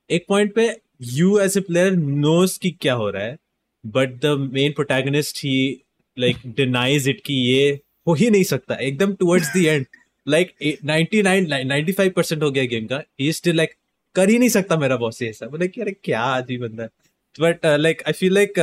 A 0.10 0.20
point 0.20 0.56
where 0.56 0.76
you 1.00 1.40
as 1.40 1.56
a 1.56 1.62
player 1.62 1.96
knows 1.96 2.58
ki 2.58 2.78
kya 2.80 2.98
ho 2.98 3.12
hai 3.12 3.38
but 3.84 4.22
the 4.22 4.38
main 4.38 4.74
protagonist 4.74 5.40
he 5.40 5.84
like 6.16 6.38
denies 6.60 7.08
it 7.08 7.24
ki 7.24 7.34
ye 7.34 7.82
ho 8.06 8.16
hi 8.22 8.30
nahi 8.36 8.46
sakta. 8.46 8.78
Towards 9.24 9.52
the 9.54 9.70
end. 9.70 9.88
Like 10.28 10.54
ninety 10.86 11.22
nine 11.24 11.48
ninety 11.48 11.92
five 11.92 12.12
percent 12.16 12.44
हो 12.44 12.52
गया 12.52 12.64
game 12.66 12.86
का। 12.88 13.02
He 13.20 13.32
still 13.34 13.56
like 13.58 13.74
कर 14.16 14.30
ही 14.30 14.38
नहीं 14.40 14.50
सकता 14.50 14.78
मेरा 14.78 14.98
boss 14.98 15.22
ये 15.22 15.32
सब। 15.34 15.56
Like 15.56 15.80
अरे, 15.80 15.92
क्या 16.04 16.22
आदमी 16.22 16.58
बंदा 16.58 16.88
but 17.36 17.66
like 17.66 18.02
I 18.08 18.14
feel 18.14 18.34
like 18.34 18.54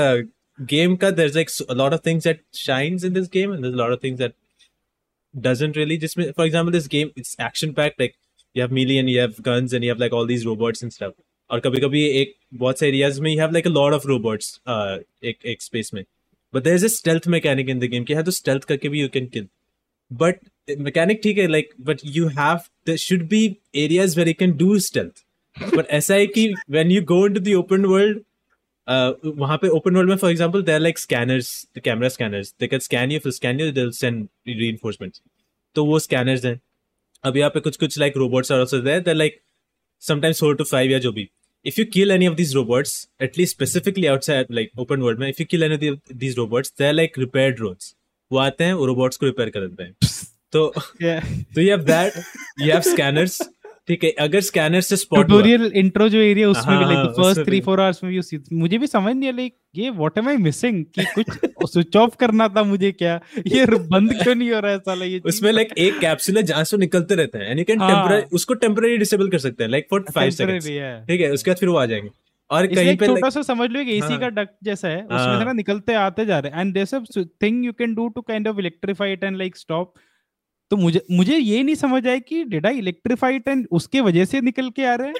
game 0.58 0.96
का 0.96 1.10
there 1.10 1.34
like 1.34 1.50
lot 1.72 1.92
of 1.92 2.00
things 2.06 2.24
that 2.24 2.42
shines 2.56 3.04
in 3.04 3.12
this 3.12 3.28
game 3.32 3.54
lot 3.64 3.92
of 3.92 4.00
things 4.04 4.18
that 4.18 4.34
doesn't 5.34 5.76
really 5.76 5.96
जिसमें 5.98 6.30
for 6.30 6.46
example 6.46 6.72
this 6.72 6.88
game 6.88 7.10
it's 7.18 7.36
action 7.42 7.72
pack 7.72 7.94
like 8.00 8.14
you 8.56 8.62
have 8.62 8.74
melee 8.74 8.98
you 8.98 9.20
have 9.20 9.34
guns 9.46 9.74
and 9.74 9.84
you 9.84 9.90
have 9.90 10.00
like 10.00 10.12
all 10.12 10.26
these 10.28 10.44
robots 10.44 10.84
in 10.84 10.90
stuff 10.90 11.12
और 11.50 11.60
कभी 11.60 11.80
कभी 11.80 12.02
एक 12.20 12.34
बहुत 12.54 12.78
से 12.78 12.88
areas 12.88 13.20
में 13.22 13.30
you 13.32 13.38
have 13.40 13.52
like 13.52 13.66
a 13.66 13.70
lot 13.70 13.92
of 13.92 14.06
robots 14.08 14.58
एक 14.68 15.46
एक 15.46 15.62
space 15.62 15.90
में। 15.94 16.02
But 16.54 16.62
there 16.62 16.74
is 16.74 16.84
a 16.84 16.88
stealth 16.88 17.28
mechanic 17.28 17.68
in 17.68 17.78
the 17.78 17.84
game 17.92 18.04
क्या 18.04 18.16
है 18.18 18.24
तो 18.24 18.30
स्टेल्थ 18.30 18.64
करके 18.64 18.88
भी 18.88 19.00
you 19.00 19.08
can 19.08 19.26
kill 19.26 19.48
but 20.10 20.38
mechanic 20.68 21.20
ठीक 21.22 21.38
है 21.38 21.46
like 21.46 21.70
but 21.80 22.00
you 22.04 22.28
have 22.38 22.96
should 22.96 23.26
be 23.28 23.44
areas 23.76 24.18
where 24.18 24.28
you 24.28 24.34
can 24.38 24.56
do 24.56 24.78
stealth 24.78 25.24
but 25.76 25.86
ऐसा 25.90 26.14
है 26.14 26.26
कि 26.26 26.52
when 26.70 26.90
you 26.90 27.02
go 27.02 27.26
into 27.34 27.40
the 27.40 27.84
world 27.84 28.20
वहाँ 29.38 29.56
पे 29.58 29.68
ओपन 29.68 29.96
वर्ल्ड 29.96 30.10
में 30.10 30.16
for 30.16 30.30
example 30.30 30.62
there 30.62 30.80
like 30.80 30.98
scanners 30.98 31.50
camera 31.84 32.08
scanners 32.08 32.54
they 32.60 32.66
can 32.66 32.80
scan 32.80 33.12
you 33.12 33.30
scan 33.30 33.60
you 33.60 33.90
send 33.90 34.26
री 34.48 34.76
तो 35.76 35.84
वो 35.84 35.98
scanners 35.98 36.44
हैं. 36.44 36.60
अब 37.24 37.36
यहाँ 37.36 37.50
पे 37.50 37.60
कुछ 37.60 37.76
कुछ 37.76 37.98
लाइक 37.98 38.16
रोबोट्स 38.16 38.52
और 38.52 38.66
like 39.14 39.40
sometimes 40.02 40.40
four 40.40 40.56
two 40.56 40.64
five 40.64 40.90
या 40.90 40.98
जो 40.98 41.12
भी. 41.12 41.28
If 41.66 41.80
you 41.80 41.86
kill 41.92 42.10
any 42.10 42.26
of 42.26 42.34
this 42.34 42.54
robots 42.54 43.08
at least 43.22 43.56
specifically 43.56 44.06
outside 44.06 44.46
like 44.50 44.78
open 44.80 45.00
world 45.02 45.20
में 45.20 45.28
if 45.28 45.40
you 45.40 45.46
kill 45.50 45.62
any 45.62 45.90
this 46.14 46.36
robots 46.36 46.72
there 46.78 46.92
like 46.92 47.18
repair 47.18 47.50
drones 47.52 47.94
वो 48.30 48.38
आते 48.38 48.64
हैं 48.64 48.74
robots 48.86 49.16
को 49.16 49.26
repair 49.26 49.50
करते 49.50 49.82
हैं. 49.82 49.94
तो 50.56 50.66
तो 51.02 51.60
you 51.60 51.70
have 51.74 51.84
that 51.90 52.22
you 52.62 52.72
have 52.74 52.88
scanners. 52.94 53.42
ठीक 53.88 54.04
है 54.04 54.10
अगर 54.20 54.40
स्कैनर 54.40 54.80
से 54.80 54.96
स्पॉट 54.96 55.26
ट्यूटोरियल 55.26 55.72
इंट्रो 55.76 56.08
जो 56.08 56.18
एरिया 56.18 56.48
उसमें 56.48 56.78
भी 56.78 56.84
लाइक 56.84 56.98
फ़र्स्ट 56.98 57.20
उसमें 57.20 57.44
थ्री 57.46 57.56
भी। 57.56 57.60
फोर 57.60 57.80
आवर्स 57.80 58.02
में 58.04 58.12
भी 58.12 58.18
उसी 58.18 58.38
मुझे 58.52 58.78
भी 58.78 58.86
समझ 58.86 59.14
नहीं 59.14 59.28
आया 59.28 59.36
लाइक 59.36 59.54
ये 59.76 59.90
व्हाट 59.90 60.18
एम 60.18 60.28
आई 60.28 60.36
मिसिंग 60.36 60.84
कि 60.84 61.04
कुछ 61.14 61.26
स्विच 61.72 61.96
ऑफ़ 61.96 62.16
करना 62.20 62.48
था 62.48 62.62
मुझे 62.62 62.92
क्या? 62.92 63.20
ये 63.46 63.66
बंद 63.66 64.12
क्यों 64.22 64.34
नहीं 64.34 64.50
हो 64.50 64.60
रहा 64.60 64.72
है 64.72 64.78
साला 64.78 65.04
ये 65.04 65.20
उसमें 65.24 65.52
लाइक 65.52 65.74
एक 65.78 65.98
कैप्सूल 65.98 66.36
है 66.36 66.42
जहाँ 66.42 66.64
से 66.64 66.76
निकलते 66.76 67.14
रहते 67.14 67.38
हैं 67.38 67.50
एंड 67.50 67.58
यू 67.58 67.64
कैन। 67.64 67.78
टेम्पररी 67.78 68.22
उसको 68.32 68.54
टेम्पररी 68.54 68.96
डिसेबल 68.96 69.28
कर 69.28 69.38
सकते 69.38 69.64
हैं 69.64 69.70
like 69.70 69.86
for 69.90 70.04
five 70.14 70.30
Temporary, 70.30 70.60
seconds 70.62 71.06
ठीक 71.08 71.20
है 71.20 71.30
उसके 71.32 71.50
बाद 71.50 71.58
फिर 71.58 71.68
वो 71.68 71.76
आ 71.76 71.86
जाएँगे। 71.86 72.10
और 72.50 72.66
कहीं 72.66 72.96
पे 72.96 73.06
छोटा 73.06 73.30
सा 73.30 73.42
समझ 73.42 73.70
लो 73.70 73.84
कि 73.84 73.90
एसी 73.90 74.06
हाँ। 74.06 74.18
का 74.20 74.28
डक्ट 74.28 74.54
जैसा 74.64 74.88
है 74.88 75.02
उसमें 75.02 75.18
हाँ। 75.18 75.38
से 75.38 75.44
ना 75.44 75.52
निकलते 75.52 75.94
आते 75.94 76.26
जा 76.26 76.38
रहे 76.38 76.52
हैं। 76.52 76.60
And 76.60 76.74
there 76.74 76.96
a 76.96 77.24
thing 77.42 77.64
you 77.66 77.72
can 77.72 77.94
do 77.94 78.08
to 78.08 78.20
kind 78.20 78.48
of 78.48 78.58
electrify 78.58 79.12
it 79.12 79.24
and 79.24 79.36
like 79.36 79.56
stop 79.56 79.94
तो 80.70 80.76
मुझे 80.76 81.00
मुझे 81.10 81.36
ये 81.36 81.62
नहीं 81.62 81.74
समझ 81.74 82.06
आया 82.06 82.18
कि 82.18 82.44
did 82.44 82.66
I 82.66 82.78
electrify 82.78 83.36
it 83.36 83.48
and 83.48 83.66
उसके 83.70 84.00
वजह 84.00 84.24
से 84.24 84.40
निकल 84.40 84.70
के 84.70 84.84
आ 84.84 84.94
रहे 84.94 85.08
हैं? 85.08 85.14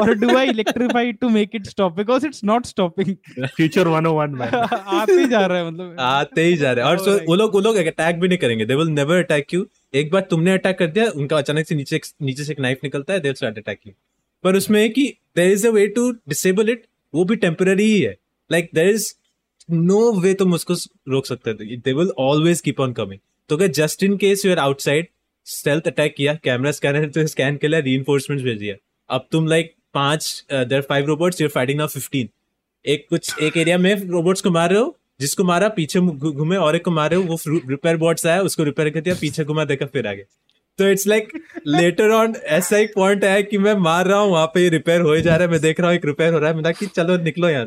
और 0.00 0.14
do 0.14 0.36
I 0.36 0.48
electrify 0.48 1.12
to 1.12 1.28
make 1.28 1.50
it 1.54 1.66
stop 1.66 1.92
because 1.92 2.26
it's 2.26 2.44
not 2.44 2.66
stopping 2.66 3.16
Future 3.60 3.86
101, 3.86 4.36
man. 4.38 4.54
आते 4.72 5.12
ही 5.12 5.26
जा 5.26 5.46
रहा 5.46 5.58
है 5.58 5.70
मतलब। 5.70 5.96
आते 6.00 6.44
ही 6.44 6.56
जा 6.56 6.72
रहे 6.72 6.84
हैं। 6.84 6.92
और 6.92 6.98
Oh 6.98 7.28
वो 7.28 7.34
लोग 7.34 7.54
वो 7.54 7.60
लोग 7.60 7.76
अटैक 7.76 8.20
भी 8.20 8.28
नहीं 8.28 8.38
करेंगे। 8.38 8.66
They 8.66 8.74
will 8.74 8.86
never 8.86 9.16
attack 9.16 9.54
you 9.54 9.66
एक 9.94 10.10
बार 10.12 10.20
तुमने 10.30 10.52
अटैक 10.52 10.78
कर 10.78 10.86
दिया 10.86 11.10
उनका 11.10 11.38
अचानक 11.38 11.66
से 11.66 11.74
नीचे 11.74 12.00
नीचे 12.22 12.44
से 12.44 12.52
एक 12.52 12.60
नाइफ 12.60 12.78
निकलता 12.84 13.12
है 13.12 13.20
they 13.20 13.28
will 13.28 13.34
start 13.34 13.58
attack 13.58 13.78
you 13.86 13.92
पर 14.44 14.56
उसमें 14.56 14.82
है 14.82 14.88
कि 14.88 15.14
there 15.36 15.52
is 15.52 15.66
a 15.66 15.70
way 15.70 15.86
to 15.86 16.10
disable 16.12 16.70
it 16.70 16.84
वो 17.14 17.24
भी 17.24 17.36
टेम्पररी 17.36 17.84
ही 17.84 18.00
है। 18.00 18.16
Like 18.52 18.70
there 18.74 18.88
is 18.88 19.14
no 19.70 20.12
way 20.12 20.34
तुम 20.34 20.54
उसको 20.54 20.74
रोक 21.08 21.26
सकते 21.26 21.54
थे 21.54 21.76
they 21.76 21.92
will 21.92 22.10
always 22.18 22.60
keep 22.60 22.80
on 22.80 22.92
coming 22.92 23.20
तो 23.48 23.56
अगर 23.56 23.66
just 23.72 24.02
in 24.02 24.16
case 24.16 24.44
you 24.46 24.52
are 24.52 24.58
outside 24.58 25.06
stealth 25.46 25.86
attack 25.86 26.14
किया 26.16 26.34
कैमरा 26.34 26.70
स्कैनर 26.70 27.08
तो 27.08 27.26
स्कैन 27.26 27.56
के 27.56 27.68
लिए 27.68 27.80
रीइंफोर्समेंट्स 27.80 28.44
भेज 28.44 28.58
दिया। 28.58 28.74
अब 29.10 29.26
तुम 29.32 29.46
लाइक 29.46 29.74
पाँच 29.94 30.44
there 30.52 30.80
five 30.80 31.06
robots 31.06 31.40
you're 31.40 31.50
fighting 31.50 31.78
now 31.78 31.88
fifteen 31.88 32.28
एक 32.84 33.06
कुछ 33.10 33.38
एक 33.42 33.56
एरिया 33.56 33.78
में 33.78 33.94
रोबोट्स 34.08 34.40
को 34.40 34.50
मार 34.50 34.70
रहे 34.70 34.80
हो 34.80 34.96
जिसको 35.20 35.44
मारा 35.44 35.68
पीछे 35.68 36.00
घूमे 36.00 36.56
और 36.56 36.76
एक 36.76 36.84
को 36.84 36.90
मारे 36.90 37.16
हो 37.16 37.22
वो 37.22 37.38
रिपेयर 37.48 37.96
बॉट्स 37.96 38.26
आया 38.26 38.40
उसको 38.42 38.64
रिपेयर 38.64 38.90
कर 38.90 39.00
दिया 39.00 39.14
पीछे 39.14 39.44
घुमा 39.44 39.64
देखा 39.64 39.86
फिर 39.86 40.06
आगे। 40.06 40.24
तो 40.78 40.88
इट्स 40.88 41.06
लाइक 41.06 41.32
लेटर 41.66 42.10
ऑन 42.10 42.34
ऐसा 42.58 42.78
एक 42.78 42.92
पॉइंट 42.94 43.24
है 43.24 43.42
कि 43.42 43.58
मैं 43.58 43.74
मार 43.74 44.06
रहा 44.06 44.18
हूँ 44.18 44.30
वहाँ 44.30 44.46
पे 44.46 44.68
रिपेयर 44.68 45.00
हो 45.00 45.18
जा 45.20 45.36
रहा 45.36 45.46
है 45.46 45.50
मैं 45.50 45.60
देख 45.60 45.80
रहा 45.80 45.88
हूँ 45.88 45.96
एक 45.96 46.06
रिपेयर 46.06 46.32
हो 46.32 46.38
रहा 46.38 46.50
है 46.50 46.56
मैं 46.56 46.72
कि 46.74 46.86
चलो 46.86 47.16
निकलो 47.18 47.48
यहाँ। 47.48 47.66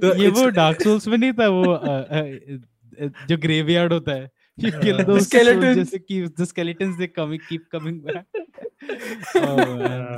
तो 0.00 0.14
ये 0.16 0.28
वो 0.28 0.46
डार्क 0.50 0.82
सोल्स 0.82 1.08
में 1.08 1.18
नहीं 1.18 1.32
था 1.32 1.48
वो 1.48 1.72
अ, 1.72 1.88
अ, 1.88 2.20
अ, 2.20 3.26
जो 3.28 3.36
ग्रेवयार्ड 3.38 3.92
होता 3.92 4.12
है। 4.12 4.30
You 4.58 4.70
kill 4.72 5.04
those 5.04 5.26
skeletons. 5.26 5.64
soldiers, 5.64 5.90
they 5.90 5.98
keep 5.98 6.36
the 6.36 6.46
skeletons 6.46 6.98
they 6.98 7.08
coming 7.08 7.40
keep 7.48 7.64
coming 7.74 8.00
back. 8.00 8.24
Oh, 9.36 9.56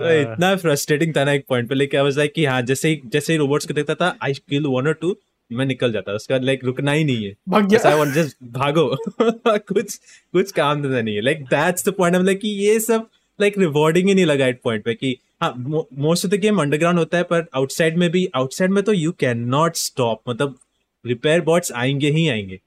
तो 0.01 0.11
इतना 0.20 0.55
फ्रस्ट्रेटिंग 0.57 1.16
था 1.16 1.24
ना 1.24 1.33
एक 1.33 1.44
पॉइंट 1.48 1.68
पे 1.68 1.74
लेके 1.74 1.96
आई 1.96 2.03
वाज 2.03 2.18
लाइक 2.18 2.33
कि 2.35 2.44
हाँ 2.44 2.62
जैसे 2.62 2.88
ही 2.88 3.01
जैसे 3.07 3.33
ही 3.33 3.38
रोबोट्स 3.38 3.66
को 3.66 3.74
देखता 3.74 3.94
था 3.94 4.16
आई 4.22 4.33
किल 4.33 4.66
वन 4.66 4.87
और 4.87 4.92
टू 4.92 5.16
मैं 5.53 5.66
निकल 5.66 5.92
जाता 5.92 6.12
उसका 6.12 6.38
लाइक 6.38 6.64
रुकना 6.64 6.92
ही 6.92 7.05
नहीं 7.05 7.24
है। 7.24 7.37
भाग 7.48 7.68
गया। 7.68 7.88
आई 7.88 7.98
वांट 7.98 8.14
जस्ट 8.14 8.37
भागो। 8.44 8.96
कुछ 9.48 9.96
कुछ 10.33 10.53
काम 10.53 10.83
धंधा 10.83 11.01
नहीं 11.01 11.14
है। 11.14 11.20
Like 11.20 11.44
that's 11.44 11.88
the 11.88 11.92
point 11.92 12.16
I 12.16 12.22
like 12.22 12.40
कि 12.40 12.48
ये 12.48 12.81
सब 12.81 13.07
लाइक 13.40 13.59
रिवॉर्डिंग 13.59 14.09
ही 14.09 14.14
नहीं 14.14 14.27
लगा 14.27 14.46
एट 14.46 14.61
पॉइंट 14.64 14.85
पे 14.85 14.94
कि 14.94 15.16
हाँ 15.42 15.55
most 15.98 16.27
of 16.27 16.33
the 16.33 16.35
game 16.35 16.61
underground 16.61 16.98
होता 16.98 17.16
है 17.16 17.22
पर 17.22 17.46
आउटसाइड 17.55 17.98
में 17.98 18.11
भी 18.11 18.29
आउटसाइड 18.37 18.70
में 18.70 18.83
तो 18.85 18.92
यू 18.92 19.12
कैन 19.12 19.38
नॉट 19.38 19.77
स्टॉप 19.77 20.22
मतलब 20.29 20.59
रिपेयर 21.07 21.40
बॉट्स 21.40 21.72
आएँगे 21.72 22.11
ही 22.11 22.29
आएँगे। 22.29 22.61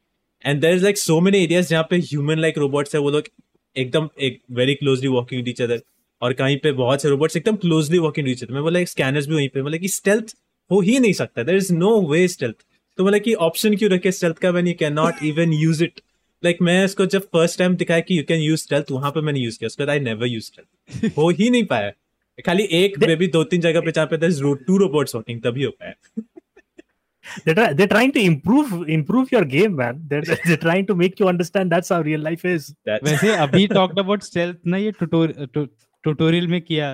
And 0.46 0.62
there 0.62 0.76
is 0.76 0.84
like 0.84 0.98
so 0.98 1.20
many 1.22 1.44
areas 1.44 1.70
जहाँ 1.70 1.88
पे 1.90 1.98
ह्यूमन 2.00 2.40
लाइक 2.40 2.58
रोबोट्स 2.58 2.96
है 2.96 3.02
वो 3.02 3.10
लोग 3.12 3.28
एकदम 3.76 4.10
एक 4.20 4.40
very 4.52 4.76
closely 4.76 5.08
walking 5.10 5.50
each 5.50 5.62
other 5.62 5.82
और 6.22 6.34
कहीं 6.34 6.58
पे 6.64 6.72
बहुत 6.72 7.02
से 7.02 7.10
रोबोट्स 7.10 7.38
एकदम 7.38 7.56
क्लोजली 7.58 7.98
वॉकिंग 8.00 8.30
ईच 8.30 8.44
अदर 8.44 8.54
मैं 8.54 8.64
बोला 8.64 8.84
स्कैनर्स 8.86 9.28
भी 9.28 9.36
वहीं 9.36 9.50
पे 9.50 9.62
मतलब 9.62 9.80
कि 9.80 9.88
स्टेल्थ 9.90 10.36
हो 10.72 10.80
ही 10.82 10.98
नहीं 11.00 11.14
सकता। 11.14 11.44
There 11.44 11.56
is 11.56 11.74
no 11.74 12.00
way 12.10 12.28
stealth 12.28 12.56
तो 12.98 13.06
मतलब 13.06 13.22
कि 13.22 13.34
ऑप्शन 13.46 13.76
क्यों 13.76 13.92
रखे? 13.92 14.12
स्टेल्थ 14.12 14.38
का 14.38 14.50
when 14.50 14.68
you 14.68 14.74
can 14.80 14.94
not 14.94 15.24
even 15.24 15.54
use 15.54 15.84
it 15.84 16.02
like 16.44 16.62
मैं 16.62 16.84
इसको 16.86 17.06
जब 17.06 17.22
फ़र्स्ट 17.34 17.60
टाइम 17.60 17.76
दिखाया 17.76 18.00
कि 18.02 18.18
यू 18.18 18.24
कैन 18.28 18.40
यूज़ 18.42 18.62
स्टेल्थ 18.62 18.92
वहाँ 18.92 19.12
पे 19.12 19.22
मैंने 19.22 19.40
यूज़ 19.40 19.60
किया। 19.60 19.68
उसके 19.68 19.84
बाद 19.84 19.90
आई 19.90 20.00
नेवर 20.00 20.28
यूज़ 20.28 20.46
स्टेल्थ 20.46 21.18
हो 21.18 21.30
ही 21.30 21.50
नहीं 21.50 21.64
पाया। 21.66 21.92
खाली 22.46 22.64
एक 22.74 23.00
भी 23.00 23.28
दो 23.28 23.44
तीन 23.44 23.62
जगह 23.62 23.82
पे 23.82 23.92
जहाँ 23.92 24.08
पे 24.14 24.18
टू 24.66 24.78
रोबोट्स 24.78 25.16
वॉकिंग 25.16 25.42
तभी 25.42 25.64
हो 25.64 25.72
पाया। 25.72 26.24
They're, 27.46 27.56
try- 27.56 27.74
they're 27.74 27.92
trying 27.94 28.12
to 28.14 28.24
improve 28.30 28.74
improve 28.98 29.32
your 29.32 29.44
game 29.46 29.76
man. 29.76 30.02
They're, 30.08 30.24
they're 30.46 30.64
trying 30.66 30.88
to 30.88 30.96
make 30.96 31.20
you 31.20 31.28
understand 31.28 31.72
that's 31.72 31.90
how 31.90 32.02
real 32.02 32.26
life 32.30 32.46
is. 32.46 32.68
That's- 32.90 33.08
वैसे 33.10 33.36
अभी 33.48 33.68
टॉक्ड 33.68 34.00
अबाउट 34.00 34.24
स्टेल्थ 34.24 34.58
ना 34.68 34.78
ये 34.78 34.92
ट्यूटोरियल 35.02 36.48
में 36.48 36.62
किया। 36.62 36.90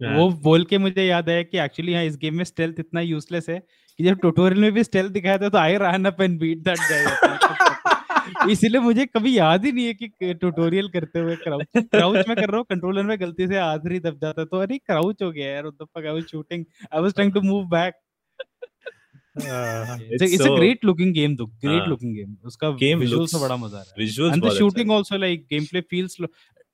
हाँ। 0.00 0.16
वो 0.16 0.28
बोल 0.42 0.64
के 0.70 0.78
मुझे 0.78 1.04
याद 1.04 1.28
आया 1.30 1.42
कि 1.42 1.58
एक्चुअली 1.58 1.92
यहाँ 1.92 2.04
इस 2.04 2.16
गेम 2.22 2.34
में 2.36 2.44
स्टेल्थ 2.44 2.80
इतना 2.80 3.00
यूजलेस 3.00 3.48
है 3.48 3.58
कि 3.98 4.04
जब 4.04 4.18
ट्यूटोरियल 4.20 4.60
में 4.62 4.72
भी 4.72 4.82
स्टेल्थ 4.84 5.12
दिखाया 5.12 5.38
था 5.38 5.48
तो 5.48 5.58
I 5.58 5.76
run 5.82 6.04
up 6.04 6.20
and 6.22 6.38
beat 6.40 6.58
that 6.68 6.78
guy 6.90 8.50
इसीलिए 8.52 8.80
मुझे 8.80 9.06
कभी 9.06 9.36
याद 9.38 9.64
ही 9.64 9.72
नहीं 9.72 9.86
है 9.86 9.94
कि 9.94 10.34
ट्यूटोरियल 10.34 10.88
करते 10.96 11.20
हुए 11.20 11.36
क्राउच 11.36 11.66
क्राउच 11.76 12.28
में 12.28 12.36
कर 12.36 12.48
रहा 12.48 12.56
हूँ 12.56 12.64
कंट्रोलर 12.70 13.02
में 13.02 13.16
गलती 13.20 13.46
से 13.48 13.56
आखिरी 13.58 14.00
दब 14.06 14.18
जाता 14.22 14.44
तो 14.44 14.60
अरे 14.62 14.78
क्राउच 14.78 15.22
हो 15.22 15.30
गया 15.30 15.50
यार 15.50 15.62
what 15.62 15.82
the 15.82 15.86
fuck 15.96 16.06
I 16.06 16.12
was 16.12 16.24
shooting 16.30 16.64
I 16.94 17.02
was 17.02 17.14
trying 17.14 17.32
to 17.32 17.40
move 17.40 17.64
back 17.70 17.94
uh, 19.36 19.96
it's 20.10 20.22
a, 20.22 20.26
it's 20.26 20.44
a 20.44 20.54
great 20.56 20.84
looking 20.84 21.12
game 21.12 21.36
though. 21.36 21.48
Great 21.64 21.80
हाँ. 21.80 21.88
looking 21.88 22.12
game. 22.18 22.34
उसका 22.44 22.68
Game 22.78 23.00
visuals 23.00 23.18
में 23.18 23.26
looks- 23.26 23.42
बड़ा 23.42 23.56
मज़ा 23.56 23.78
आ 23.78 23.82
रहा 23.82 23.94
है। 24.00 24.06
Visuals 24.06 24.32
and 24.32 24.42
the 24.42 24.50
अच्छा 24.50 24.60
shooting 24.60 24.92
also 24.96 25.18
like 25.24 25.44
gameplay 25.54 25.82
feels 25.94 26.20
lo- 26.20 26.30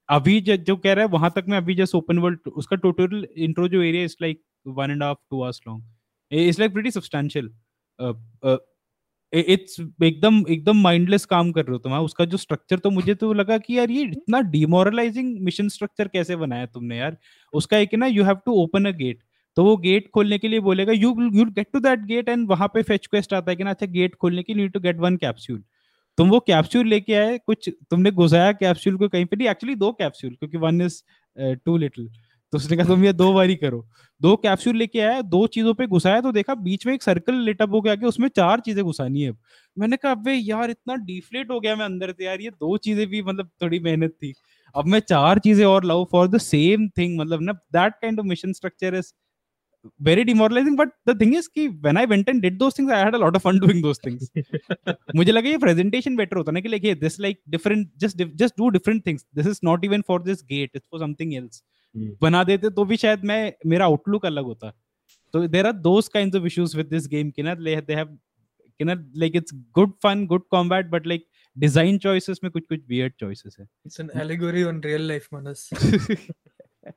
अभी 0.09 0.41
जो 0.41 0.57
जो 0.69 0.77
कह 0.77 0.93
रहा 0.93 1.05
है 1.05 1.11
वहाँ 1.11 1.31
तक 1.37 1.45
मैं 1.49 1.57
अभी 1.59 1.75
जस्ट 1.75 1.95
ओपन 1.95 2.19
वर्ल्ड 2.19 2.49
उसका 2.57 2.77
टोटल 2.77 3.27
इंट्रो 3.39 3.69
जो 3.69 3.83
area 3.83 4.05
is 4.05 4.17
like 4.23 4.41
one 4.67 4.91
and 4.91 5.03
half 5.03 5.19
two 5.31 5.43
hours 5.43 5.61
long 5.69 6.39
it's 6.41 6.59
like 6.61 6.73
pretty 6.73 6.91
substantial 6.91 7.51
it's 9.33 9.77
एकदम 10.03 10.43
एकदम 10.51 10.77
माइंडलेस 10.83 11.25
काम 11.25 11.51
कर 11.53 11.65
रहे 11.65 11.73
हो 11.73 11.79
तुम। 11.79 11.93
हाँ, 11.93 12.01
उसका 12.03 12.25
जो 12.25 12.37
स्ट्रक्चर 12.37 12.79
तो 12.79 12.91
मुझे 12.91 13.15
तो 13.15 13.33
लगा 13.33 13.59
कि 13.59 13.79
यार 13.79 13.91
ये 13.91 14.03
इतना 14.03 14.41
डिमोरलाइजिंग 14.57 15.39
मिशन 15.45 15.69
स्ट्रक्चर 15.69 16.09
कैसे 16.09 16.37
बनाया 16.37 16.67
तुमने 16.67 16.99
यार? 16.99 17.17
उसका 17.53 17.79
एक 17.79 17.93
है 17.93 17.99
ना 17.99 18.07
you 18.07 18.25
have 18.25 18.37
to 18.47 18.53
open 18.63 18.85
a 18.85 18.91
gate 18.97 19.23
तो 19.57 19.65
वो 19.65 19.77
गेट 19.79 20.11
खोलने 20.15 20.39
के 20.39 20.49
लिए 20.49 20.61
बोलेगा 20.61 20.93
you 20.93 21.15
you 21.35 21.45
get 21.47 21.67
to 21.73 21.81
that 21.81 22.05
gate 22.07 22.29
and 22.29 22.49
वहाँ 22.49 22.69
पे 22.75 22.83
फेच 22.83 23.07
क्वेस्ट 23.07 23.35
आता 23.35 23.51
है 23.51 23.57
कि 23.57 23.65
ना 23.65 23.71
अच्छा 23.71 23.87
गेट 23.89 24.15
खोलने 24.17 24.43
के 24.43 24.55
लिए 24.55 24.69
टू 24.69 24.81
गेट 24.81 24.99
वन 25.01 25.17
कैप्सूल 25.17 25.63
तुम 26.19 26.31
वो 26.31 26.39
कैप्सूल 26.41 26.89
लेके 26.89 27.15
आए, 27.15 27.39
कुछ 27.39 27.69
तुमने 27.91 28.11
घुसाया 28.13 28.53
कैप्सूल 28.55 28.97
को 28.97 29.09
कहीं 29.09 29.25
पे 29.27 29.37
नहीं 29.37 29.49
एक्चुअली 29.49 29.75
दो 29.77 29.93
कैप्सूल 29.93 30.35
क्योंकि 30.35 30.59
वन 30.59 30.81
इज़ 30.83 31.03
टू 31.37 31.77
लिटिल 31.77 32.09
तो 32.53 32.59
उसने 32.59 32.77
कहा, 32.77 32.87
तुम 32.87 33.05
ये 33.05 33.13
दो 33.13 33.33
बारी 33.33 33.55
करो। 33.57 33.87
दो 34.21 34.35
कैप्सूल 34.37 34.77
लेके 34.77 35.01
आया, 35.01 35.21
दो 35.23 35.47
चीज़ों 35.47 35.73
पे 35.75 35.87
घुसाया 35.89 36.21
तो 36.21 36.33
देखा 36.33 36.55
बीच 36.57 36.87
में 36.87 36.93
एक 36.95 37.03
सर्कल 37.03 37.35
लिटअप 37.45 37.73
हो 37.73 37.81
गया 37.81 37.95
कि 37.97 38.07
उसमें 38.07 38.29
चार 38.31 38.61
चीज़ें 38.61 38.83
घुसानी 38.85 39.23
है 39.23 39.33
मैंने 39.77 39.97
कहा, 39.97 40.13
अबे 40.13 40.35
यार, 40.35 40.71
इतना 40.71 40.95
डिफ्लेट 40.97 41.51
हो 41.51 41.61
गया 41.61 41.77
मैं 41.77 41.85
अंदर 41.85 42.13
से 42.13 42.25
यार, 42.25 42.41
ये 42.41 42.51
दो 42.51 42.77
चीज़ें 42.79 43.07
भी 43.07 43.23
मतलब 43.23 43.51
थोड़ी 43.63 43.81
मेहनत 43.81 44.11
थी। 44.13 44.33
अब 44.75 44.87
मैं 44.87 45.01
चार 45.03 45.39
चीज़ें 45.39 45.65
और 45.67 45.85
लाऊं 45.85 46.05
फॉर 46.13 46.29
द 46.29 46.39
सेम 46.41 46.89
थिंग 46.99 47.19
मतलब 47.21 47.43
ना 47.43 47.53
that 47.53 47.93
kind 47.95 48.21
of 48.21 48.27
mission 48.27 48.53
structure 48.53 48.95
is 48.95 49.13
very 50.09 50.25
demoralizing 50.25 50.75
but 50.81 50.91
the 51.11 51.15
thing 51.21 51.33
is 51.39 51.49
कि 51.49 51.67
when 51.87 51.97
I 51.97 52.05
went 52.13 52.29
and 52.33 52.43
did 52.43 52.59
those 52.59 52.75
things 52.79 52.91
I 52.97 52.99
had 52.99 53.15
a 53.15 53.21
lot 53.23 53.37
of 53.39 53.43
fun 53.47 53.61
doing 53.65 53.81
those 53.87 54.01
things 54.05 54.29
मुझे 55.17 55.33
लगा 55.33 55.49
ये 55.51 55.59
presentation 55.65 56.17
better 56.21 56.37
होता 56.37 56.53
ना 56.53 56.61
कि 56.67 56.71
like 56.75 56.85
hey 56.89 56.95
this 57.05 57.19
like 57.27 57.41
different 57.57 57.89
just 58.05 58.17
dif- 58.23 58.35
just 58.43 58.57
do 58.63 58.71
different 58.79 59.05
things 59.09 59.25
this 59.41 59.49
is 59.55 59.63
not 59.71 59.87
even 59.91 60.05
for 60.11 60.19
this 60.29 60.43
gate 60.55 60.71
it's 60.81 60.89
for 60.89 61.01
something 61.05 61.35
else 61.43 61.63
हम्म। 61.95 62.17
बना 62.23 62.43
देते 62.45 62.71
तो 62.77 62.85
भी 62.91 62.97
शायद 62.97 63.25
मैं 63.31 63.41
मेरा 63.71 63.85
आउटलुक 63.85 64.27
अलग 64.27 64.45
होता 64.45 64.73
तो 65.35 65.47
there 65.57 65.67
are 65.71 65.75
those 65.89 66.09
kinds 66.15 66.39
of 66.39 66.47
issues 66.53 66.77
with 66.81 66.89
this 66.95 67.09
game 67.15 67.33
कि 67.37 67.43
ना 67.49 67.55
they 67.65 67.75
they 67.91 67.99
have 67.99 68.15
कि 68.81 68.85
ना 68.85 68.95
like 69.23 69.35
it's 69.41 69.55
good 69.79 69.93
fun 70.07 70.27
good 70.33 70.47
combat 70.55 70.91
but 70.95 71.07
like 71.13 71.27
design 71.57 71.99
choices 72.07 72.43
में 72.45 72.51
कुछ 72.53 72.67
कुछ 72.73 72.81
weird 72.93 73.19
choices 73.25 73.59
है 73.61 73.67
It's 73.89 74.01
an 74.05 74.11
allegory 74.25 74.65
on 74.71 74.81
real 74.89 75.07
life, 75.13 75.29
Manas. 75.35 75.69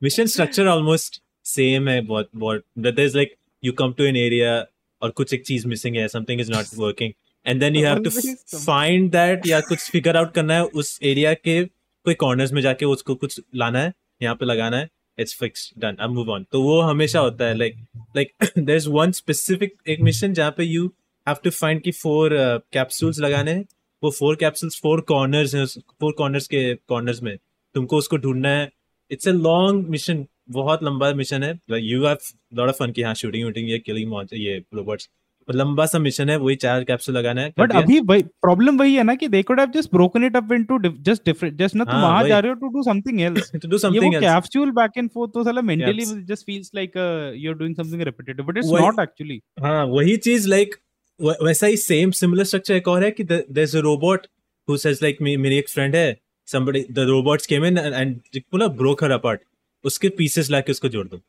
Mission 0.04 0.26
structure 0.36 0.68
almost 0.68 1.22
same 1.46 1.88
है 1.90 2.00
बहुत 2.02 2.30
बहुत 2.36 2.64
that 2.80 3.00
is 3.00 3.16
like 3.18 3.36
you 3.64 3.72
come 3.74 3.94
to 3.94 4.04
an 4.04 4.18
area 4.18 4.56
और 5.02 5.10
कुछ 5.10 5.34
एक 5.34 5.46
चीज़ 5.46 5.68
मिसिंग 5.68 5.96
है 5.96 6.08
something 6.08 6.42
is 6.42 6.52
not 6.52 6.66
working 6.78 7.14
and 7.46 7.60
then 7.60 7.76
you 7.76 7.86
have 7.86 8.04
to 8.04 8.10
find 8.58 9.12
that 9.12 9.48
या 9.48 9.60
कुछ 9.60 9.90
फिगर 9.92 10.18
आउट 10.18 10.34
करना 10.34 10.56
है 10.56 10.64
उस 10.64 11.00
एरिया 11.04 11.34
के 11.34 11.64
कोई 11.66 12.14
कॉर्नर्स 12.14 12.52
में 12.54 12.62
जाके 12.62 12.86
उसको 12.86 13.16
कुछ 13.16 13.42
लाना 13.56 13.80
है 13.80 13.94
यहाँ 14.22 14.36
पे 14.36 14.46
लगाना 14.46 14.78
है 14.78 14.90
इट्स 15.20 15.36
फिक्स 15.40 15.72
डन 15.78 15.96
अब 16.00 16.10
मूव 16.10 16.30
ऑन 16.32 16.46
तो 16.52 16.62
वो 16.62 16.82
हमेशा 16.82 17.20
होता 17.20 17.46
है 17.46 17.58
like 17.58 17.76
like 18.16 18.34
there 18.58 18.78
is 18.78 18.90
one 18.90 19.12
specific 19.12 19.76
एक 19.88 20.02
मिशन 20.02 20.34
जहाँ 20.34 20.52
पे 20.52 20.64
यू 20.64 20.92
हैव 21.28 21.38
टू 21.44 21.50
फाइंड 21.50 21.82
की 21.82 21.92
फोर 21.92 22.30
कैप्सूल्स 22.74 23.20
लगाने 23.20 23.52
हैं। 23.52 23.66
वो 24.04 24.10
फोर 24.12 24.36
कैप्सूल्स 24.36 24.80
फोर 24.82 25.02
कॉर्नर्स 25.02 25.56
हैं 25.56 25.66
फोर 26.00 26.14
कॉर्नर्स 26.18 26.48
के 26.48 26.74
कॉर्नर्स 26.76 27.22
में। 27.24 27.38
तुमको 27.76 27.98
उसको 27.98 28.18
ढूंढना 28.18 28.50
है। 28.50 28.70
इट्स 29.12 29.28
अ 29.28 29.32
लॉन्ग 29.32 29.88
मिशन 29.90 30.26
बहुत 30.50 30.84
लंबा 30.84 31.14
मिशन 31.14 31.44
है। 31.44 31.54
You 31.82 32.06
have 32.06 32.18
lot 32.56 32.70
of 32.70 32.76
fun 32.80 32.92
की 32.92 33.02
हाँ 33.02 33.14
शूटिंग 33.16 33.44
वूटिंग 33.46 33.70
ये 33.70 33.80
किलिंग 33.80 34.14
ये 34.34 34.58
रोबोट्स 34.76 35.10
लंबा 35.48 35.86
सा 35.86 36.00
मिशन 36.00 36.30
है 36.30 36.36
वही 36.38 36.56
चार 36.56 36.84
कैप्सूल 36.84 37.16
लगाना 37.18 37.42
है। 37.42 37.54
बट 37.60 37.72
अभी 37.76 38.00
वही 38.02 38.24
प्रॉब्लम 38.42 38.78
वही 38.80 38.96
है 38.96 39.04
ना 39.04 39.16
कि 39.16 39.28
they 39.28 39.42
could 39.44 39.60
have 39.60 39.72
just 39.72 39.92
broken 39.92 40.24
it 40.26 40.36
up 40.36 40.52
into 40.54 40.80
just 41.02 41.26
different 41.26 41.58
just 41.58 41.76
ना 41.76 41.84
तुम 41.84 41.94
हाँ, 41.94 42.02
वहाँ। 42.04 42.28
जा 42.28 42.40
रहे 42.40 42.52
हो 42.52 42.56
टू 42.60 42.68
डू 42.70 42.84
समथिंग 42.84 43.22
एल्स 43.22 43.52
ये 43.56 43.60
something 43.60 44.04
वो 44.04 44.12
else. 44.12 44.22
Capsule 44.22 44.72
back 44.80 44.98
and 44.98 45.10
forth 45.10 45.34
तो 45.34 45.44
साला 45.44 45.62
mentally. 45.62 46.06
Just 46.26 46.46
feels 46.46 46.72
like 46.76 46.98
you 47.38 47.52
are 47.52 47.58
doing 47.58 47.76
something 47.76 48.02
repetitive 48.02 48.46
but 48.46 48.58
it's 48.58 48.72
not 48.72 49.00
actually 49.00 49.42
हाँ 49.62 49.86
वही 49.88 50.18
चीज़ 50.28 50.50
लाइक 50.50 50.76
वैसा 51.20 51.68
ही 51.68 51.78
सेम 51.78 52.12
सिमिलर 52.20 52.44
स्ट्रक्चर 52.44 52.74
एक 52.74 52.88
और 52.88 53.04
है 53.04 53.12
कि 53.12 53.24
there 53.24 53.64
is 53.64 53.78
a 53.78 53.82
robot 53.82 54.28
who 54.68 54.78
says 54.78 55.00
like 55.04 55.22
मेरी 55.22 55.58
एक 55.58 55.70
फ्रेंड 55.70 55.96
है 55.96 56.08
somebody 56.48 56.82
the 56.96 57.04
robots 57.10 57.48
came 57.52 57.64
in 57.68 57.78
and, 57.82 57.96
and 58.00 58.40
पूरा 58.52 58.66
broke 58.80 59.00
her 59.04 59.08
apart. 59.14 59.40
उसके 59.86 60.10
पीसेस 60.10 60.50
लाके 60.50 60.72
उसको 60.72 60.90
जोड़ 60.90 61.08
दो 61.08 61.22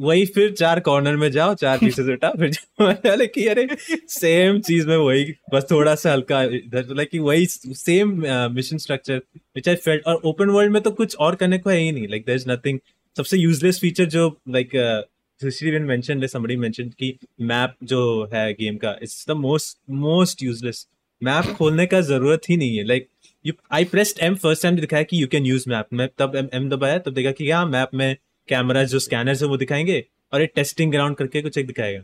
वही 0.00 0.26
फिर 0.26 0.52
चार 0.52 0.80
कॉर्नर 0.80 1.16
में 1.16 1.30
जाओ 1.30 1.54
चार 1.54 1.78
पीसेस 1.80 2.06
उठा 2.06 2.30
फिर 2.30 2.50
जाओ। 2.50 3.26
कि 3.34 3.46
अरे 3.46 3.68
सेम 4.08 4.60
चीज़ 4.60 4.86
में 4.88 4.96
वही 4.96 5.34
बस 5.54 5.66
थोड़ा 5.70 5.94
सा 5.94 6.12
हल्का 6.12 6.42
इधर 6.42 6.94
लाइक 6.94 7.10
वही 7.14 7.46
same 7.46 8.24
mission 8.52 8.78
structure 8.78 9.16
which 9.56 9.68
I 9.68 9.74
felt 9.74 10.02
और 10.06 10.14
ओपन 10.24 10.46
वर्ल्ड 10.46 10.72
में 10.72 10.82
तो 10.82 10.90
कुछ 10.90 11.16
और 11.16 11.34
करने 11.34 11.58
को 11.58 11.70
है 11.70 11.78
ही 11.78 11.92
नहीं 11.92 12.08
लाइक 12.08 12.24
देयर 12.26 12.36
इज़ 12.36 12.50
नथिंग 12.50 12.78
सबसे 13.16 13.36
यूजलेस 13.36 13.80
फीचर 13.80 14.04
जो 14.04 14.40
लाइक 14.48 15.06
mentioned 15.44 16.94
कि 16.94 17.18
मैप 17.40 17.74
जो 17.82 18.30
है 18.34 18.52
गेम 18.52 18.76
का 18.76 18.96
it's 19.02 19.26
the 19.28 19.30
most 19.30 19.78
most 19.90 20.42
useless 20.42 20.88
map 21.22 21.44
खोलने 21.44 21.86
का 21.86 22.00
ज़रूरत 22.00 22.40
ही 22.48 22.56
नहीं 22.56 22.76
है 22.76 22.84
like 22.84 23.08
you 23.46 23.52
I 23.72 23.84
pressed 23.84 24.18
M 24.20 24.34
first 24.34 24.62
time 24.62 24.76
दिखाया 24.76 25.02
कि 25.02 25.22
यू 25.22 25.26
कैन 25.26 25.46
यूज़ 25.46 25.64
मैप 25.70 25.86
मैं 25.92 26.08
तब 26.18 26.36
एम 26.36 26.48
एम 26.54 26.68
दबाया 26.68 26.98
तब 26.98 27.12
देखा 27.12 27.30
कि 27.30 27.50
हाँ 27.50 27.66
मैप 27.66 27.90
में 27.94 28.16
कैमरा 28.48 28.84
जो 28.84 28.98
स्कैनर 28.98 29.36
है 29.36 29.46
वो 29.46 29.56
दिखाएँगे 29.56 30.04
और 30.32 30.42
एक 30.42 30.52
टेस्टिंग 30.54 30.92
ग्राउंड 30.92 31.16
करके 31.16 31.42
कुछ 31.42 31.58
एक 31.58 31.66
दिखाएगा। 31.66 32.02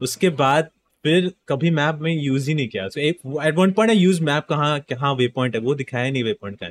उसके 0.00 0.28
बाद 0.28 0.68
फिर 1.04 1.30
कभी 1.48 1.70
मैप 1.70 1.98
में 2.00 2.12
यूज़ 2.12 2.48
ही 2.48 2.54
नहीं 2.54 2.68
किया। 2.68 2.88
So, 2.88 2.98
at 2.98 3.54
one 3.56 3.72
point 3.72 3.90
I 3.90 3.96
use 3.96 4.22
map 4.22 4.46
कहाँ 4.48 4.78
कहाँ 4.80 5.14
वे 5.14 5.28
पॉइंट 5.28 5.54
है 5.54 5.60
वो 5.60 5.74
दिखाया 5.74 6.10
नहीं 6.10 6.24
वे 6.24 6.32
पॉइंट 6.32 6.58
का। 6.60 6.68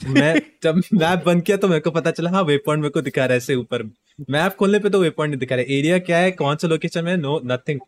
मैं 0.00 0.34
जब 0.62 0.76
मैप 0.76 1.22
बंद 1.26 1.42
किया 1.42 1.56
तो 1.56 1.68
मेरे 1.68 1.80
को 1.80 1.90
पता 1.90 2.10
चला 2.10 2.30
हाँ 2.30 2.42
वे 2.42 2.56
पॉइंट 2.56 2.82
मेरे 2.82 2.90
को 2.90 3.00
दिखा 3.00 3.24
रहा 3.24 3.32
है 3.32 3.36
ऐसे 3.36 3.54
ऊपर। 3.54 3.82
मैप 4.30 4.56
खोलने 4.56 4.78
पे 4.78 4.90
तो 4.90 5.00
वे 5.00 5.10
पॉइंट 5.10 5.30
नहीं 5.30 5.40
दिखा 5.40 5.54
रहा 5.54 5.64
है। 5.68 5.78
एरिया 5.78 5.98
क्या 5.98 6.18
है 6.18 6.30
कौन 6.32 6.56
सा 6.56 6.68
लोकेशन 6.68 7.04
में 7.04 7.16
नो 7.16 7.40
नथिंग 7.44 7.80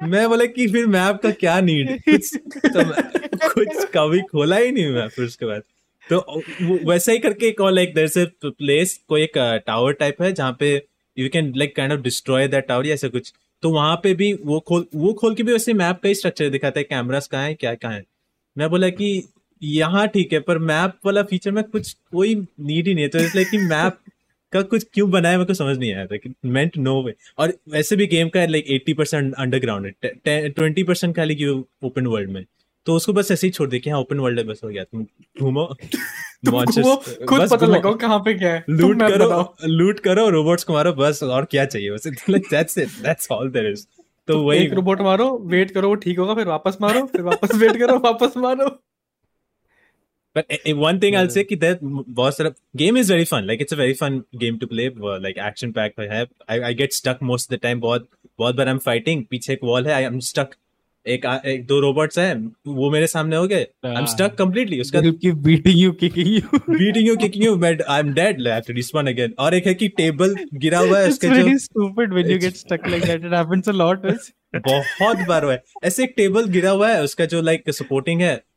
मैं 0.00 0.28
बोला 0.28 0.44
कि 0.46 0.66
फिर 0.68 0.86
मैप 0.86 1.20
का 1.22 1.30
क्या 1.30 1.60
नीड 1.60 1.90
कुछ 2.02 2.34
तो 2.66 2.84
कुछ 3.48 3.84
कभी 3.94 4.20
खोला 4.20 4.56
ही 4.56 4.70
नहीं 4.72 4.90
मैं 4.92 5.08
फिर 5.08 5.24
उसके 5.24 5.46
बाद। 5.46 5.62
तो 6.06 6.42
वैसा 6.88 7.12
ही 7.12 7.18
करके 7.18 7.46
एक 7.48 7.60
और 7.60 7.72
लाइक 7.72 7.94
देयर 7.94 8.06
से 8.08 8.24
प्लेस 8.44 8.96
कोई 9.08 9.22
एक 9.22 9.38
टावर 9.66 9.92
टाइप 9.92 10.22
है 10.22 10.32
जहाँ 10.32 10.56
पे 10.60 10.74
you 11.16 11.28
can 11.32 11.52
like 11.56 11.74
kind 11.76 11.92
of 11.92 12.00
destroy 12.00 12.48
that 12.48 12.66
tower 12.68 12.86
या 12.86 12.94
ऐसा 12.94 13.08
कुछ। 13.08 13.32
तो 13.62 13.70
वहाँ 13.70 13.96
पे 14.02 14.14
भी 14.14 14.32
वो 14.44 14.60
खोल 14.60 14.86
वो 14.94 15.12
खोल 15.12 15.34
के 15.34 15.42
भी 15.42 15.52
वैसे 15.52 15.72
मैप 15.74 16.00
का 16.02 16.08
ही 16.08 16.14
स्ट्रक्चर 16.14 16.48
दिखाता 16.50 16.80
है 16.80 16.84
कैमरास 16.84 17.26
कहाँ 17.26 17.44
है 17.44 17.54
क्या 17.54 17.74
कहाँ 17.74 17.94
है। 17.94 18.04
मैं 18.56 18.68
बोला 18.70 18.88
कि 18.88 19.28
यहाँ 19.62 20.06
ठीक 20.08 20.32
है 20.32 20.40
पर 20.40 20.58
मैप 20.58 20.98
वाला 21.06 21.22
फीचर 21.22 21.50
में 21.50 21.62
कुछ 21.64 21.92
कोई 22.12 22.34
नीड 22.34 22.86
ही 22.86 22.94
नहीं 22.94 23.04
है। 23.04 23.08
तो 23.08 23.18
इसलिए 23.18 23.44
कि 23.44 23.58
मैप 23.58 23.98
का 24.52 24.62
कुछ 24.62 24.86
क्यों 24.94 25.10
बनाया 25.10 25.38
मेरे 25.38 25.46
को 25.46 25.54
समझ 25.54 25.78
नहीं 25.78 25.94
आया 25.94 26.06
था 26.06 26.16
कि 26.16 26.34
मेंट 26.44 26.78
नो 26.78 27.02
वे 27.02 27.14
और 27.38 27.52
वैसे 27.72 27.96
भी 27.96 28.06
गेम 28.06 28.28
का 28.28 28.46
लाइक 28.46 28.64
एट्टी 28.68 28.94
परसेंट 28.94 29.34
अंडरग्राउंड 29.38 29.92
है. 30.04 30.48
ट्वेंटी 30.48 30.82
परसेंट 30.82 31.16
खाली 31.16 31.34
की 31.34 31.46
ओपन 31.84 32.06
वर्ल्ड 32.06 32.30
में. 32.30 32.44
तो 32.86 32.94
उसको 32.94 33.12
बस 33.12 33.30
ऐसे 33.30 33.46
ही 33.46 33.50
छोड़ 33.50 33.68
दे 33.68 33.78
कि 33.78 33.90
हाँ 33.90 34.00
ओपन 34.00 34.18
वर्ल्ड 34.18 34.38
है 34.38 34.44
बस 34.44 34.60
हो 34.64 34.68
गया. 34.68 34.84
तुम 34.84 35.06
घूमो. 35.40 35.76
Monsters- 36.46 37.24
खुद 37.24 37.48
पता 37.50 37.66
लगाओ 37.66 37.94
कहाँ 37.94 38.18
पे 38.18 38.34
क्या 38.34 38.52
है. 38.54 38.64
लूट 38.70 39.02
करो। 39.02 39.56
लूट 39.64 40.00
करो 40.00 40.28
रोबोट्स 40.28 40.64
को 40.64 40.72
मारो 40.72 40.92
बस 40.92 41.22
और 41.22 41.44
क्या 41.44 41.64
चाहिए? 41.64 41.90
बस 41.90 42.06
that's 42.30 42.78
it 42.78 42.88
that's 42.88 43.28
all 43.30 43.50
there 43.50 43.66
is 43.66 43.86
तो 44.28 44.42
वही 44.42 44.58
एक 44.58 44.72
रोबोट 44.72 45.00
मारो 45.00 45.38
वेट 45.46 45.70
करो 45.70 45.88
वो 45.88 45.94
ठीक 45.94 46.18
होगा 46.18 46.34
फिर 46.34 46.46
वापस 46.46 46.76
मारो 46.80 47.06
फिर 47.06 47.22
वापस 47.22 47.54
वेट 47.54 47.76
करो 47.76 47.98
वापस 47.98 48.36
मारो. 48.36 48.82
But 50.34 50.44
eh, 50.50 50.56
eh, 50.64 50.72
one 50.80 50.98
thing 51.02 51.14
yeah. 51.14 51.22
I'll 51.22 51.30
say 51.34 51.42
कि 51.44 51.56
that 51.60 51.78
बहुत 51.82 52.36
सारा 52.36 52.50
game 52.76 52.96
is 52.96 53.08
very 53.12 53.24
fun. 53.30 53.46
Like 53.50 53.62
it's 53.64 53.76
a 53.76 53.78
very 53.82 53.94
fun 54.00 54.18
game 54.42 54.58
to 54.60 54.68
play. 54.72 54.88
uh, 54.88 55.18
Like 55.26 55.38
action 55.50 55.72
packed 55.78 56.00
है. 56.12 56.26
I 56.50 56.58
I 56.70 56.72
get 56.80 56.92
stuck 56.98 57.22
most 57.30 57.50
of 57.50 57.54
the 57.54 57.62
time. 57.68 57.80
बहुत 57.80 58.08
बहुत 58.38 58.56
बार 58.56 58.68
I'm 58.74 58.82
fighting. 58.88 59.24
पीछे 59.30 59.52
एक 59.52 59.64
wall 59.70 59.86
है. 59.86 59.96
I 60.02 60.10
am 60.10 60.20
stuck. 60.28 60.54
एक 61.06 61.24
एक 61.46 61.64
दो 61.66 61.80
robots 61.82 62.18
हैं. 62.18 62.34
वो 62.66 62.90
मेरे 62.90 63.06
सामने 63.06 63.36
हो 63.36 63.46
गए. 63.48 63.66
I'm 63.86 64.06
stuck 64.14 64.36
completely. 64.40 64.80
उसका 64.80 65.00
They'll 65.00 65.18
keep 65.24 65.38
beating 65.46 65.78
you, 65.78 65.92
kicking 66.02 66.28
you. 66.32 66.60
beating 66.80 67.06
you, 67.10 67.16
kicking 67.22 67.44
you, 67.46 67.54
but 67.64 67.82
I'm 67.94 68.12
dead. 68.18 68.42
I 68.46 68.54
have 68.56 68.66
to 68.66 68.76
respawn 68.80 69.10
again. 69.14 69.34
और 69.38 69.54
एक 69.54 69.66
है 69.66 69.74
कि 69.82 69.88
table 70.00 70.36
गिरा 70.64 70.78
हुआ 70.78 70.98
है 70.98 71.08
उसके 71.08 71.28
जो 71.28 71.56
stupid 71.66 72.14
when 72.18 72.30
you 72.34 72.38
get 72.44 72.60
stuck 72.64 72.86
like 72.94 73.08
that. 73.10 73.26
It 73.30 73.36
happens 73.40 73.72
a 73.74 73.76
lot. 73.82 74.06
It's- 74.14 74.30
बहुत 74.54 75.26
बार 75.26 75.44
हुआ 75.44 75.52
है 75.52 75.62
ऐसे 75.84 76.04
एक 76.04 76.14
टेबल 76.16 76.46
गिरा 76.54 76.70
हुआ 76.70 76.88
है 76.88 77.02
उसका 77.02 77.24
जो 77.32 77.42
लाइक 77.42 77.70
सपोर्टिंग 77.70 78.22
है 78.22 78.32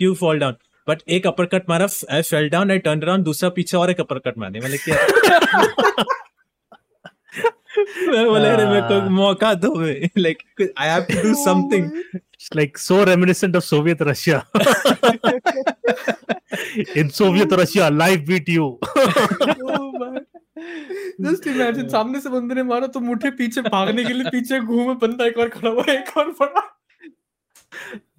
यू 0.00 0.14
फॉल 0.20 0.38
डाउन 0.38 0.56
बट 0.88 1.02
एक 1.16 1.26
अपर 1.26 1.46
कट 1.54 1.68
मारा 1.68 1.86
I 2.14 2.22
fell 2.22 2.48
down 2.50 2.70
I 2.70 2.78
turn 2.86 3.00
around 3.00 3.24
दूसरा 3.24 3.50
पीछे 3.58 3.76
और 3.76 3.90
एक 3.90 4.00
अपर 4.00 4.18
कट 4.26 4.38
मारने 4.38 4.60
मतलब 4.60 4.78
क्या। 4.84 4.96
मैं 8.08 8.24
बोला 8.26 8.52
अरे 8.52 8.66
मेरे 8.66 8.80
को 8.88 9.00
मौका 9.10 9.52
दो 9.64 9.74
like 10.18 10.42
I 10.78 10.88
have 10.88 11.02
to 11.10 11.22
do 11.22 11.34
something 11.44 11.90
It's 12.44 12.54
like 12.54 12.76
so 12.76 12.96
reminiscent 13.08 13.54
of 13.56 13.64
Soviet 13.64 14.00
Russia. 14.06 14.38
In 17.02 17.08
Soviet 17.18 17.50
Russia, 17.60 17.86
life 17.90 18.26
beat 18.30 18.48
you. 18.54 18.66
Just 21.20 21.46
imagine 21.46 21.88
सामने 21.88 22.20
से 22.20 22.28
बंदे 22.28 22.54
ने 22.54 22.62
मारा 22.62 22.86
तो 22.96 23.00
मुठे 23.00 23.30
पीछे 23.38 23.62
भागने 23.62 24.04
के 24.04 24.12
लिए 24.12 24.30
पीछे 24.30 24.60
घूमे 24.60 24.94
बंदा 25.06 25.26
एक 25.26 25.38
और 25.38 25.48
खड़ा 25.48 25.70
हुआ 25.70 25.84
एक 25.92 26.16
और 26.16 26.30
पड़ा 26.40 26.62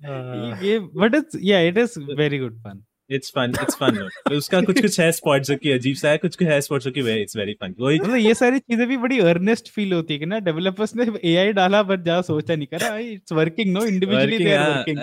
ये 0.08 0.80
game 0.80 0.89
but 1.03 1.16
it's 1.22 1.39
yeah 1.51 1.70
it 1.70 1.78
is 1.86 1.97
very 2.24 2.39
good 2.39 2.84
it's 3.12 3.32
fun 3.32 3.51
it's 3.62 3.76
fun 3.76 3.97
उसका 4.34 4.62
कुछ 4.62 4.82
कुछ 4.82 4.99
है 4.99 5.12
स्पॉट 5.12 5.41
जो 5.43 5.56
कि 5.56 5.72
अजीब 5.72 5.95
सा 5.95 6.10
है 6.10 6.18
कुछ 6.18 6.36
कुछ 6.36 6.47
है 6.47 6.60
स्पॉट 6.62 6.82
जो 6.82 6.91
कि 6.91 7.01
इट्स 7.22 7.38
वेरी 7.38 7.53
फन 7.53 7.74
वही 7.80 7.99
मतलब 7.99 8.16
ये 8.16 8.34
सारी 8.34 8.60
चीज़ें 8.60 8.88
भी 8.88 8.97
बड़ी 8.97 9.20
अर्नेस्ट 9.20 9.70
फील 9.72 9.93
होती 9.93 10.14
है 10.14 10.20
कि 10.20 10.26
ना 10.26 10.39
डेवलपर्स 10.39 10.95
ने 10.95 11.06
एआई 11.32 11.51
डाला 11.53 11.84
बट 11.84 12.03
ज़्यादा 12.03 12.22
सोचा 12.22 12.56
नहीं 12.56 12.68
करा 12.68 12.97
it's 12.97 13.32
working 13.32 13.74
no 13.74 13.86
individually 13.86 14.38
they 14.38 14.53
are 14.53 14.70
working 14.70 14.99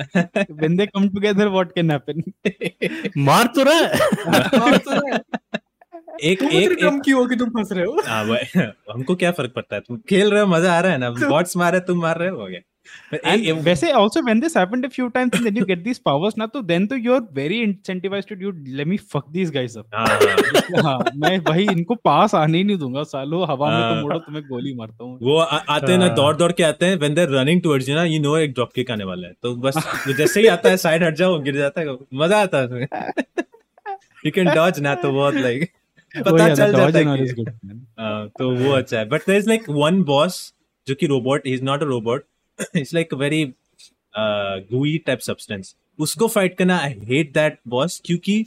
when 0.58 0.76
they 0.76 0.86
come 0.86 1.08
together 1.08 1.48
what 1.48 1.72
can 1.72 1.90
happen 1.90 2.22
मार 3.18 3.46
तो 3.46 3.62
रहा 3.62 3.74
है। 3.74 3.96
हाँ, 3.96 4.78
तो 4.78 4.90
है। 4.90 5.20
एक 6.24 6.42
एक 6.42 6.80
कम 6.82 7.00
क्यों 7.00 7.20
हो 7.20 7.26
कि 7.26 7.36
तुम 7.36 7.50
फंस 7.50 7.72
रहे 7.72 7.84
हो? 7.84 7.96
हाँ, 8.06 8.24
हमको 8.92 9.14
क्या 9.14 9.32
फ़र्क 9.32 9.52
पड़ता 9.56 9.74
है? 9.76 9.80
तुम 9.80 9.96
खेल 10.08 10.30
रहे 10.30 10.40
हो 10.40 10.46
मज़ा 10.46 10.76
आ 10.76 10.80
रहा 10.80 10.92
है 10.92 10.98
ना? 10.98 11.10
बॉट्स 11.10 11.56
मार 11.56 11.72
रहे 11.72 11.80
तुम 11.80 12.02
मार 12.02 12.18
रहे 12.18 12.28
हो? 12.28 12.40
हो 12.40 12.46
गया। 12.46 12.60
And 13.24 13.64
वैसे 13.64 13.90
also 13.92 14.22
when 14.22 14.40
this 14.40 14.54
happened 14.54 14.84
a 14.84 14.90
few 14.90 15.08
times 15.10 15.34
and 15.34 15.46
then 15.46 15.56
you 15.56 15.66
get 15.66 15.82
these 15.84 16.00
powers 16.00 16.36
ना 16.38 16.46
तो 16.52 16.62
then 16.68 16.86
तो 16.88 16.96
you're 16.96 17.20
very 17.38 17.58
incentivized 17.66 18.28
to 18.28 18.36
do 18.36 18.52
let 18.78 18.88
me 18.92 18.98
fuck 19.14 19.26
these 19.36 19.52
guys 19.56 19.76
up 19.76 19.86
हाँ, 19.94 20.06
हाँ, 20.06 20.82
हाँ 20.82 21.12
मैं 21.16 21.42
भाई 21.44 21.66
इनको 21.72 21.94
पास 22.04 22.34
आने 22.34 22.58
ही 22.58 22.64
नहीं 22.64 22.76
दूँगा 22.78 23.02
सालो 23.12 23.44
हवा 23.44 23.70
में 23.70 23.76
हाँ। 23.76 23.94
तो 23.94 24.00
मोड़ो 24.02 24.18
तुम्हें 24.18 24.44
गोली 24.48 24.74
मारता 24.74 25.04
हूँ 25.04 25.18
वो 25.22 25.38
आते 25.38 25.92
हैं 25.92 25.98
ना 25.98 26.06
हाँ। 26.06 26.14
दौड़ 26.16 26.34
दौड़ 26.36 26.50
के 26.52 26.62
आते 26.62 26.86
हैं 26.86 26.98
when 26.98 27.18
they're 27.18 27.34
running 27.34 27.62
towards 27.66 27.90
you 27.90 27.96
ना 27.96 28.04
you 28.14 28.22
know 28.24 28.36
एक 28.38 28.54
ड्रॉप 28.54 28.72
किक 28.74 28.90
आने 28.90 29.04
वाला 29.04 29.28
है 29.28 29.34
तो 29.42 29.54
बस 29.66 29.82
जैसे 30.16 30.40
ही 30.40 30.46
आता 30.56 30.70
है 30.70 30.76
साइड 30.86 31.04
हट 31.04 31.14
जाओ 31.16 31.38
गिर 31.42 31.56
जाता 31.56 31.80
है 31.80 31.96
मज़ा 32.14 32.42
आता 32.42 32.58
है 32.58 32.66
उसमें 32.66 32.86
you 34.26 34.32
can 34.32 34.52
dodge 34.56 34.80
ना 34.80 34.94
तो 34.94 35.12
बहुत 35.12 35.34
like 35.44 35.70
Oh, 36.14 36.22
पता 36.24 36.54
चल 36.54 36.72
जाता 36.72 36.98
है 36.98 37.24
is. 37.24 37.30
हाँ, 37.98 38.28
तो 38.38 38.50
वो 38.56 38.72
अच्छा 38.72 38.96
है 38.98 39.04
but 39.08 39.20
there 39.26 39.38
is 39.38 39.48
like 39.48 39.68
one 39.68 40.02
boss 40.04 40.34
जो 40.86 40.94
कि 40.94 41.06
robot 41.06 41.46
is 41.46 41.62
not 41.64 41.82
a 41.82 41.86
robot 41.86 42.24
it's 42.76 42.94
like 42.94 43.14
very 43.14 43.44
gooey 44.72 44.98
type 45.06 45.18
substance 45.18 45.74
उसको 45.98 46.28
फाइट 46.28 46.56
करना 46.56 46.78
आई 46.78 46.94
हेट 47.04 47.32
दैट 47.32 47.58
बॉस 47.68 48.00
क्योंकि 48.04 48.38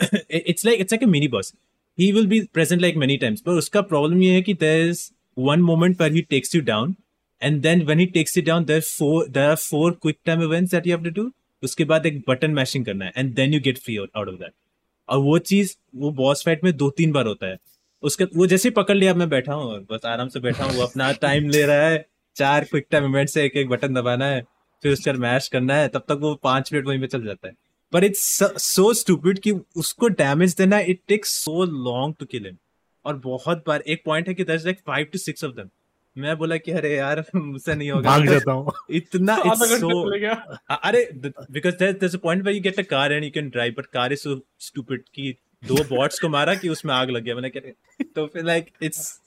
it's 0.00 0.64
like 0.66 0.80
it's 0.80 0.92
like 0.92 1.02
a 1.02 1.06
mini 1.06 1.28
boss 1.28 1.52
he 1.98 2.10
will 2.12 2.26
be 2.26 2.40
present 2.54 2.80
like 2.82 2.96
many 2.96 3.16
times 3.16 3.40
पर 3.40 3.52
उसका 3.52 3.80
problem 3.82 4.22
ये 4.22 4.32
है 4.34 4.42
कि 4.42 4.54
there 4.54 4.88
is 4.88 5.08
one 5.38 5.60
moment 5.62 5.96
पर 5.98 6.12
he 6.12 6.22
takes 6.30 6.54
you 6.54 6.60
down 6.62 6.94
and 7.42 7.60
then 7.62 7.82
when 7.82 7.98
he 7.98 8.06
takes 8.06 8.36
you 8.38 8.42
down 8.42 8.64
there 8.64 8.80
four 8.80 9.28
there 9.28 9.50
are 9.50 9.56
four 9.56 9.98
quick 10.02 10.18
time 10.24 10.42
events 10.42 10.70
that 10.70 10.86
you 10.86 10.96
have 10.96 11.04
to 11.04 11.22
do 11.22 11.30
उसके 11.62 11.84
बाद 11.84 12.06
एक 12.06 12.22
button 12.28 12.50
mashing 12.50 12.84
करना 12.84 13.04
है 13.04 13.12
and 13.16 13.34
then 13.34 13.54
you 13.54 13.60
get 13.60 13.78
free 13.78 13.96
out 13.96 14.28
of 14.28 14.34
that 14.34 14.52
और 15.08 15.18
वो 15.18 15.38
चीज़, 15.38 15.76
वो 15.96 16.10
boss 16.12 16.44
fight 16.44 16.64
में 16.64 16.76
दो 16.76 16.88
तीन 16.90 17.12
बार 17.12 17.26
होता 17.26 17.46
है। 17.46 17.56
उसके, 18.02 18.24
वो 18.24 18.46
जैसे 18.46 18.70
पकड़ 18.70 18.96
लिया 18.96 19.14
मैं 19.14 19.28
बैठा 19.28 19.54
हूँ, 19.54 19.80
बस 19.90 20.04
आराम 20.06 20.28
से 20.28 20.40
बैठा 20.40 20.64
हूँ, 20.64 20.74
वो 20.76 20.82
अपना 20.82 21.10
टाइम 21.12 21.48
ले 21.50 21.62
रहा 21.66 21.88
है। 21.88 22.04
चार 22.36 22.64
क्विक 22.64 22.86
टाइम 22.90 23.04
इवेंट 23.04 23.28
से 23.28 23.44
एक 23.44 23.56
एक 23.56 23.68
बटन 23.68 23.94
दबाना 23.94 24.26
है 24.26 24.42
फिर 24.82 24.92
उसका 24.92 25.12
मैश 25.12 25.48
करना 25.48 25.74
है 25.74 25.88
तब 25.88 26.04
तक 26.08 26.18
वो 26.20 26.34
पाँच 26.42 26.72
मिनट 26.72 26.86
वहीं 26.86 27.00
पे 27.00 27.06
चल 27.06 27.24
जाता 27.24 27.48
है। 27.48 27.54
पर 27.92 28.04
इट्स 28.04 28.22
सो 28.62 28.92
स्टूपिड 28.94 29.38
कि 29.38 29.50
उसको 29.76 30.08
डैमेज 30.08 30.54
देना 30.56 30.78
it 30.80 31.00
takes 31.08 31.34
so 31.44 31.64
long 31.64 32.14
to 32.20 32.26
kill 32.26 32.44
him 32.46 32.56
और 33.04 33.16
बहुत 33.16 33.64
बार 33.66 33.80
एक 33.86 34.02
पॉइंट 34.04 34.28
है 34.28 34.34
कि 34.34 34.44
दस 34.44 34.64
like 34.64 34.80
five 34.86 35.06
to 35.12 35.18
six 35.18 35.44
of 35.44 35.52
them 35.52 35.68
मैं 36.16 36.36
बोला 36.38 36.56
कि 36.56 36.72
अरे 36.72 36.94
यार 36.96 37.24
मुझसे 37.34 37.74
नहीं 37.74 37.90
होगा। 37.90 38.10
भाग 38.10 38.26
जाता 38.28 38.52
हूँ। 38.52 38.72
इतना 38.90 39.36
इट्स 39.46 39.70
सो 39.80 40.10
चले 40.10 40.18
गया। 40.20 40.32
अरे 40.74 41.08
because 41.14 41.74
there's 41.82 42.14
a 42.14 42.22
point 42.24 42.44
where 42.46 42.54
you 42.56 42.62
get 42.66 42.80
a 42.82 42.84
car 42.90 43.06
and 43.12 43.26
you 43.26 43.32
can 43.36 43.48
drive 43.54 43.76
but 43.78 43.88
car 43.96 44.08
is 44.16 44.24
so 44.26 44.34
stupid 44.66 45.08
कि 45.14 45.34
दो 45.64 45.96
बॉट्स 45.96 46.20
को 46.20 46.28
मारा 46.28 46.54
कि 46.54 46.68
उसमें 46.68 46.94
आग 46.94 47.10
लग 47.10 47.22
गया। 47.22 47.34
मैंने 47.34 47.50
क्या 47.50 47.72
तो 48.14 48.26
फिर 48.26 48.44
like 48.44 48.70
it's 48.82 49.20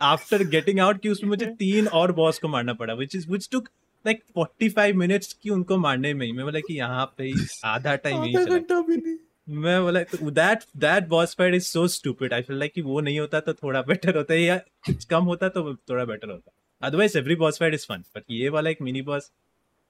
after 0.00 0.44
getting 0.44 0.80
out 0.80 1.00
कि 1.00 1.08
उसमें 1.08 1.28
मुझे 1.28 1.46
तीन 1.58 1.88
और 1.88 2.12
बॉस 2.12 2.38
को 2.38 2.48
मारना 2.48 2.72
पड़ा 2.72 2.94
which 2.94 3.16
is 3.16 3.26
which 3.28 3.48
took 3.48 3.64
like 4.06 4.18
45 4.38 4.96
minutes 4.98 5.32
की 5.32 5.50
उनको 5.50 5.76
मारने 5.76 6.14
में 6.14 6.26
ही। 6.26 6.32
मैं 6.32 6.44
बोला 6.44 6.60
कि 6.60 6.74
यहाँ 6.74 7.14
पे 7.18 7.32
आधा 7.64 7.96
टाइम 7.96 8.24
चला। 8.32 8.44
नहीं। 8.80 9.18
मैं 9.48 9.82
बोला 9.82 10.00
that 10.30 10.58
that 10.76 11.06
boss 11.06 11.34
fight 11.34 11.54
is 11.54 11.64
so 11.64 11.88
stupid 11.88 12.32
I 12.32 12.42
feel 12.42 12.56
like 12.56 12.72
कि 12.72 12.80
वो 12.80 13.00
नहीं 13.00 13.20
होता 13.20 13.40
तो 13.40 13.52
थोड़ा 13.52 13.82
बेटर 13.82 14.16
होता 14.16 14.34
है 14.34 14.42
या 14.42 14.56
कुछ 14.58 15.04
कम 15.04 15.24
होता 15.24 15.48
तो 15.48 15.74
थोड़ा 15.74 16.04
बेटर 16.04 16.30
होता। 16.30 16.52
Otherwise 16.82 17.18
every 17.18 17.34
boss 17.34 17.58
fight 17.58 17.74
is 17.74 17.86
fun 17.86 18.04
but 18.16 18.22
ये 18.30 18.48
वाला 18.48 18.70
एक 18.70 18.82
mini 18.82 19.02
boss 19.02 19.30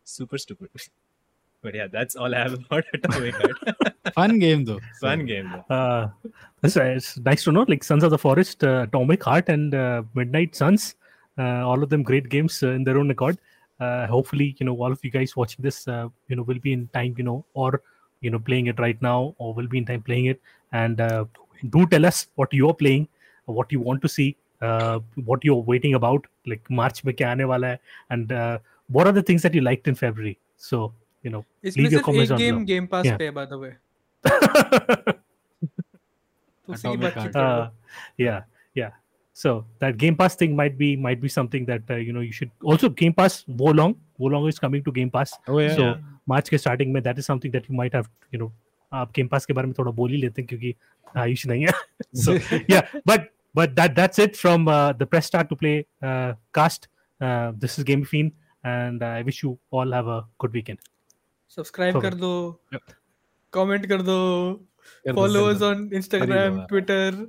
super 0.07 0.39
stupid 0.39 0.69
yeah, 1.65 1.87
that's 1.95 2.17
all 2.17 2.35
I 2.35 2.49
have 2.49 2.55
about 2.55 2.85
Atomic 2.95 3.35
Heart. 3.35 3.93
fun 4.18 4.40
game 4.40 4.66
though 4.66 4.80
Fun 5.02 5.26
game. 5.26 5.48
Though. 5.54 5.76
Uh, 5.76 6.10
it's, 6.64 6.76
it's 6.78 7.18
nice 7.20 7.44
to 7.46 7.52
know. 7.52 7.66
Like 7.68 7.84
Sons 7.84 8.04
of 8.04 8.12
the 8.12 8.18
Forest, 8.18 8.64
uh, 8.64 8.86
Atomic 8.88 9.24
Heart, 9.24 9.50
and 9.50 9.76
uh, 9.76 10.04
Midnight 10.16 10.56
Suns. 10.56 10.96
Uh, 11.38 11.68
all 11.70 11.82
of 11.84 11.90
them 11.90 12.04
great 12.04 12.30
games 12.30 12.62
uh, 12.64 12.70
in 12.78 12.84
their 12.84 12.98
own 13.04 13.12
accord. 13.18 13.38
uh, 13.80 14.06
hopefully 14.08 14.46
you 14.60 14.66
know 14.68 14.74
all 14.86 14.92
of 14.96 15.00
you 15.06 15.10
guys 15.14 15.32
watching 15.40 15.62
this 15.68 15.78
uh, 15.94 16.08
you 16.32 16.36
know 16.38 16.44
will 16.50 16.60
be 16.66 16.74
in 16.78 16.82
time 16.98 17.16
you 17.22 17.24
know 17.30 17.38
or 17.54 17.70
you 18.26 18.30
know 18.34 18.40
playing 18.50 18.68
it 18.72 18.80
right 18.84 19.02
now 19.02 19.34
or 19.38 19.48
will 19.58 19.68
be 19.74 19.80
in 19.82 19.86
time 19.90 20.04
playing 20.10 20.28
it 20.34 20.40
and 20.82 21.02
uh, 21.08 21.26
do 21.76 21.86
tell 21.94 22.06
us 22.12 22.20
what 22.42 22.54
you're 22.60 22.76
playing 22.84 23.08
what 23.60 23.72
you 23.76 23.80
want 23.88 24.02
to 24.06 24.12
see 24.18 24.28
uh, 24.68 25.00
what 25.32 25.44
you're 25.50 25.66
waiting 25.72 25.96
about 26.00 26.30
like 26.52 26.70
march 26.82 27.02
mein 27.10 27.18
kya 27.22 27.30
aane 27.32 27.44
wala 27.54 27.72
hai 27.74 27.80
and 28.18 28.36
uh, 28.44 28.56
what 28.98 29.12
are 29.12 29.16
the 29.20 29.26
things 29.32 29.48
that 29.48 29.58
you 29.60 29.64
liked 29.70 29.92
in 29.94 30.00
february 30.04 30.36
so 30.70 30.82
you 31.28 31.34
know 31.36 31.44
इसमें 31.72 31.84
leave 31.84 31.98
your 31.98 32.04
सिर्फ 32.04 32.10
comments 32.12 32.32
एक 32.32 32.38
down 32.38 32.44
game 32.44 32.56
below. 32.56 32.68
Game 32.74 32.88
pass 32.96 33.06
Yeah. 33.12 33.18
पे 33.24 33.32
है 33.32 33.32
by 33.40 33.46
the 33.56 33.62
way 34.27 35.13
उसी 36.73 36.89
की 36.89 36.89
Atomic 36.89 37.03
बातचीत 37.03 37.17
Heart. 37.17 37.33
कर 37.33 37.41
रहे 37.41 37.61
uh, 37.63 37.71
yeah 38.25 38.41
yeah 38.81 38.91
so 39.43 39.53
that 39.83 39.97
game 40.03 40.17
pass 40.21 40.37
thing 40.43 40.57
might 40.61 40.77
be 40.83 40.89
might 41.07 41.21
be 41.25 41.31
something 41.37 41.65
that 41.71 41.91
uh, 41.91 42.01
you 42.09 42.13
know 42.17 42.25
you 42.29 42.33
should 42.39 42.51
also 42.73 42.89
game 43.03 43.15
pass 43.21 43.37
wolong 43.63 43.95
wolong 44.25 44.49
is 44.53 44.59
coming 44.65 44.83
to 44.89 44.93
game 45.01 45.11
pass 45.19 45.35
Oh 45.49 45.59
yeah. 45.65 45.77
so 45.81 45.89
March 46.29 46.49
के 46.49 46.59
starting 46.59 46.93
में 46.93 47.03
that 47.03 47.19
is 47.19 47.25
something 47.27 47.53
that 47.53 47.71
you 47.71 47.77
might 47.77 47.95
have 47.95 48.07
you 48.35 48.41
know 48.41 48.53
आप 48.93 49.13
game 49.17 49.29
pass 49.29 49.47
के 49.47 49.53
बारे 49.59 49.67
में 49.67 49.75
थोड़ा 49.79 49.91
बोल 50.01 50.11
ही 50.11 50.17
लेते 50.23 50.43
हैं 50.43 50.49
क्योंकि 50.49 50.75
आयुष 51.17 51.47
नहीं 51.47 51.67
है 51.67 51.73
so 52.25 52.35
yeah 52.73 52.91
but 53.11 53.25
but 53.61 53.75
that 53.79 53.95
that's 54.01 54.21
it 54.25 54.37
from 54.43 54.69
uh, 54.75 54.93
the 55.01 55.07
press 55.15 55.31
start 55.33 55.49
to 55.53 55.59
play 55.63 55.75
uh, 56.11 56.33
cast 56.59 56.89
uh, 57.21 57.53
this 57.65 57.79
is 57.79 57.87
game 57.93 58.05
fiend 58.13 58.35
and 58.75 59.03
uh, 59.07 59.13
i 59.21 59.23
wish 59.31 59.41
you 59.45 59.53
all 59.71 59.97
have 59.99 60.11
a 60.17 60.21
good 60.45 60.59
weekend 60.61 60.85
subscribe 61.57 61.97
Okay. 61.97 62.09
कर 62.11 62.15
दो 62.25 62.31
Yep. 62.73 62.95
Comment 63.53 63.87
कर 63.87 64.03
दो 64.03 64.19
followers 65.15 65.63
on 65.63 65.91
Instagram 65.95 66.61
Twitter 66.67 67.15
us 67.15 67.21
दो। 67.21 67.21
on 67.21 67.21
Instagram, 67.21 67.21
दो। 67.21 67.21
Twitter, 67.21 67.29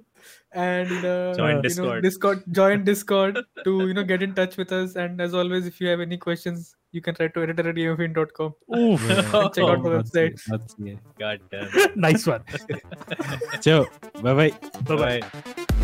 and 0.61 1.05
uh, 1.05 1.34
Join 1.38 1.49
you 1.49 1.55
know, 1.55 1.61
Discord. 1.61 2.03
Discord. 2.03 2.43
Join 2.51 2.84
Discord 2.84 3.39
to 3.63 3.88
you 3.88 3.93
know 3.93 4.03
get 4.03 4.24
in 4.28 4.34
touch 4.34 4.57
with 4.57 4.72
us. 4.72 4.95
And 4.95 5.22
as 5.22 5.34
always, 5.34 5.67
if 5.67 5.80
you 5.82 5.88
have 5.88 6.03
any 6.05 6.17
questions, 6.17 6.76
you 6.91 7.01
can 7.01 7.20
write 7.20 7.34
to 7.36 7.43
editor 7.43 7.70
at 7.70 7.76
gamefin.com. 7.76 8.55
Oof. 8.76 9.09
And 9.09 9.24
check 9.26 9.34
out 9.36 9.84
the 9.84 9.93
website. 9.97 10.41
that's 10.47 10.76
it. 10.80 10.97
God 11.20 11.39
damn. 11.51 11.99
nice 12.07 12.26
one 12.26 12.41
Ciao. 13.61 13.86
Bye 14.22 14.34
bye. 14.34 14.53
bye 14.82 14.95
bye 14.95 15.20
Bye. 15.20 15.79